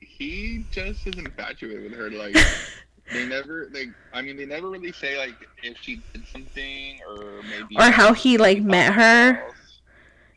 He 0.00 0.66
just 0.70 1.06
is 1.06 1.14
infatuated 1.16 1.84
with 1.84 1.98
her. 1.98 2.10
Like 2.10 2.36
they 3.12 3.26
never, 3.26 3.70
like 3.72 3.88
I 4.12 4.20
mean, 4.20 4.36
they 4.36 4.46
never 4.46 4.68
really 4.68 4.92
say 4.92 5.16
like 5.16 5.34
if 5.62 5.78
she 5.80 6.02
did 6.12 6.26
something 6.26 7.00
or 7.08 7.42
maybe 7.42 7.76
Or 7.78 7.90
how 7.90 8.12
he 8.12 8.36
like 8.36 8.62
met 8.62 8.92
her? 8.92 9.42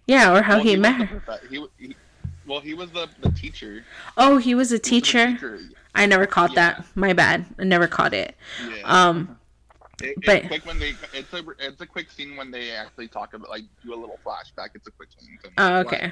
Yeah, 0.08 0.34
or 0.34 0.42
how 0.42 0.56
Well, 0.56 0.64
he 0.64 0.72
was 0.72 0.80
met 0.80 1.08
her. 1.08 1.40
He, 1.50 1.66
he, 1.78 1.96
well, 2.48 2.60
he 2.60 2.74
was 2.74 2.90
the, 2.92 3.08
the 3.22 3.32
teacher. 3.32 3.84
Oh, 4.18 4.38
he 4.38 4.56
was 4.56 4.72
a 4.72 4.76
He 4.76 4.78
was 4.80 4.82
teacher. 4.90 5.60
I 5.94 6.06
never 6.06 6.26
caught 6.26 6.56
that. 6.56 6.86
My 6.96 7.14
bad. 7.14 7.46
I 7.60 7.64
never 7.64 7.88
caught 7.88 8.14
it. 8.14 8.36
Yeah. 8.64 8.82
Um 8.84 9.38
It, 10.02 10.10
it's 10.18 10.26
but- 10.26 10.48
quick 10.48 10.66
when 10.66 10.80
they. 10.80 10.94
It's 11.14 11.34
a 11.34 11.44
it's 11.60 11.82
a 11.82 11.86
quick 11.86 12.12
scene 12.12 12.36
when 12.38 12.52
they 12.52 12.72
actually 12.72 13.08
talk 13.08 13.34
about 13.34 13.50
like 13.50 13.64
do 13.84 13.94
a 13.94 14.00
little 14.00 14.20
flashback. 14.26 14.70
It's 14.76 14.88
a 14.88 14.92
quick 14.92 15.10
scene. 15.20 15.38
oh, 15.58 15.78
okay. 15.80 16.12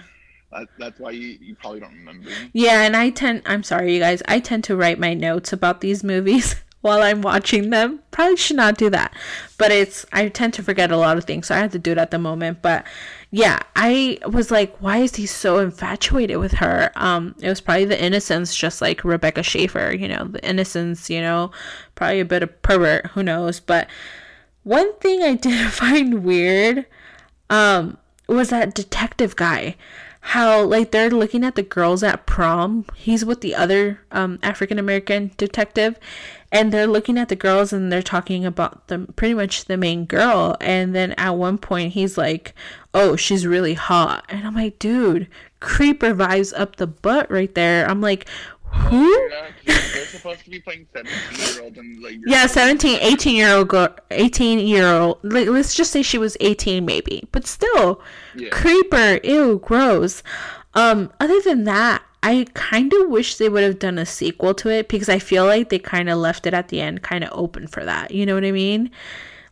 That, 0.52 0.68
that's 0.78 1.00
why 1.00 1.12
you, 1.12 1.38
you 1.42 1.56
probably 1.56 1.80
don't 1.82 1.94
remember. 1.94 2.30
Yeah, 2.54 2.82
and 2.84 2.96
I 2.96 3.10
tend 3.10 3.42
I'm 3.46 3.64
sorry 3.64 3.94
you 3.94 4.00
guys. 4.00 4.22
I 4.28 4.40
tend 4.40 4.64
to 4.66 4.76
write 4.76 5.00
my 5.00 5.14
notes 5.14 5.52
about 5.54 5.82
these 5.82 6.04
movies 6.04 6.56
while 6.82 7.02
I'm 7.02 7.22
watching 7.22 7.72
them. 7.72 8.02
Probably 8.12 8.36
should 8.36 8.58
not 8.58 8.78
do 8.78 8.90
that. 8.92 9.14
But 9.58 9.72
it's 9.72 10.06
I 10.14 10.30
tend 10.30 10.54
to 10.56 10.64
forget 10.64 10.92
a 10.92 10.98
lot 10.98 11.18
of 11.18 11.24
things, 11.24 11.48
so 11.48 11.56
I 11.56 11.60
had 11.60 11.72
to 11.72 11.80
do 11.80 11.92
it 11.92 11.98
at 11.98 12.12
the 12.12 12.20
moment. 12.20 12.62
But 12.62 12.86
yeah, 13.32 13.60
I 13.76 14.20
was 14.28 14.52
like, 14.52 14.76
why 14.82 14.98
is 14.98 15.16
he 15.16 15.26
so 15.26 15.60
infatuated 15.60 16.38
with 16.38 16.54
her? 16.54 16.92
Um, 16.96 17.36
it 17.42 17.50
was 17.50 17.62
probably 17.62 17.86
the 17.86 18.02
innocence, 18.02 18.56
just 18.56 18.82
like 18.82 19.04
Rebecca 19.04 19.44
Schaeffer, 19.44 19.96
you 19.98 20.08
know, 20.08 20.26
the 20.26 20.48
innocence, 20.48 21.10
you 21.10 21.22
know, 21.22 21.52
probably 21.96 22.20
a 22.20 22.26
bit 22.26 22.44
of 22.44 22.62
pervert, 22.62 23.08
who 23.08 23.24
knows. 23.24 23.60
But 23.60 23.88
one 24.64 24.94
thing 25.00 25.24
I 25.24 25.34
did 25.36 25.72
find 25.72 26.24
weird, 26.24 26.86
um, 27.50 27.98
was 28.28 28.50
that 28.50 28.74
detective 28.74 29.36
guy 29.36 29.76
how 30.30 30.64
like 30.64 30.90
they're 30.90 31.12
looking 31.12 31.44
at 31.44 31.54
the 31.54 31.62
girls 31.62 32.02
at 32.02 32.26
prom. 32.26 32.84
He's 32.96 33.24
with 33.24 33.42
the 33.42 33.54
other 33.54 34.00
um, 34.12 34.40
African 34.42 34.80
American 34.80 35.30
detective, 35.38 36.00
and 36.52 36.72
they're 36.72 36.88
looking 36.88 37.18
at 37.18 37.30
the 37.30 37.36
girls 37.36 37.74
and 37.74 37.92
they're 37.92 38.02
talking 38.02 38.46
about 38.46 38.88
the 38.88 39.00
pretty 39.16 39.34
much 39.34 39.66
the 39.66 39.78
main 39.78 40.06
girl. 40.06 40.56
And 40.62 40.96
then 40.96 41.12
at 41.14 41.32
one 41.32 41.58
point 41.58 41.94
he's 41.94 42.18
like, 42.18 42.54
"Oh, 42.94 43.16
she's 43.16 43.46
really 43.46 43.74
hot," 43.74 44.26
and 44.30 44.46
I'm 44.46 44.56
like, 44.56 44.80
"Dude, 44.80 45.28
creeper 45.60 46.14
vibes 46.14 46.54
up 46.56 46.76
the 46.78 46.88
butt 46.88 47.30
right 47.32 47.54
there." 47.56 47.90
I'm 47.90 48.02
like, 48.02 48.28
who? 48.76 49.10
Yeah, 49.30 49.48
they're 49.66 50.06
supposed 50.06 50.44
to 50.44 50.50
be 50.50 50.60
playing 50.60 50.86
17 50.94 51.56
year 51.56 51.64
old 51.64 51.78
and 51.78 52.04
like. 52.04 52.18
Yeah, 52.26 52.46
17, 52.46 53.00
18 53.02 53.36
year 53.36 53.56
old 53.56 53.70
girl, 53.70 53.96
18 54.12 54.60
year 54.60 54.86
old. 54.88 55.20
Like, 55.24 55.48
let's 55.48 55.74
just 55.74 55.92
say 55.92 56.02
she 56.02 56.18
was 56.18 56.36
18 56.42 56.86
maybe, 56.86 57.28
but 57.32 57.48
still, 57.48 58.02
Yeah. 58.36 58.50
creeper, 58.50 59.20
ew, 59.24 59.62
gross. 59.64 60.24
Um, 60.74 61.12
other 61.22 61.40
than 61.42 61.64
that, 61.64 62.04
I 62.26 62.48
kind 62.56 62.92
of 62.94 63.10
wish 63.10 63.38
they 63.38 63.50
would 63.50 63.64
have 63.64 63.80
done 63.80 64.00
a 64.00 64.06
sequel 64.06 64.56
to 64.56 64.70
it 64.70 64.88
because 64.90 65.10
I 65.10 65.20
feel 65.20 65.46
like 65.46 65.70
they 65.70 65.80
kind 65.80 66.10
of 66.10 66.18
left 66.18 66.48
it 66.48 66.54
at 66.56 66.70
the 66.70 66.82
end 66.82 67.04
kind 67.04 67.24
of 67.24 67.30
open 67.34 67.68
for 67.68 67.86
that. 67.86 68.12
You 68.12 68.26
know 68.26 68.36
what 68.36 68.46
I 68.46 68.52
mean? 68.52 68.92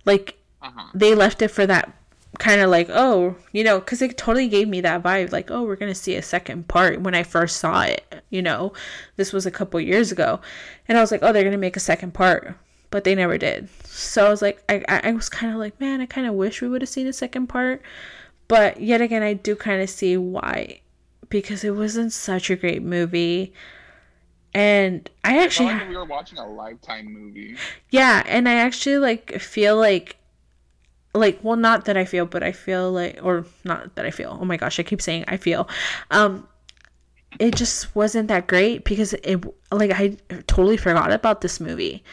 Like 0.05 0.37
Uh-huh. 0.61 0.93
they 0.93 1.13
left 1.15 1.41
it 1.41 1.49
for 1.49 1.65
that 1.67 1.93
kind 2.39 2.61
of 2.61 2.69
like 2.69 2.87
oh 2.91 3.35
you 3.51 3.63
know 3.63 3.79
because 3.79 4.01
it 4.01 4.17
totally 4.17 4.47
gave 4.47 4.67
me 4.67 4.81
that 4.81 5.03
vibe 5.03 5.31
like 5.31 5.51
oh 5.51 5.63
we're 5.63 5.75
gonna 5.75 5.93
see 5.93 6.15
a 6.15 6.21
second 6.21 6.67
part 6.67 7.01
when 7.01 7.13
i 7.15 7.23
first 7.23 7.57
saw 7.57 7.81
it 7.83 8.23
you 8.31 8.41
know 8.41 8.73
this 9.17 9.33
was 9.33 9.45
a 9.45 9.51
couple 9.51 9.79
years 9.79 10.11
ago 10.11 10.39
and 10.87 10.97
i 10.97 11.01
was 11.01 11.11
like 11.11 11.21
oh 11.23 11.31
they're 11.33 11.43
gonna 11.43 11.57
make 11.57 11.77
a 11.77 11.81
second 11.81 12.13
part 12.13 12.55
but 12.91 13.03
they 13.03 13.15
never 13.15 13.37
did 13.37 13.69
so 13.85 14.25
i 14.25 14.29
was 14.29 14.41
like 14.41 14.63
I 14.69 14.83
I 14.89 15.11
was 15.13 15.29
kind 15.29 15.53
of 15.53 15.59
like 15.59 15.79
man 15.79 16.01
i 16.01 16.07
kind 16.07 16.27
of 16.27 16.33
wish 16.33 16.61
we 16.61 16.69
would 16.69 16.81
have 16.81 16.89
seen 16.89 17.07
a 17.07 17.13
second 17.13 17.47
part 17.47 17.83
but 18.47 18.81
yet 18.81 19.01
again 19.01 19.23
i 19.23 19.33
do 19.33 19.55
kind 19.55 19.81
of 19.81 19.89
see 19.89 20.17
why 20.17 20.79
because 21.29 21.63
it 21.63 21.71
wasn't 21.71 22.11
such 22.11 22.49
a 22.49 22.55
great 22.55 22.83
movie 22.83 23.53
and 24.53 25.09
i 25.23 25.43
actually 25.43 25.67
like 25.67 25.89
we 25.89 25.95
were 25.97 26.05
watching 26.05 26.37
a 26.37 26.47
lifetime 26.47 27.11
movie. 27.11 27.55
yeah, 27.89 28.23
and 28.27 28.47
I 28.47 28.55
actually 28.55 28.97
like 28.97 29.39
feel 29.39 29.77
like 29.77 30.17
like 31.15 31.39
well 31.43 31.55
not 31.55 31.85
that 31.85 31.97
I 31.97 32.05
feel, 32.05 32.25
but 32.25 32.43
I 32.43 32.51
feel 32.51 32.91
like 32.91 33.19
or 33.21 33.45
not 33.63 33.95
that 33.95 34.05
I 34.05 34.11
feel. 34.11 34.37
Oh 34.39 34.45
my 34.45 34.57
gosh, 34.57 34.79
I 34.79 34.83
keep 34.83 35.01
saying 35.01 35.25
I 35.27 35.37
feel. 35.37 35.67
Um 36.11 36.47
it 37.39 37.55
just 37.55 37.95
wasn't 37.95 38.27
that 38.27 38.47
great 38.47 38.83
because 38.83 39.13
it 39.13 39.43
like 39.71 39.91
I 39.91 40.17
totally 40.47 40.77
forgot 40.77 41.11
about 41.11 41.41
this 41.41 41.59
movie 41.59 42.03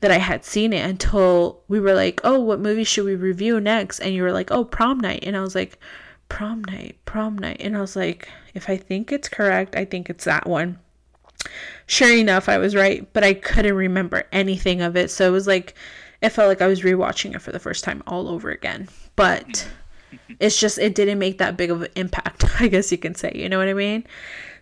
that 0.00 0.10
I 0.10 0.18
had 0.18 0.44
seen 0.44 0.72
it 0.72 0.88
until 0.88 1.60
we 1.68 1.80
were 1.80 1.94
like, 1.94 2.20
"Oh, 2.24 2.40
what 2.40 2.60
movie 2.60 2.84
should 2.84 3.04
we 3.04 3.16
review 3.16 3.60
next?" 3.60 3.98
and 4.00 4.14
you 4.14 4.22
were 4.22 4.32
like, 4.32 4.50
"Oh, 4.50 4.64
Prom 4.64 5.00
Night." 5.00 5.24
And 5.24 5.36
I 5.36 5.40
was 5.40 5.54
like, 5.54 5.78
"Prom 6.30 6.64
Night, 6.64 6.96
Prom 7.04 7.36
Night." 7.36 7.58
And 7.60 7.76
I 7.76 7.80
was 7.82 7.94
like, 7.94 8.28
"If 8.54 8.70
I 8.70 8.78
think 8.78 9.12
it's 9.12 9.28
correct, 9.28 9.76
I 9.76 9.84
think 9.84 10.08
it's 10.08 10.24
that 10.24 10.48
one." 10.48 10.78
sure 11.86 12.12
enough, 12.12 12.48
I 12.48 12.58
was 12.58 12.74
right, 12.74 13.10
but 13.12 13.24
I 13.24 13.34
couldn't 13.34 13.74
remember 13.74 14.24
anything 14.32 14.80
of 14.80 14.96
it. 14.96 15.10
So 15.10 15.26
it 15.26 15.32
was 15.32 15.46
like, 15.46 15.74
it 16.20 16.30
felt 16.30 16.48
like 16.48 16.62
I 16.62 16.66
was 16.66 16.82
rewatching 16.82 17.34
it 17.34 17.42
for 17.42 17.52
the 17.52 17.58
first 17.58 17.84
time 17.84 18.02
all 18.06 18.28
over 18.28 18.50
again. 18.50 18.88
But 19.16 19.68
it's 20.40 20.58
just, 20.58 20.78
it 20.78 20.94
didn't 20.94 21.18
make 21.18 21.38
that 21.38 21.56
big 21.56 21.70
of 21.70 21.82
an 21.82 21.90
impact, 21.96 22.44
I 22.60 22.68
guess 22.68 22.92
you 22.92 22.98
can 22.98 23.14
say. 23.14 23.32
You 23.34 23.48
know 23.48 23.58
what 23.58 23.68
I 23.68 23.74
mean? 23.74 24.06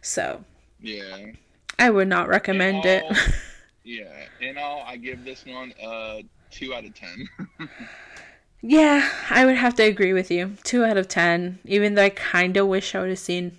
So 0.01 0.45
Yeah. 0.81 1.33
I 1.79 1.91
would 1.91 2.09
not 2.09 2.29
recommend 2.29 2.85
it. 2.85 3.05
yeah. 3.85 4.25
In 4.41 4.59
all, 4.59 4.83
I 4.87 4.97
give 4.97 5.25
this 5.25 5.45
one 5.47 5.73
a 5.83 6.25
two 6.51 6.75
out 6.75 6.85
of 6.85 6.95
ten. 6.95 7.29
Yeah, 8.61 9.09
I 9.31 9.45
would 9.45 9.57
have 9.57 9.75
to 9.77 9.83
agree 9.83 10.13
with 10.13 10.31
you. 10.31 10.57
Two 10.65 10.85
out 10.85 10.97
of 10.97 11.09
10, 11.09 11.61
even 11.65 11.95
though 11.95 12.05
I 12.05 12.11
kind 12.11 12.57
of 12.57 12.67
wish 12.67 12.95
I 12.95 13.01
would 13.01 13.11
have 13.11 13.19
seen 13.19 13.59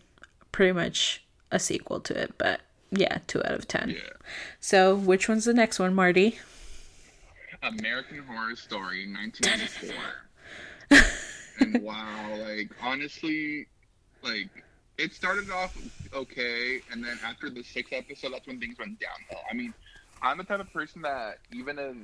pretty 0.51 0.73
much 0.73 1.23
a 1.51 1.59
sequel 1.59 1.99
to 2.01 2.21
it. 2.21 2.33
But 2.37 2.61
yeah, 2.91 3.19
two 3.27 3.39
out 3.39 3.51
of 3.53 3.67
10. 3.67 3.89
yeah. 3.91 3.99
So 4.59 4.95
which 4.95 5.29
one's 5.29 5.45
the 5.45 5.53
next 5.53 5.79
one, 5.79 5.93
Marty? 5.93 6.39
American 7.63 8.19
Horror 8.19 8.55
Story, 8.55 9.05
1994. 9.11 9.95
and 11.59 11.83
wow, 11.83 12.35
like 12.37 12.71
honestly, 12.81 13.67
like 14.21 14.49
it 14.97 15.13
started 15.13 15.49
off 15.51 15.77
okay, 16.13 16.81
and 16.91 17.03
then 17.03 17.19
after 17.23 17.49
the 17.49 17.63
sixth 17.63 17.93
episode, 17.93 18.33
that's 18.33 18.47
when 18.47 18.59
things 18.59 18.77
went 18.77 18.99
downhill. 18.99 19.43
I 19.49 19.53
mean, 19.53 19.73
I'm 20.21 20.37
the 20.37 20.43
type 20.43 20.59
of 20.59 20.71
person 20.73 21.01
that 21.03 21.37
even 21.53 21.79
if 21.79 21.95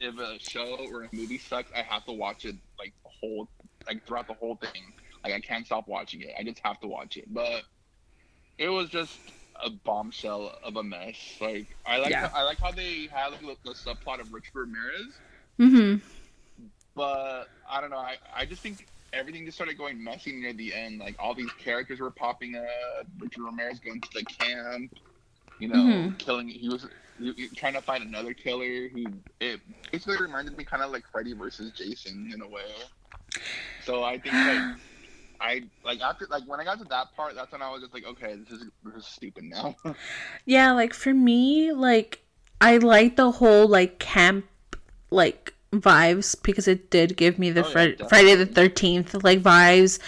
if 0.00 0.18
a 0.18 0.38
show 0.40 0.76
or 0.92 1.04
a 1.04 1.08
movie 1.12 1.38
sucks, 1.38 1.70
I 1.72 1.82
have 1.82 2.04
to 2.06 2.12
watch 2.12 2.44
it 2.44 2.56
like 2.78 2.92
the 3.04 3.10
whole, 3.10 3.48
like 3.86 4.04
throughout 4.06 4.26
the 4.26 4.34
whole 4.34 4.56
thing. 4.56 4.92
Like 5.22 5.34
I 5.34 5.40
can't 5.40 5.64
stop 5.66 5.86
watching 5.86 6.22
it. 6.22 6.30
I 6.38 6.42
just 6.42 6.58
have 6.60 6.80
to 6.80 6.88
watch 6.88 7.16
it. 7.16 7.32
But 7.32 7.62
it 8.58 8.68
was 8.68 8.88
just 8.90 9.18
a 9.62 9.70
bombshell 9.70 10.58
of 10.64 10.76
a 10.76 10.82
mess. 10.82 11.16
Like 11.40 11.66
I 11.86 11.98
like 11.98 12.10
Yeah. 12.10 12.30
I 12.34 12.42
like 12.42 12.58
how 12.58 12.72
they 12.72 13.08
had 13.12 13.28
like, 13.42 13.62
the 13.62 13.70
subplot 13.72 14.20
of 14.20 14.32
Richard 14.32 14.54
Ramirez 14.54 15.12
Mm-hmm. 15.58 15.98
but 16.96 17.44
I 17.70 17.80
don't 17.80 17.90
know. 17.90 17.98
I, 17.98 18.16
I 18.34 18.46
just 18.46 18.62
think 18.62 18.86
everything 19.12 19.44
just 19.44 19.56
started 19.58 19.76
going 19.76 20.02
messy 20.02 20.32
near 20.32 20.52
the 20.54 20.72
end. 20.74 20.98
Like 21.00 21.16
all 21.18 21.34
these 21.34 21.52
characters 21.58 22.00
were 22.00 22.10
popping 22.10 22.56
up. 22.56 22.64
Richard 23.18 23.42
Ramirez 23.42 23.78
going 23.78 24.00
to 24.00 24.08
the 24.14 24.24
camp, 24.24 24.96
you 25.58 25.68
know, 25.68 25.74
Mhm. 25.76 26.18
killing. 26.18 26.48
He 26.48 26.68
was 26.68 26.86
trying 27.56 27.74
to 27.74 27.82
find 27.82 28.04
another 28.04 28.34
killer. 28.34 28.88
Who 28.88 29.06
it 29.40 29.60
basically 29.90 30.18
reminded 30.20 30.56
me 30.56 30.64
kind 30.64 30.82
of 30.82 30.90
like 30.90 31.04
Freddy 31.10 31.32
versus 31.32 31.72
Jason 31.72 32.30
in 32.32 32.40
a 32.42 32.48
way. 32.48 32.62
So 33.84 34.04
I 34.04 34.18
think 34.18 34.34
like 34.34 34.76
I 35.40 35.62
like 35.84 36.00
after 36.00 36.26
like 36.30 36.44
when 36.46 36.60
I 36.60 36.64
got 36.64 36.78
to 36.78 36.84
that 36.84 37.14
part, 37.16 37.34
that's 37.34 37.52
when 37.52 37.62
I 37.62 37.70
was 37.70 37.82
just 37.82 37.94
like, 37.94 38.06
okay, 38.06 38.36
this 38.36 38.60
is 38.60 38.66
this 38.84 38.94
is 38.96 39.06
stupid 39.06 39.44
now. 39.44 39.74
Yeah, 40.44 40.72
like 40.72 40.94
for 40.94 41.14
me, 41.14 41.72
like 41.72 42.20
I 42.60 42.76
like 42.78 43.16
the 43.16 43.30
whole 43.30 43.66
like 43.66 43.98
camp 43.98 44.46
like 45.10 45.54
vibes 45.72 46.40
because 46.42 46.66
it 46.68 46.90
did 46.90 47.16
give 47.16 47.38
me 47.38 47.50
the 47.50 47.64
Oh, 47.64 47.80
yeah, 47.80 48.06
Friday 48.08 48.34
the. 48.34 48.46
Thirteenth 48.46 49.22
like 49.22 49.40
vibes, 49.40 49.98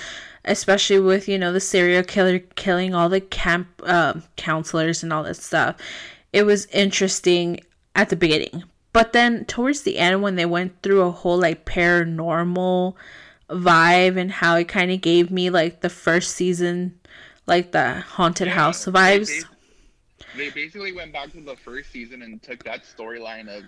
especially 0.45 1.01
with 1.01 1.29
you 1.29 1.39
know 1.39 1.53
the 1.53 1.61
serial 1.61 2.03
killer 2.03 2.41
killing 2.41 2.95
all 2.95 3.09
the 3.09 3.21
camp 3.21 3.69
uh, 3.85 4.15
counselors 4.37 5.03
and 5.03 5.13
all 5.13 5.23
that 5.23 5.37
stuff. 5.37 5.77
It 6.33 6.45
was 6.45 6.67
interesting 6.67 7.61
at 7.95 8.09
the 8.09 8.17
beginning, 8.17 8.65
but 8.93 9.13
then 9.13 9.45
towards 9.45 9.83
the 9.83 9.99
end 9.99 10.23
when 10.23 10.37
they 10.37 10.47
went 10.47 10.81
through 10.83 11.03
a 11.03 11.11
whole 11.11 11.39
like 11.39 11.65
paranormal 11.65 12.95
vibe 13.51 14.17
and 14.17 14.31
how 14.33 14.57
it 14.57 14.69
kind 14.69 14.91
of 14.91 15.01
gave 15.03 15.31
me 15.31 15.51
like 15.51 15.81
the 15.83 15.91
first 15.91 16.35
season 16.35 16.99
like 17.47 17.73
the 17.73 17.95
haunted 18.01 18.47
Yeah, 18.47 18.55
house 18.55 18.87
vibes. 18.87 19.45
They 20.37 20.49
basically 20.51 20.93
went 20.93 21.13
back 21.13 21.33
to 21.33 21.41
the 21.43 21.57
first 21.57 21.91
season 21.91 22.23
and 22.23 22.43
took 22.43 22.65
that 22.65 22.85
storyline 22.85 23.49
of 23.49 23.65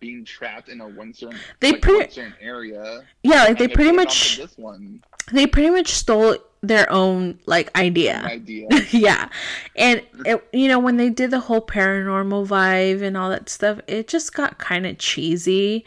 being 0.00 0.24
trapped 0.24 0.68
in 0.68 0.80
a 0.80 0.88
one 0.88 1.12
certain, 1.12 1.38
They 1.60 1.72
like, 1.72 1.82
pretty- 1.82 1.98
one 2.00 2.10
certain 2.10 2.34
area. 2.40 3.04
Yeah, 3.22 3.44
like 3.44 3.58
they 3.58 3.68
pretty 3.68 3.92
much 3.92 4.38
this 4.38 4.56
one 4.58 5.02
they 5.32 5.46
pretty 5.46 5.70
much 5.70 5.88
stole 5.88 6.36
their 6.60 6.90
own 6.90 7.38
like 7.46 7.76
idea. 7.78 8.22
idea. 8.24 8.68
yeah. 8.90 9.28
And 9.76 10.02
it, 10.24 10.46
you 10.52 10.68
know 10.68 10.78
when 10.78 10.96
they 10.96 11.10
did 11.10 11.30
the 11.30 11.40
whole 11.40 11.60
paranormal 11.60 12.46
vibe 12.46 13.02
and 13.02 13.16
all 13.16 13.30
that 13.30 13.48
stuff, 13.48 13.80
it 13.86 14.08
just 14.08 14.34
got 14.34 14.58
kind 14.58 14.86
of 14.86 14.98
cheesy. 14.98 15.84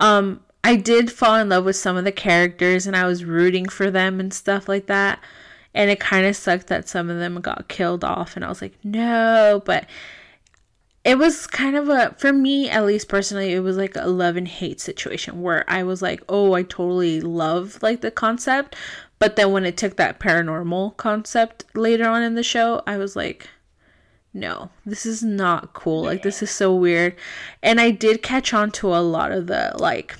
Um 0.00 0.40
I 0.64 0.76
did 0.76 1.12
fall 1.12 1.36
in 1.36 1.48
love 1.48 1.64
with 1.64 1.76
some 1.76 1.96
of 1.96 2.04
the 2.04 2.12
characters 2.12 2.86
and 2.86 2.96
I 2.96 3.06
was 3.06 3.24
rooting 3.24 3.68
for 3.68 3.90
them 3.90 4.20
and 4.20 4.34
stuff 4.34 4.68
like 4.68 4.86
that. 4.86 5.20
And 5.72 5.90
it 5.90 6.00
kind 6.00 6.26
of 6.26 6.34
sucked 6.34 6.66
that 6.66 6.88
some 6.88 7.08
of 7.08 7.18
them 7.18 7.40
got 7.40 7.68
killed 7.68 8.02
off 8.02 8.34
and 8.34 8.44
I 8.44 8.48
was 8.48 8.60
like, 8.60 8.74
"No," 8.82 9.62
but 9.64 9.86
it 11.04 11.16
was 11.16 11.46
kind 11.46 11.74
of 11.74 11.88
a 11.88 12.14
for 12.18 12.32
me 12.32 12.68
at 12.68 12.84
least 12.84 13.08
personally 13.08 13.52
it 13.52 13.60
was 13.60 13.76
like 13.76 13.96
a 13.96 14.06
love 14.06 14.36
and 14.36 14.48
hate 14.48 14.80
situation 14.80 15.40
where 15.40 15.64
i 15.68 15.82
was 15.82 16.02
like 16.02 16.22
oh 16.28 16.52
i 16.52 16.62
totally 16.62 17.20
love 17.20 17.78
like 17.82 18.02
the 18.02 18.10
concept 18.10 18.76
but 19.18 19.36
then 19.36 19.52
when 19.52 19.64
it 19.64 19.76
took 19.76 19.96
that 19.96 20.18
paranormal 20.18 20.96
concept 20.96 21.64
later 21.74 22.08
on 22.08 22.22
in 22.22 22.34
the 22.34 22.42
show 22.42 22.82
i 22.86 22.96
was 22.96 23.16
like 23.16 23.48
no 24.34 24.70
this 24.84 25.06
is 25.06 25.22
not 25.22 25.72
cool 25.72 26.02
like 26.02 26.22
this 26.22 26.42
is 26.42 26.50
so 26.50 26.74
weird 26.74 27.14
and 27.62 27.80
i 27.80 27.90
did 27.90 28.22
catch 28.22 28.52
on 28.52 28.70
to 28.70 28.88
a 28.88 29.00
lot 29.00 29.32
of 29.32 29.46
the 29.46 29.72
like 29.78 30.16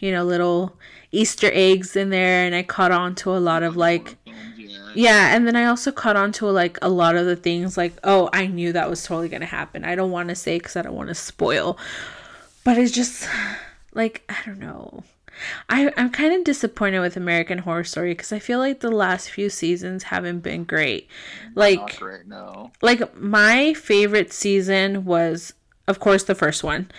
you 0.00 0.10
know 0.10 0.24
little 0.24 0.76
easter 1.12 1.50
eggs 1.52 1.96
in 1.96 2.10
there 2.10 2.46
and 2.46 2.54
i 2.54 2.62
caught 2.62 2.92
on 2.92 3.14
to 3.14 3.34
a 3.34 3.38
lot 3.38 3.62
of 3.62 3.76
like 3.76 4.16
yeah. 4.94 5.34
And 5.34 5.46
then 5.46 5.56
I 5.56 5.66
also 5.66 5.92
caught 5.92 6.16
on 6.16 6.32
to 6.32 6.46
like 6.46 6.78
a 6.82 6.88
lot 6.88 7.16
of 7.16 7.26
the 7.26 7.36
things 7.36 7.76
like, 7.76 7.94
oh, 8.04 8.28
I 8.32 8.46
knew 8.46 8.72
that 8.72 8.90
was 8.90 9.02
totally 9.02 9.28
going 9.28 9.40
to 9.40 9.46
happen. 9.46 9.84
I 9.84 9.94
don't 9.94 10.10
want 10.10 10.28
to 10.28 10.34
say 10.34 10.58
because 10.58 10.76
I 10.76 10.82
don't 10.82 10.94
want 10.94 11.08
to 11.08 11.14
spoil. 11.14 11.78
But 12.64 12.78
it's 12.78 12.92
just 12.92 13.28
like, 13.94 14.22
I 14.28 14.36
don't 14.46 14.58
know. 14.58 15.04
I, 15.68 15.92
I'm 15.96 16.10
kind 16.10 16.32
of 16.34 16.44
disappointed 16.44 17.00
with 17.00 17.16
American 17.16 17.58
Horror 17.58 17.84
Story 17.84 18.12
because 18.12 18.32
I 18.32 18.38
feel 18.38 18.58
like 18.58 18.80
the 18.80 18.90
last 18.90 19.30
few 19.30 19.50
seasons 19.50 20.04
haven't 20.04 20.40
been 20.40 20.64
great. 20.64 21.08
Like, 21.54 21.98
great, 21.98 22.26
no. 22.26 22.72
like 22.82 23.16
my 23.16 23.74
favorite 23.74 24.32
season 24.32 25.04
was, 25.04 25.54
of 25.88 26.00
course, 26.00 26.24
the 26.24 26.34
first 26.34 26.62
one, 26.62 26.90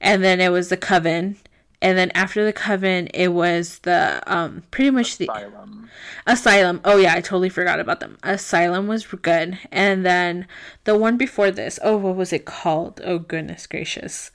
and 0.00 0.24
then 0.24 0.40
it 0.40 0.50
was 0.50 0.68
the 0.68 0.76
Coven, 0.76 1.36
and 1.82 1.96
then 1.96 2.10
after 2.12 2.44
the 2.44 2.52
Coven, 2.52 3.08
it 3.14 3.28
was 3.28 3.80
the 3.80 4.22
um 4.26 4.62
pretty 4.70 4.90
much 4.90 5.18
the 5.18 5.28
Asylum. 5.30 5.90
Asylum. 6.26 6.80
Oh 6.84 6.96
yeah, 6.96 7.14
I 7.14 7.20
totally 7.20 7.48
forgot 7.48 7.80
about 7.80 8.00
them. 8.00 8.18
Asylum 8.22 8.86
was 8.86 9.06
good, 9.06 9.58
and 9.72 10.04
then 10.04 10.46
the 10.84 10.96
one 10.96 11.16
before 11.16 11.50
this. 11.50 11.78
Oh, 11.82 11.96
what 11.96 12.16
was 12.16 12.32
it 12.32 12.44
called? 12.44 13.00
Oh 13.04 13.18
goodness 13.18 13.66
gracious, 13.66 14.30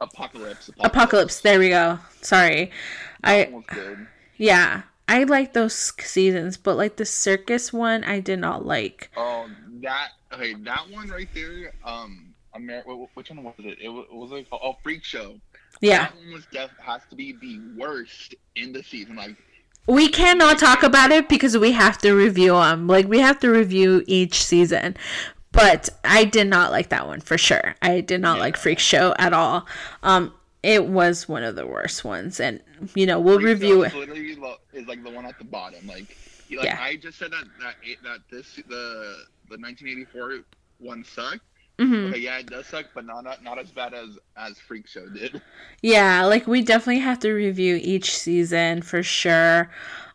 Apocalypse. 0.00 0.70
Apocalypse. 0.80 1.40
There 1.40 1.58
we 1.58 1.68
go. 1.70 1.98
Sorry, 2.20 2.70
I 3.22 3.48
was 3.52 3.64
good. 3.68 4.06
yeah. 4.36 4.82
I 5.06 5.24
like 5.24 5.52
those 5.52 5.92
seasons, 6.00 6.56
but 6.56 6.76
like 6.76 6.96
the 6.96 7.04
circus 7.04 7.72
one, 7.72 8.04
I 8.04 8.20
did 8.20 8.38
not 8.38 8.64
like. 8.64 9.10
Oh, 9.16 9.46
that 9.82 10.08
okay, 10.32 10.54
that 10.54 10.90
one 10.90 11.08
right 11.08 11.28
there. 11.34 11.72
Um, 11.84 12.34
Amer- 12.56 12.84
which 13.14 13.30
one 13.30 13.42
was 13.42 13.54
it? 13.58 13.78
It 13.82 13.88
was, 13.88 14.06
was 14.10 14.30
like 14.30 14.46
oh, 14.50 14.76
Freak 14.82 15.04
Show. 15.04 15.38
Yeah, 15.80 16.04
That 16.04 16.16
one 16.16 16.32
was 16.32 16.46
def- 16.46 16.70
has 16.78 17.02
to 17.10 17.16
be 17.16 17.32
the 17.32 17.60
worst 17.76 18.34
in 18.56 18.72
the 18.72 18.82
season. 18.82 19.16
Like 19.16 19.36
we 19.86 20.08
cannot 20.08 20.58
talk 20.58 20.82
about 20.82 21.10
it 21.10 21.28
because 21.28 21.58
we 21.58 21.72
have 21.72 21.98
to 21.98 22.14
review 22.14 22.52
them. 22.54 22.86
Like 22.86 23.06
we 23.06 23.18
have 23.20 23.38
to 23.40 23.50
review 23.50 24.02
each 24.06 24.42
season. 24.42 24.96
But 25.54 25.88
I 26.04 26.24
did 26.24 26.48
not 26.48 26.70
like 26.72 26.88
that 26.88 27.06
one 27.06 27.20
for 27.20 27.38
sure. 27.38 27.76
I 27.80 28.00
did 28.00 28.20
not 28.20 28.38
like 28.38 28.56
Freak 28.56 28.78
Show 28.78 29.14
at 29.18 29.32
all. 29.32 29.66
Um, 30.02 30.34
it 30.62 30.86
was 30.86 31.28
one 31.28 31.44
of 31.44 31.56
the 31.56 31.66
worst 31.66 32.04
ones, 32.04 32.40
and 32.40 32.60
you 32.94 33.06
know 33.06 33.20
we'll 33.20 33.36
Freak 33.36 33.46
review 33.46 33.82
it. 33.82 33.94
Literally, 33.94 34.36
is 34.72 34.86
like 34.86 35.04
the 35.04 35.10
one 35.10 35.26
at 35.26 35.38
the 35.38 35.44
bottom. 35.44 35.86
Like, 35.86 36.16
like 36.50 36.64
Yeah. 36.64 36.78
I 36.80 36.96
just 36.96 37.18
said 37.18 37.30
that 37.32 37.44
that 37.60 37.74
that 38.02 38.20
this 38.30 38.56
the 38.68 39.24
the 39.48 39.58
1984 39.58 40.40
one 40.78 41.04
sucked. 41.04 41.40
hmm 41.78 42.06
Okay, 42.06 42.18
yeah, 42.20 42.38
it 42.38 42.46
does 42.46 42.66
suck, 42.66 42.86
but 42.94 43.04
not 43.04 43.24
not, 43.24 43.42
not 43.44 43.58
as 43.58 43.70
bad 43.70 43.94
as 43.94 44.18
as 44.36 44.58
Freak 44.58 44.86
Show 44.88 45.08
did. 45.08 45.40
Yeah, 45.82 46.24
like 46.24 46.46
we 46.46 46.62
definitely 46.62 47.00
have 47.00 47.18
to 47.20 47.32
review 47.32 47.78
each 47.82 48.16
season 48.16 48.82
for 48.82 49.02
sure. 49.02 49.70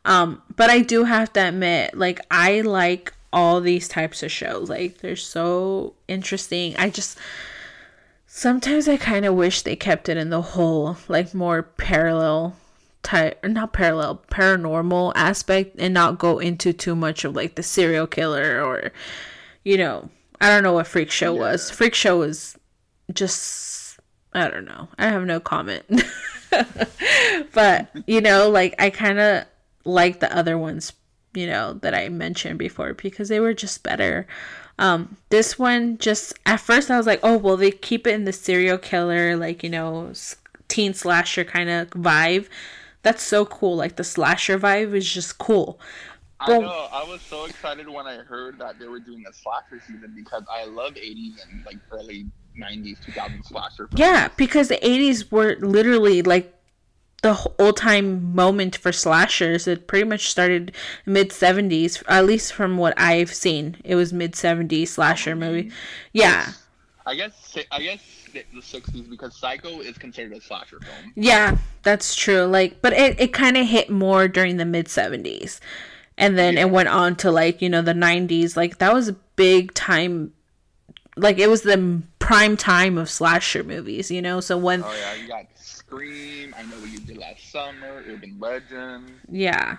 Um, 0.06 0.42
but 0.56 0.70
I 0.70 0.80
do 0.80 1.04
have 1.04 1.32
to 1.34 1.48
admit, 1.48 1.96
like 1.98 2.20
I 2.32 2.62
like 2.62 3.14
all 3.32 3.62
these 3.62 3.88
types 3.88 4.24
of 4.24 4.32
shows. 4.32 4.70
Like 4.70 5.00
they're 5.00 5.16
so 5.16 5.94
interesting. 6.08 6.76
I 6.78 6.90
just 6.90 7.18
sometimes 8.28 8.88
I 8.88 8.98
kind 8.98 9.26
of 9.26 9.36
wish 9.36 9.62
they 9.62 9.76
kept 9.76 10.10
it 10.10 10.18
in 10.18 10.30
the 10.30 10.42
whole 10.42 10.98
like 11.08 11.34
more 11.34 11.64
parallel 11.64 12.56
type 13.02 13.44
or 13.44 13.50
not 13.50 13.74
parallel 13.74 14.22
paranormal 14.30 15.14
aspect 15.16 15.76
and 15.80 15.94
not 15.94 16.20
go 16.20 16.40
into 16.40 16.74
too 16.74 16.96
much 16.96 17.24
of 17.24 17.36
like 17.36 17.56
the 17.56 17.64
serial 17.64 18.08
killer 18.08 18.62
or 18.62 18.92
you 19.64 19.78
know 19.78 20.10
I 20.42 20.50
don't 20.50 20.64
know 20.64 20.74
what 20.74 20.88
Freak 20.88 21.12
Show 21.12 21.34
was. 21.34 21.70
Freak 21.70 21.94
Show 21.94 22.20
was 22.20 22.58
just 23.14 24.00
I 24.34 24.50
don't 24.50 24.66
know. 24.66 24.88
I 24.98 25.08
have 25.08 25.26
no 25.26 25.40
comment. 25.40 25.86
but, 27.54 27.90
you 28.06 28.22
know, 28.22 28.50
like 28.50 28.76
I 28.80 28.90
kind 28.90 29.20
of 29.20 29.46
like 29.86 30.20
the 30.20 30.36
other 30.36 30.58
ones, 30.58 30.94
you 31.34 31.48
know, 31.48 31.74
that 31.74 31.94
I 31.94 32.10
mentioned 32.10 32.60
before 32.60 32.94
because 32.94 33.30
they 33.30 33.40
were 33.40 33.54
just 33.54 33.84
better. 33.84 34.28
Um 34.78 35.18
this 35.30 35.60
one 35.60 35.98
just 35.98 36.38
at 36.46 36.60
first 36.60 36.90
I 36.90 36.98
was 36.98 37.08
like, 37.08 37.20
"Oh, 37.24 37.38
well 37.38 37.58
they 37.58 37.72
keep 37.72 38.08
it 38.08 38.14
in 38.14 38.26
the 38.26 38.34
serial 38.34 38.78
killer 38.78 39.36
like, 39.36 39.64
you 39.64 39.70
know, 39.70 40.14
teen 40.68 40.94
slasher 40.94 41.44
kind 41.44 41.70
of 41.70 41.90
vibe." 41.92 42.48
That's 43.02 43.24
so 43.24 43.46
cool. 43.46 43.76
Like 43.76 43.96
the 43.96 44.04
slasher 44.04 44.60
vibe 44.60 44.94
is 44.94 45.12
just 45.12 45.38
cool. 45.38 45.80
I 46.40 46.58
know. 46.58 46.88
I 46.92 47.04
was 47.04 47.22
so 47.22 47.46
excited 47.46 47.90
when 47.90 48.08
I 48.08 48.18
heard 48.18 48.58
that 48.60 48.80
they 48.80 48.88
were 48.88 49.00
doing 49.00 49.26
a 49.30 49.34
slasher 49.34 49.82
season 49.86 50.14
because 50.16 50.44
I 50.50 50.66
love 50.66 50.94
80s 50.94 51.44
and 51.52 51.66
like 51.66 51.78
early 51.92 52.28
90s, 52.58 52.98
2000s 53.06 53.46
slasher. 53.46 53.88
films. 53.88 54.00
Yeah, 54.00 54.30
because 54.38 54.70
the 54.70 54.78
80s 54.78 55.32
were 55.32 55.58
literally 55.60 56.22
like 56.22 56.54
the 57.22 57.52
old 57.60 57.78
time 57.78 58.34
moment 58.34 58.76
for 58.76 58.92
slashers. 58.92 59.68
It 59.68 59.88
pretty 59.88 60.08
much 60.08 60.30
started 60.30 60.72
mid 61.06 61.30
70s, 61.30 62.04
at 62.08 62.26
least 62.26 62.54
from 62.54 62.78
what 62.78 62.94
I've 62.98 63.34
seen. 63.34 63.78
It 63.84 63.96
was 63.96 64.14
mid 64.14 64.34
70s 64.34 64.90
slasher 64.90 65.36
movie. 65.36 65.72
Yeah. 66.14 66.54
I 67.06 67.16
guess 67.16 67.58
I 67.72 67.82
guess 67.82 68.02
the 68.34 68.44
the 68.54 68.62
60s 68.62 69.10
because 69.10 69.36
Psycho 69.36 69.80
is 69.80 69.98
considered 69.98 70.34
a 70.34 70.42
slasher 70.42 70.80
film. 70.80 71.14
Yeah, 71.16 71.58
that's 71.84 72.16
true. 72.16 72.44
Like, 72.44 72.82
but 72.82 72.94
it, 72.94 73.20
it 73.20 73.34
kind 73.34 73.58
of 73.58 73.68
hit 73.68 73.90
more 73.90 74.28
during 74.28 74.58
the 74.58 74.66
mid 74.66 74.88
70s. 74.88 75.60
And 76.18 76.38
then 76.38 76.58
it 76.58 76.70
went 76.70 76.90
on 76.90 77.16
to 77.18 77.32
like, 77.32 77.62
you 77.62 77.70
know, 77.70 77.82
the 77.82 77.94
90s. 77.94 78.56
Like, 78.58 78.78
that 78.80 78.94
was 78.94 79.08
a 79.08 79.14
big 79.36 79.74
time. 79.74 80.34
Like, 81.16 81.40
it 81.40 81.50
was 81.50 81.62
the 81.64 82.02
prime 82.20 82.58
time 82.58 82.98
of 82.98 83.10
slasher 83.10 83.64
movies, 83.64 84.12
you 84.12 84.22
know? 84.22 84.42
So 84.42 84.58
when. 84.58 84.84
Oh 84.84 84.94
yeah, 84.94 85.16
you 85.16 85.28
got 85.28 85.46
Scream. 85.90 86.54
I 86.56 86.62
know 86.64 86.78
what 86.78 86.92
you 86.92 87.00
did 87.00 87.18
last 87.18 87.52
summer. 87.52 88.04
Urban 88.08 88.38
Legend. 88.40 89.10
Yeah. 89.28 89.78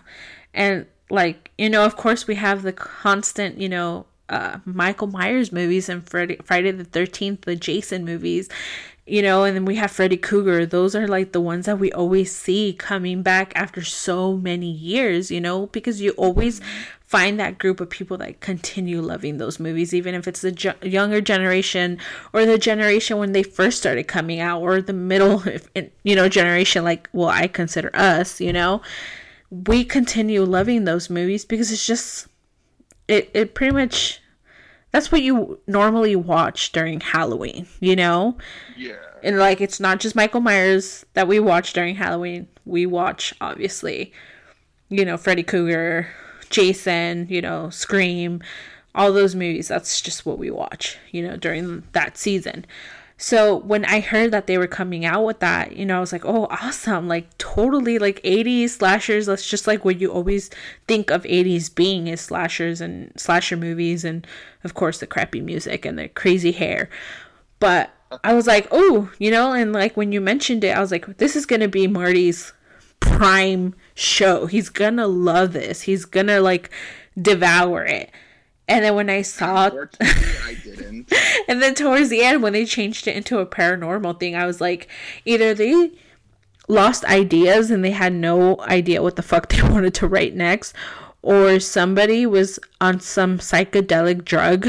And 0.52 0.86
like, 1.08 1.52
you 1.56 1.70
know, 1.70 1.84
of 1.84 1.96
course 1.96 2.26
we 2.26 2.34
have 2.34 2.62
the 2.62 2.72
constant, 2.72 3.58
you 3.58 3.68
know, 3.68 4.06
uh 4.28 4.58
Michael 4.64 5.06
Myers 5.06 5.52
movies 5.52 5.88
and 5.88 6.08
Freddy 6.08 6.38
Friday 6.44 6.72
the 6.72 6.84
13th, 6.84 7.42
the 7.42 7.54
Jason 7.54 8.04
movies. 8.04 8.48
You 9.06 9.22
know, 9.22 9.42
and 9.44 9.56
then 9.56 9.64
we 9.64 9.76
have 9.76 9.90
Freddy 9.90 10.16
Krueger. 10.16 10.66
Those 10.66 10.94
are 10.94 11.08
like 11.08 11.32
the 11.32 11.40
ones 11.40 11.66
that 11.66 11.78
we 11.80 11.90
always 11.92 12.34
see 12.34 12.72
coming 12.72 13.22
back 13.22 13.52
after 13.56 13.82
so 13.82 14.36
many 14.36 14.70
years, 14.70 15.32
you 15.32 15.40
know, 15.40 15.66
because 15.66 16.00
you 16.00 16.10
always 16.12 16.60
find 17.10 17.40
that 17.40 17.58
group 17.58 17.80
of 17.80 17.90
people 17.90 18.16
that 18.16 18.40
continue 18.40 19.00
loving 19.00 19.38
those 19.38 19.58
movies, 19.58 19.92
even 19.92 20.14
if 20.14 20.28
it's 20.28 20.40
the 20.42 20.52
ju- 20.52 20.72
younger 20.82 21.20
generation 21.20 21.98
or 22.32 22.46
the 22.46 22.56
generation 22.56 23.18
when 23.18 23.32
they 23.32 23.42
first 23.42 23.78
started 23.78 24.04
coming 24.06 24.38
out, 24.38 24.62
or 24.62 24.80
the 24.80 24.92
middle, 24.92 25.42
if- 25.74 25.90
you 26.04 26.14
know, 26.14 26.28
generation 26.28 26.84
like, 26.84 27.08
well, 27.12 27.28
I 27.28 27.46
consider 27.48 27.90
us, 27.94 28.40
you 28.40 28.52
know 28.52 28.80
we 29.50 29.84
continue 29.84 30.44
loving 30.44 30.84
those 30.84 31.10
movies 31.10 31.44
because 31.44 31.72
it's 31.72 31.84
just 31.84 32.28
it 33.08 33.28
it 33.34 33.52
pretty 33.54 33.72
much 33.74 34.20
that's 34.92 35.10
what 35.10 35.22
you 35.22 35.58
normally 35.66 36.16
watch 36.16 36.72
during 36.72 37.00
Halloween, 37.00 37.66
you 37.80 37.94
know? 37.94 38.36
Yeah. 38.76 38.94
And 39.22 39.38
like 39.38 39.60
it's 39.60 39.80
not 39.80 40.00
just 40.00 40.16
Michael 40.16 40.40
Myers 40.40 41.04
that 41.14 41.28
we 41.28 41.38
watch 41.40 41.72
during 41.72 41.96
Halloween. 41.96 42.48
We 42.64 42.86
watch 42.86 43.34
obviously, 43.40 44.12
you 44.88 45.04
know, 45.04 45.16
Freddy 45.16 45.42
Krueger, 45.42 46.08
Jason, 46.50 47.26
you 47.30 47.40
know, 47.40 47.70
Scream, 47.70 48.42
all 48.94 49.12
those 49.12 49.34
movies. 49.34 49.68
That's 49.68 50.00
just 50.00 50.26
what 50.26 50.38
we 50.38 50.50
watch, 50.50 50.98
you 51.10 51.26
know, 51.26 51.36
during 51.36 51.84
that 51.92 52.18
season. 52.18 52.66
So 53.16 53.56
when 53.56 53.84
I 53.84 54.00
heard 54.00 54.30
that 54.30 54.46
they 54.46 54.56
were 54.56 54.66
coming 54.66 55.04
out 55.04 55.26
with 55.26 55.40
that, 55.40 55.76
you 55.76 55.84
know, 55.84 55.98
I 55.98 56.00
was 56.00 56.10
like, 56.10 56.24
oh, 56.24 56.46
awesome. 56.50 57.06
Like, 57.06 57.36
totally 57.36 57.98
like 57.98 58.22
80s 58.22 58.70
slashers. 58.70 59.26
That's 59.26 59.46
just 59.46 59.66
like 59.66 59.84
what 59.84 60.00
you 60.00 60.10
always 60.10 60.48
think 60.88 61.10
of 61.10 61.24
80s 61.24 61.74
being 61.74 62.06
is 62.06 62.22
slashers 62.22 62.80
and 62.80 63.12
slasher 63.20 63.58
movies. 63.58 64.04
And 64.04 64.26
of 64.64 64.72
course, 64.72 65.00
the 65.00 65.06
crappy 65.06 65.42
music 65.42 65.84
and 65.84 65.98
the 65.98 66.08
crazy 66.08 66.52
hair. 66.52 66.88
But 67.58 67.90
I 68.24 68.32
was 68.32 68.46
like, 68.46 68.66
oh, 68.70 69.12
you 69.18 69.30
know, 69.30 69.52
and 69.52 69.74
like 69.74 69.98
when 69.98 70.12
you 70.12 70.22
mentioned 70.22 70.64
it, 70.64 70.74
I 70.74 70.80
was 70.80 70.90
like, 70.90 71.18
this 71.18 71.36
is 71.36 71.44
going 71.44 71.60
to 71.60 71.68
be 71.68 71.86
Marty's 71.86 72.54
prime 73.00 73.74
show. 73.94 74.46
He's 74.46 74.68
to 74.96 75.06
love 75.06 75.52
this. 75.52 75.82
He's 75.82 76.04
to 76.28 76.40
like 76.40 76.70
devour 77.20 77.84
it. 77.84 78.10
And 78.68 78.84
then 78.84 78.94
when 78.94 79.10
I 79.10 79.22
saw 79.22 79.68
I 80.00 80.56
didn't. 80.62 81.12
and 81.48 81.60
then 81.60 81.74
towards 81.74 82.08
the 82.08 82.22
end, 82.22 82.42
when 82.42 82.52
they 82.52 82.64
changed 82.64 83.08
it 83.08 83.16
into 83.16 83.40
a 83.40 83.46
paranormal 83.46 84.20
thing, 84.20 84.36
I 84.36 84.46
was 84.46 84.60
like, 84.60 84.88
either 85.24 85.54
they 85.54 85.90
lost 86.68 87.04
ideas 87.06 87.70
and 87.72 87.84
they 87.84 87.90
had 87.90 88.12
no 88.12 88.60
idea 88.60 89.02
what 89.02 89.16
the 89.16 89.22
fuck 89.22 89.48
they 89.50 89.62
wanted 89.62 89.94
to 89.94 90.06
write 90.06 90.36
next, 90.36 90.74
or 91.20 91.58
somebody 91.58 92.26
was 92.26 92.60
on 92.80 93.00
some 93.00 93.38
psychedelic 93.38 94.24
drug 94.24 94.68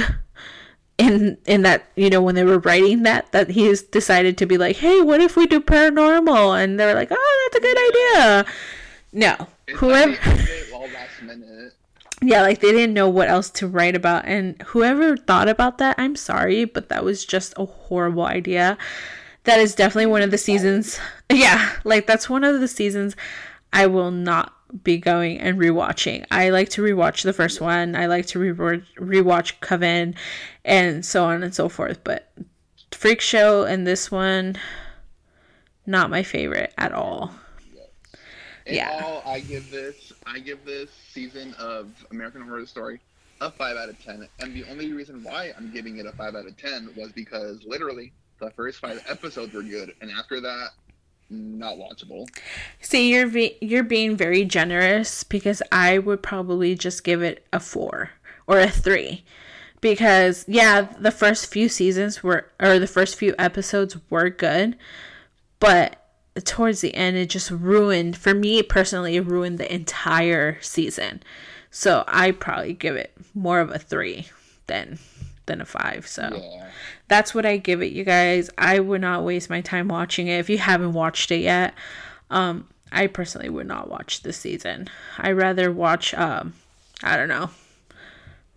in 1.02 1.38
in 1.46 1.62
that 1.64 1.86
you 1.96 2.10
know 2.10 2.22
when 2.22 2.36
they 2.36 2.44
were 2.44 2.60
writing 2.60 3.04
that 3.04 3.32
that 3.32 3.50
he's 3.50 3.82
decided 3.82 4.38
to 4.38 4.46
be 4.46 4.58
like 4.58 4.76
hey 4.78 5.02
what 5.02 5.20
if 5.22 5.36
we 5.36 5.46
do 5.48 5.60
paranormal 5.60 6.62
and 6.62 6.80
they're 6.80 6.96
like 6.96 7.10
oh 7.12 7.50
that's 7.52 7.58
a 7.58 7.68
good 7.68 7.78
idea 7.90 8.54
no 9.14 9.48
It's 9.68 9.80
whoever 9.80 10.12
like 10.12 10.24
they 10.24 10.32
ended 10.32 10.50
it 10.50 10.74
all 10.74 10.88
last 10.88 11.22
minute. 11.24 11.74
yeah, 12.22 12.42
like 12.42 12.60
they 12.62 12.72
didn't 12.72 12.94
know 12.94 13.10
what 13.10 13.30
else 13.30 13.50
to 13.50 13.68
write 13.68 13.96
about. 13.96 14.26
And 14.26 14.62
whoever 14.62 15.18
thought 15.18 15.50
about 15.50 15.80
that, 15.80 15.96
I'm 15.98 16.16
sorry, 16.16 16.66
but 16.66 16.90
that 16.90 17.04
was 17.04 17.26
just 17.26 17.54
a 17.58 17.66
horrible 17.66 18.26
idea. 18.26 18.78
That 19.46 19.60
is 19.60 19.74
definitely 19.76 20.06
one 20.06 20.22
of 20.22 20.30
the 20.32 20.38
seasons. 20.38 21.00
Yeah, 21.32 21.72
like 21.84 22.06
that's 22.08 22.30
one 22.30 22.44
of 22.44 22.60
the 22.60 22.68
seasons 22.68 23.16
I 23.74 23.88
will 23.88 24.12
not 24.12 24.54
be 24.84 24.98
going 24.98 25.40
and 25.40 25.58
rewatching. 25.58 26.26
I 26.32 26.50
like 26.50 26.70
to 26.70 26.82
rewatch 26.82 27.24
the 27.24 27.34
first 27.34 27.62
one. 27.62 27.96
I 27.96 28.06
like 28.06 28.26
to 28.28 28.40
re- 28.40 28.82
rewatch 28.98 29.60
Coven 29.60 30.16
and 30.64 31.06
so 31.06 31.26
on 31.26 31.44
and 31.44 31.54
so 31.54 31.70
forth. 31.70 32.04
But 32.04 32.32
Freak 32.92 33.22
Show 33.22 33.64
and 33.64 33.86
this 33.86 34.12
one, 34.12 34.58
not 35.86 36.10
my 36.10 36.24
favorite 36.24 36.74
at 36.78 36.92
all. 36.92 37.34
In 38.66 38.76
yeah. 38.76 39.02
all, 39.04 39.24
I 39.26 39.40
give 39.40 39.72
this 39.72 40.14
I 40.26 40.40
give 40.40 40.64
this 40.66 40.92
season 40.92 41.56
of 41.56 41.90
American 42.12 42.44
Horror 42.44 42.66
Story 42.66 43.02
a 43.42 43.50
five 43.50 43.76
out 43.76 43.90
of 43.90 44.02
ten. 44.04 44.28
And 44.40 44.56
the 44.56 44.64
only 44.70 44.94
reason 44.94 45.24
why 45.24 45.52
I'm 45.58 45.72
giving 45.72 45.98
it 45.98 46.06
a 46.06 46.12
five 46.12 46.36
out 46.36 46.46
of 46.46 46.56
ten 46.58 46.90
was 46.96 47.12
because 47.12 47.64
literally 47.66 48.14
the 48.40 48.52
first 48.52 48.80
five 48.80 49.04
episodes 49.10 49.54
were 49.54 49.64
good, 49.64 49.94
and 50.02 50.12
after 50.12 50.42
that, 50.42 50.70
not 51.32 51.78
watchable. 51.78 52.28
See, 52.82 53.10
you're 53.10 53.28
you're 53.62 53.84
being 53.84 54.16
very 54.18 54.46
generous 54.46 55.24
because 55.24 55.62
I 55.72 55.98
would 55.98 56.22
probably 56.22 56.76
just 56.76 57.04
give 57.04 57.24
it 57.24 57.46
a 57.54 57.60
four 57.60 58.12
or 58.48 58.60
a 58.60 58.70
three, 58.70 59.24
because 59.80 60.46
yeah, 60.48 60.82
the 61.00 61.12
first 61.12 61.52
few 61.52 61.70
seasons 61.70 62.22
were 62.22 62.52
or 62.60 62.78
the 62.78 62.88
first 62.88 63.16
few 63.16 63.34
episodes 63.40 63.98
were 64.10 64.30
good, 64.30 64.78
but 65.60 65.98
towards 66.46 66.82
the 66.82 66.96
end 66.96 67.18
it 67.18 67.30
just 67.30 67.52
ruined 67.52 68.16
for 68.16 68.34
me 68.34 68.64
personally 68.64 69.18
it 69.18 69.26
ruined 69.26 69.58
the 69.58 69.74
entire 69.74 70.58
season. 70.62 71.22
So 71.70 72.04
I 72.08 72.32
probably 72.32 72.74
give 72.74 72.96
it 72.96 73.12
more 73.34 73.60
of 73.60 73.70
a 73.70 73.80
three 73.80 74.28
than 74.68 75.00
than 75.52 75.62
a 75.62 75.66
five. 75.66 76.08
So 76.08 76.30
yeah. 76.34 76.70
that's 77.08 77.36
what 77.36 77.46
I 77.46 77.58
give 77.58 77.82
it, 77.82 77.92
you 77.92 78.04
guys. 78.04 78.50
I 78.58 78.80
would 78.80 79.02
not 79.02 79.24
waste 79.24 79.50
my 79.50 79.62
time 79.62 79.88
watching 79.88 80.28
it 80.28 80.40
if 80.40 80.50
you 80.50 80.58
haven't 80.58 80.94
watched 80.94 81.32
it 81.32 81.42
yet. 81.42 81.74
Um, 82.30 82.68
I 82.92 83.08
personally 83.08 83.50
would 83.50 83.68
not 83.68 83.90
watch 83.90 84.24
this 84.24 84.38
season. 84.38 84.90
I 85.18 85.32
rather 85.32 85.72
watch 85.72 86.14
um, 86.14 86.54
I 87.04 87.18
don't 87.18 87.30
know, 87.30 87.50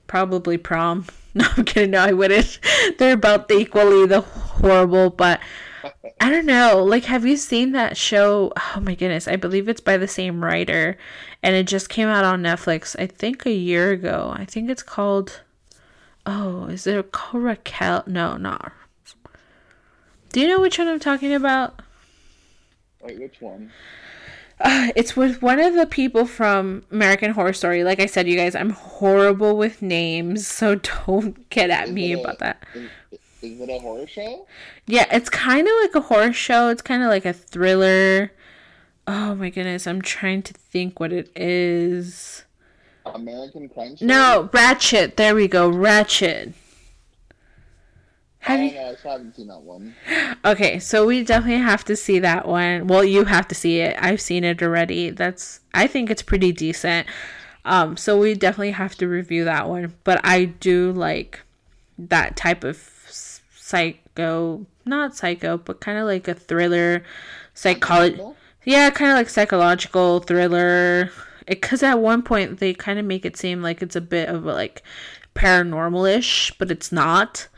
probably 0.06 0.58
prom. 0.58 1.06
No, 1.36 1.46
I'm 1.56 1.64
kidding. 1.64 1.90
No, 1.90 1.98
I 1.98 2.12
wouldn't. 2.12 2.60
They're 2.98 3.14
about 3.14 3.50
equally 3.50 4.06
the 4.06 4.20
horrible, 4.20 5.10
but 5.10 5.40
I 6.20 6.30
don't 6.30 6.46
know. 6.46 6.84
Like, 6.84 7.06
have 7.06 7.26
you 7.26 7.36
seen 7.36 7.72
that 7.72 7.96
show? 7.96 8.52
Oh 8.56 8.78
my 8.80 8.94
goodness. 8.94 9.26
I 9.26 9.34
believe 9.34 9.68
it's 9.68 9.80
by 9.80 9.96
the 9.96 10.06
same 10.06 10.44
writer. 10.44 10.96
And 11.42 11.56
it 11.56 11.66
just 11.66 11.88
came 11.88 12.06
out 12.06 12.24
on 12.24 12.40
Netflix, 12.40 12.94
I 13.00 13.08
think 13.08 13.46
a 13.46 13.50
year 13.50 13.90
ago. 13.90 14.32
I 14.32 14.44
think 14.44 14.70
it's 14.70 14.84
called. 14.84 15.40
Oh, 16.26 16.66
is 16.66 16.86
it 16.86 17.12
called 17.12 17.44
Raquel? 17.44 18.04
No, 18.06 18.36
not. 18.36 18.72
Do 20.32 20.40
you 20.40 20.48
know 20.48 20.60
which 20.60 20.78
one 20.78 20.88
I'm 20.88 20.98
talking 20.98 21.32
about? 21.32 21.80
Wait, 23.02 23.20
which 23.20 23.40
one? 23.40 23.70
Uh, 24.60 24.90
it's 24.96 25.16
with 25.16 25.42
one 25.42 25.60
of 25.60 25.74
the 25.74 25.86
people 25.86 26.26
from 26.26 26.84
American 26.90 27.32
Horror 27.32 27.52
Story. 27.52 27.84
Like 27.84 28.00
I 28.00 28.06
said, 28.06 28.26
you 28.28 28.36
guys, 28.36 28.54
I'm 28.54 28.70
horrible 28.70 29.56
with 29.56 29.82
names, 29.82 30.46
so 30.46 30.74
don't 31.06 31.48
get 31.50 31.70
at 31.70 31.88
is 31.88 31.94
me 31.94 32.12
a, 32.14 32.20
about 32.20 32.38
that. 32.38 32.64
Is, 32.74 32.88
is 33.42 33.60
it 33.60 33.68
a 33.68 33.78
horror 33.78 34.06
show? 34.06 34.46
Yeah, 34.86 35.06
it's 35.10 35.28
kind 35.28 35.66
of 35.66 35.74
like 35.82 35.94
a 35.94 36.00
horror 36.00 36.32
show. 36.32 36.68
It's 36.68 36.82
kind 36.82 37.02
of 37.02 37.08
like 37.08 37.26
a 37.26 37.32
thriller. 37.32 38.32
Oh 39.06 39.34
my 39.34 39.50
goodness, 39.50 39.86
I'm 39.86 40.00
trying 40.00 40.42
to 40.42 40.54
think 40.54 40.98
what 40.98 41.12
it 41.12 41.30
is. 41.36 42.43
American 43.06 43.68
Crime 43.68 43.96
Story? 43.96 44.08
No, 44.08 44.48
Ratched. 44.52 45.16
There 45.16 45.34
we 45.34 45.48
go, 45.48 45.70
Ratched. 45.70 46.54
Have 48.44 48.60
you? 48.60 48.78
I 48.78 48.94
haven't 49.02 49.34
seen 49.36 49.48
that 49.48 49.62
one. 49.62 49.94
Okay, 50.44 50.78
so 50.78 51.06
we 51.06 51.24
definitely 51.24 51.62
have 51.62 51.84
to 51.86 51.96
see 51.96 52.18
that 52.18 52.46
one. 52.46 52.86
Well, 52.86 53.02
you 53.02 53.24
have 53.24 53.48
to 53.48 53.54
see 53.54 53.80
it. 53.80 53.96
I've 53.98 54.20
seen 54.20 54.44
it 54.44 54.62
already. 54.62 55.08
That's 55.08 55.60
I 55.72 55.86
think 55.86 56.10
it's 56.10 56.20
pretty 56.20 56.52
decent. 56.52 57.06
Um, 57.64 57.96
so 57.96 58.18
we 58.18 58.34
definitely 58.34 58.72
have 58.72 58.94
to 58.96 59.08
review 59.08 59.44
that 59.44 59.70
one. 59.70 59.94
But 60.04 60.20
I 60.22 60.44
do 60.44 60.92
like 60.92 61.40
that 61.96 62.36
type 62.36 62.62
of 62.62 62.76
psycho, 63.08 64.66
not 64.84 65.16
psycho, 65.16 65.56
but 65.56 65.80
kind 65.80 65.96
of 65.96 66.04
like 66.04 66.28
a 66.28 66.34
thriller, 66.34 67.02
psychology. 67.54 68.20
Yeah, 68.64 68.90
kind 68.90 69.10
of 69.10 69.16
like 69.16 69.30
psychological 69.30 70.20
thriller. 70.20 71.10
Because 71.46 71.82
at 71.82 71.98
one 71.98 72.22
point 72.22 72.58
they 72.58 72.74
kind 72.74 72.98
of 72.98 73.04
make 73.04 73.24
it 73.24 73.36
seem 73.36 73.62
like 73.62 73.82
it's 73.82 73.96
a 73.96 74.00
bit 74.00 74.28
of 74.28 74.46
a, 74.46 74.52
like 74.52 74.82
paranormal-ish, 75.34 76.52
but 76.58 76.70
it's 76.70 76.90
not. 76.90 77.48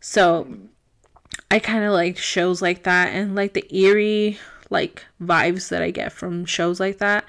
So 0.00 0.46
I 1.50 1.58
kind 1.58 1.84
of 1.84 1.92
like 1.92 2.16
shows 2.16 2.62
like 2.62 2.84
that 2.84 3.08
and 3.08 3.34
like 3.34 3.54
the 3.54 3.74
eerie 3.74 4.38
like 4.70 5.04
vibes 5.22 5.68
that 5.68 5.82
I 5.82 5.90
get 5.90 6.12
from 6.12 6.44
shows 6.44 6.80
like 6.80 6.98
that 6.98 7.24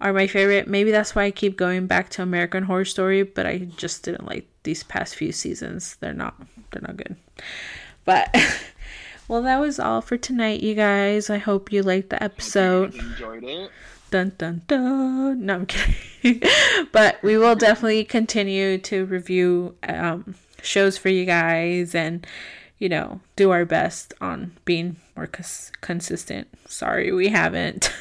are 0.00 0.12
my 0.12 0.26
favorite. 0.26 0.68
Maybe 0.68 0.90
that's 0.90 1.14
why 1.14 1.24
I 1.24 1.30
keep 1.30 1.56
going 1.56 1.86
back 1.86 2.10
to 2.10 2.22
American 2.22 2.64
Horror 2.64 2.84
Story, 2.84 3.22
but 3.22 3.46
I 3.46 3.58
just 3.76 4.02
didn't 4.02 4.26
like 4.26 4.48
these 4.62 4.82
past 4.82 5.14
few 5.14 5.32
seasons. 5.32 5.96
They're 6.00 6.12
not 6.12 6.34
they're 6.70 6.82
not 6.82 6.96
good. 6.96 7.16
But 8.04 8.34
well, 9.28 9.42
that 9.42 9.60
was 9.60 9.78
all 9.78 10.00
for 10.00 10.16
tonight, 10.16 10.62
you 10.62 10.74
guys. 10.74 11.30
I 11.30 11.38
hope 11.38 11.72
you 11.72 11.82
liked 11.82 12.10
the 12.10 12.22
episode. 12.22 12.94
enjoyed 12.94 13.44
it. 13.44 13.70
Dun 14.14 14.30
dun 14.38 14.62
dun. 14.68 15.44
No, 15.44 15.54
I'm 15.54 15.66
kidding. 15.66 16.40
but 16.92 17.20
we 17.24 17.36
will 17.36 17.56
definitely 17.56 18.04
continue 18.04 18.78
to 18.78 19.06
review 19.06 19.74
um, 19.88 20.36
shows 20.62 20.96
for 20.96 21.08
you 21.08 21.24
guys 21.24 21.96
and 21.96 22.24
you 22.78 22.88
know 22.88 23.20
do 23.34 23.50
our 23.50 23.64
best 23.64 24.14
on 24.20 24.52
being 24.64 24.98
more 25.16 25.26
cons- 25.26 25.72
consistent. 25.80 26.46
Sorry, 26.68 27.10
we 27.10 27.30
haven't. 27.30 27.92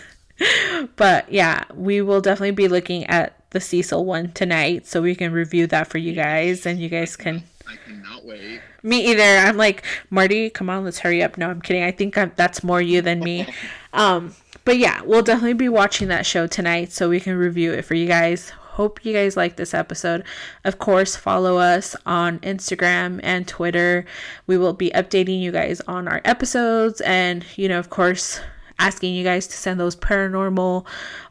but 0.98 1.32
yeah, 1.32 1.64
we 1.74 2.00
will 2.00 2.22
definitely 2.22 2.52
be 2.52 2.68
looking 2.68 3.08
at 3.08 3.50
the 3.50 3.60
Cecil 3.60 4.06
one 4.06 4.34
tonight, 4.34 4.86
so 4.86 5.02
we 5.02 5.16
can 5.16 5.32
review 5.32 5.66
that 5.66 5.88
for 5.88 5.98
you 5.98 6.14
guys, 6.14 6.68
and 6.68 6.78
you 6.78 6.90
guys 6.90 7.16
can. 7.16 7.42
I 7.68 7.78
cannot 7.88 8.24
wait. 8.24 8.62
Me 8.84 9.04
either. 9.10 9.48
I'm 9.48 9.58
like 9.58 9.84
Marty. 10.12 10.52
Come 10.52 10.70
on, 10.70 10.84
let's 10.84 11.00
hurry 11.00 11.24
up. 11.24 11.40
No, 11.40 11.50
I'm 11.50 11.60
kidding. 11.60 11.82
I 11.82 11.90
think 11.90 12.20
I'm, 12.20 12.34
that's 12.36 12.64
more 12.64 12.84
you 12.84 13.02
than 13.02 13.20
me. 13.20 13.48
Um, 13.96 14.34
but 14.66 14.78
yeah, 14.78 15.02
we'll 15.02 15.22
definitely 15.22 15.54
be 15.54 15.70
watching 15.70 16.08
that 16.08 16.26
show 16.26 16.48
tonight, 16.48 16.92
so 16.92 17.10
we 17.10 17.20
can 17.20 17.36
review 17.36 17.74
it 17.74 17.84
for 17.84 17.96
you 17.96 18.08
guys. 18.08 18.50
Hope 18.50 19.06
you 19.06 19.14
guys 19.14 19.38
like 19.38 19.56
this 19.56 19.74
episode. 19.74 20.24
Of 20.64 20.80
course, 20.80 21.16
follow 21.16 21.58
us 21.58 21.96
on 22.06 22.40
Instagram 22.40 23.20
and 23.22 23.48
Twitter. 23.48 24.06
We 24.48 24.58
will 24.58 24.74
be 24.74 24.90
updating 24.92 25.40
you 25.40 25.52
guys 25.52 25.80
on 25.82 26.08
our 26.08 26.22
episodes, 26.26 27.02
and 27.02 27.46
you 27.56 27.68
know, 27.68 27.78
of 27.78 27.90
course, 27.90 28.40
asking 28.80 29.14
you 29.14 29.24
guys 29.24 29.48
to 29.48 29.58
send 29.58 29.80
those 29.80 29.96
paranormal 29.96 30.86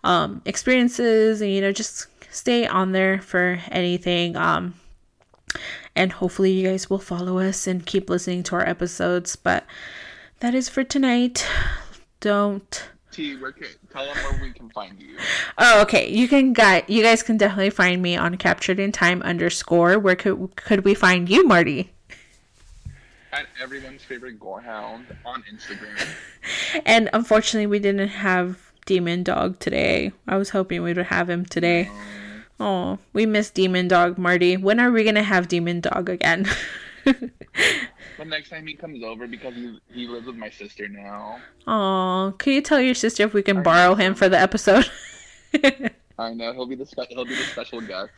um, 0.04 0.42
experiences 0.44 1.40
and 1.40 1.50
you 1.50 1.60
know 1.60 1.72
just 1.72 2.06
stay 2.30 2.66
on 2.66 2.92
there 2.92 3.20
for 3.20 3.60
anything. 3.70 4.36
Um, 4.36 4.74
and 5.96 6.12
hopefully, 6.12 6.52
you 6.52 6.68
guys 6.68 6.88
will 6.88 6.98
follow 6.98 7.38
us 7.38 7.66
and 7.66 7.84
keep 7.84 8.08
listening 8.08 8.42
to 8.44 8.56
our 8.56 8.68
episodes. 8.68 9.36
But 9.36 9.66
that 10.40 10.54
is 10.54 10.68
for 10.68 10.84
tonight. 10.84 11.46
Don't. 12.20 12.91
T, 13.12 13.36
where 13.36 13.52
can, 13.52 13.68
tell 13.92 14.06
them 14.06 14.16
where 14.16 14.42
we 14.42 14.52
can 14.52 14.70
find 14.70 15.00
you. 15.00 15.16
Oh, 15.58 15.82
okay. 15.82 16.10
You 16.10 16.26
can 16.26 16.52
guys, 16.52 16.84
you 16.88 17.02
guys 17.02 17.22
can 17.22 17.36
definitely 17.36 17.70
find 17.70 18.02
me 18.02 18.16
on 18.16 18.36
captured 18.36 18.80
in 18.80 18.90
time 18.90 19.22
underscore. 19.22 19.98
Where 19.98 20.16
could 20.16 20.56
could 20.56 20.84
we 20.84 20.94
find 20.94 21.28
you, 21.28 21.46
Marty? 21.46 21.92
At 23.32 23.46
everyone's 23.62 24.02
favorite 24.02 24.40
gorehound 24.40 25.04
on 25.24 25.42
Instagram. 25.44 26.06
and 26.84 27.08
unfortunately, 27.12 27.66
we 27.66 27.78
didn't 27.78 28.08
have 28.08 28.72
Demon 28.86 29.22
Dog 29.22 29.58
today. 29.58 30.12
I 30.26 30.36
was 30.36 30.50
hoping 30.50 30.82
we 30.82 30.92
would 30.92 31.06
have 31.06 31.30
him 31.30 31.44
today. 31.46 31.90
Oh, 32.58 32.98
we 33.12 33.26
miss 33.26 33.50
Demon 33.50 33.88
Dog, 33.88 34.18
Marty. 34.18 34.56
When 34.56 34.80
are 34.80 34.90
we 34.90 35.04
gonna 35.04 35.22
have 35.22 35.48
Demon 35.48 35.80
Dog 35.80 36.08
again? 36.08 36.46
the 38.24 38.30
next 38.30 38.50
time 38.50 38.66
he 38.66 38.74
comes 38.74 39.02
over 39.02 39.26
because 39.26 39.54
he, 39.54 39.78
he 39.92 40.06
lives 40.06 40.26
with 40.26 40.36
my 40.36 40.50
sister 40.50 40.88
now. 40.88 41.40
Oh, 41.66 42.34
can 42.38 42.52
you 42.52 42.60
tell 42.60 42.80
your 42.80 42.94
sister 42.94 43.24
if 43.24 43.34
we 43.34 43.42
can 43.42 43.58
I 43.58 43.62
borrow 43.62 43.94
him 43.94 44.14
for 44.14 44.28
the 44.28 44.38
episode? 44.38 44.90
I 46.18 46.34
know 46.34 46.52
he'll 46.52 46.66
be 46.66 46.74
the 46.74 46.86
spe- 46.86 47.08
he'll 47.08 47.24
be 47.24 47.34
the 47.34 47.44
special 47.44 47.80
guest. 47.80 48.12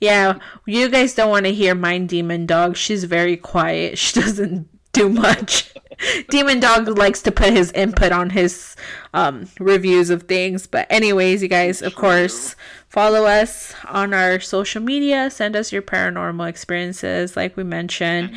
Yeah, 0.00 0.38
you 0.66 0.88
guys 0.88 1.14
don't 1.14 1.30
want 1.30 1.46
to 1.46 1.52
hear 1.52 1.74
Mind 1.74 2.08
Demon 2.08 2.46
Dog. 2.46 2.76
She's 2.76 3.04
very 3.04 3.36
quiet. 3.36 3.98
She 3.98 4.20
doesn't 4.20 4.68
do 4.92 5.08
much. 5.08 5.72
Demon 6.30 6.60
Dog 6.60 6.88
likes 6.98 7.20
to 7.22 7.32
put 7.32 7.52
his 7.52 7.72
input 7.72 8.12
on 8.12 8.30
his 8.30 8.74
um, 9.12 9.48
reviews 9.58 10.10
of 10.10 10.24
things. 10.24 10.66
But 10.66 10.86
anyways, 10.90 11.42
you 11.42 11.48
guys, 11.48 11.82
of 11.82 11.94
course, 11.94 12.56
follow 12.88 13.26
us 13.26 13.74
on 13.86 14.14
our 14.14 14.40
social 14.40 14.82
media. 14.82 15.30
Send 15.30 15.56
us 15.56 15.72
your 15.72 15.82
paranormal 15.82 16.48
experiences, 16.48 17.36
like 17.36 17.56
we 17.56 17.64
mentioned. 17.64 18.34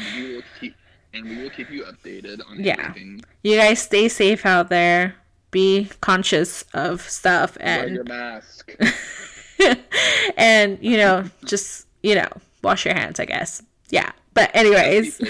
And 1.13 1.29
we 1.29 1.43
will 1.43 1.49
keep, 1.49 1.69
and 1.69 1.77
we 1.77 1.83
will 1.83 1.89
keep 1.89 2.03
you 2.03 2.23
updated 2.23 2.41
on 2.49 2.63
yeah. 2.63 2.75
everything. 2.79 3.21
You 3.43 3.57
guys 3.57 3.81
stay 3.81 4.09
safe 4.09 4.45
out 4.45 4.69
there. 4.69 5.15
Be 5.51 5.89
conscious 6.01 6.63
of 6.73 7.01
stuff 7.01 7.57
and 7.59 7.83
wear 7.83 7.93
your 7.93 8.03
mask. 8.05 8.75
and 10.37 10.79
you 10.81 10.97
know, 10.97 11.29
just 11.45 11.87
you 12.01 12.15
know, 12.15 12.29
wash 12.63 12.85
your 12.85 12.95
hands. 12.95 13.19
I 13.19 13.25
guess. 13.25 13.61
Yeah. 13.89 14.11
But 14.33 14.49
anyways. 14.55 15.21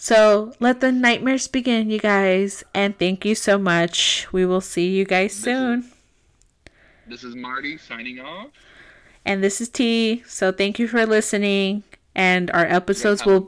So 0.00 0.52
let 0.60 0.80
the 0.80 0.92
nightmares 0.92 1.48
begin, 1.48 1.90
you 1.90 1.98
guys. 1.98 2.62
And 2.72 2.96
thank 2.96 3.24
you 3.24 3.34
so 3.34 3.58
much. 3.58 4.28
We 4.32 4.46
will 4.46 4.60
see 4.60 4.88
you 4.90 5.04
guys 5.04 5.34
soon. 5.34 5.90
This 7.08 7.24
is 7.24 7.34
Marty 7.34 7.76
signing 7.76 8.20
off. 8.20 8.50
And 9.24 9.42
this 9.42 9.60
is 9.60 9.68
T. 9.68 10.22
So 10.24 10.52
thank 10.52 10.78
you 10.78 10.86
for 10.86 11.04
listening. 11.04 11.82
And 12.18 12.50
our 12.50 12.66
episodes 12.66 13.24
will 13.24 13.46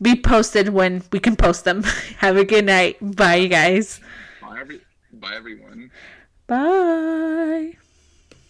be 0.00 0.16
posted 0.16 0.70
when 0.70 1.02
we 1.12 1.20
can 1.20 1.36
post 1.36 1.64
them. 1.64 1.82
Have 2.24 2.38
a 2.38 2.44
good 2.44 2.64
night. 2.64 2.96
Bye, 3.02 3.36
you 3.36 3.48
guys. 3.48 4.00
Bye, 4.40 4.56
every- 4.60 4.80
bye 5.12 5.34
everyone. 5.36 5.90
Bye. 6.46 7.76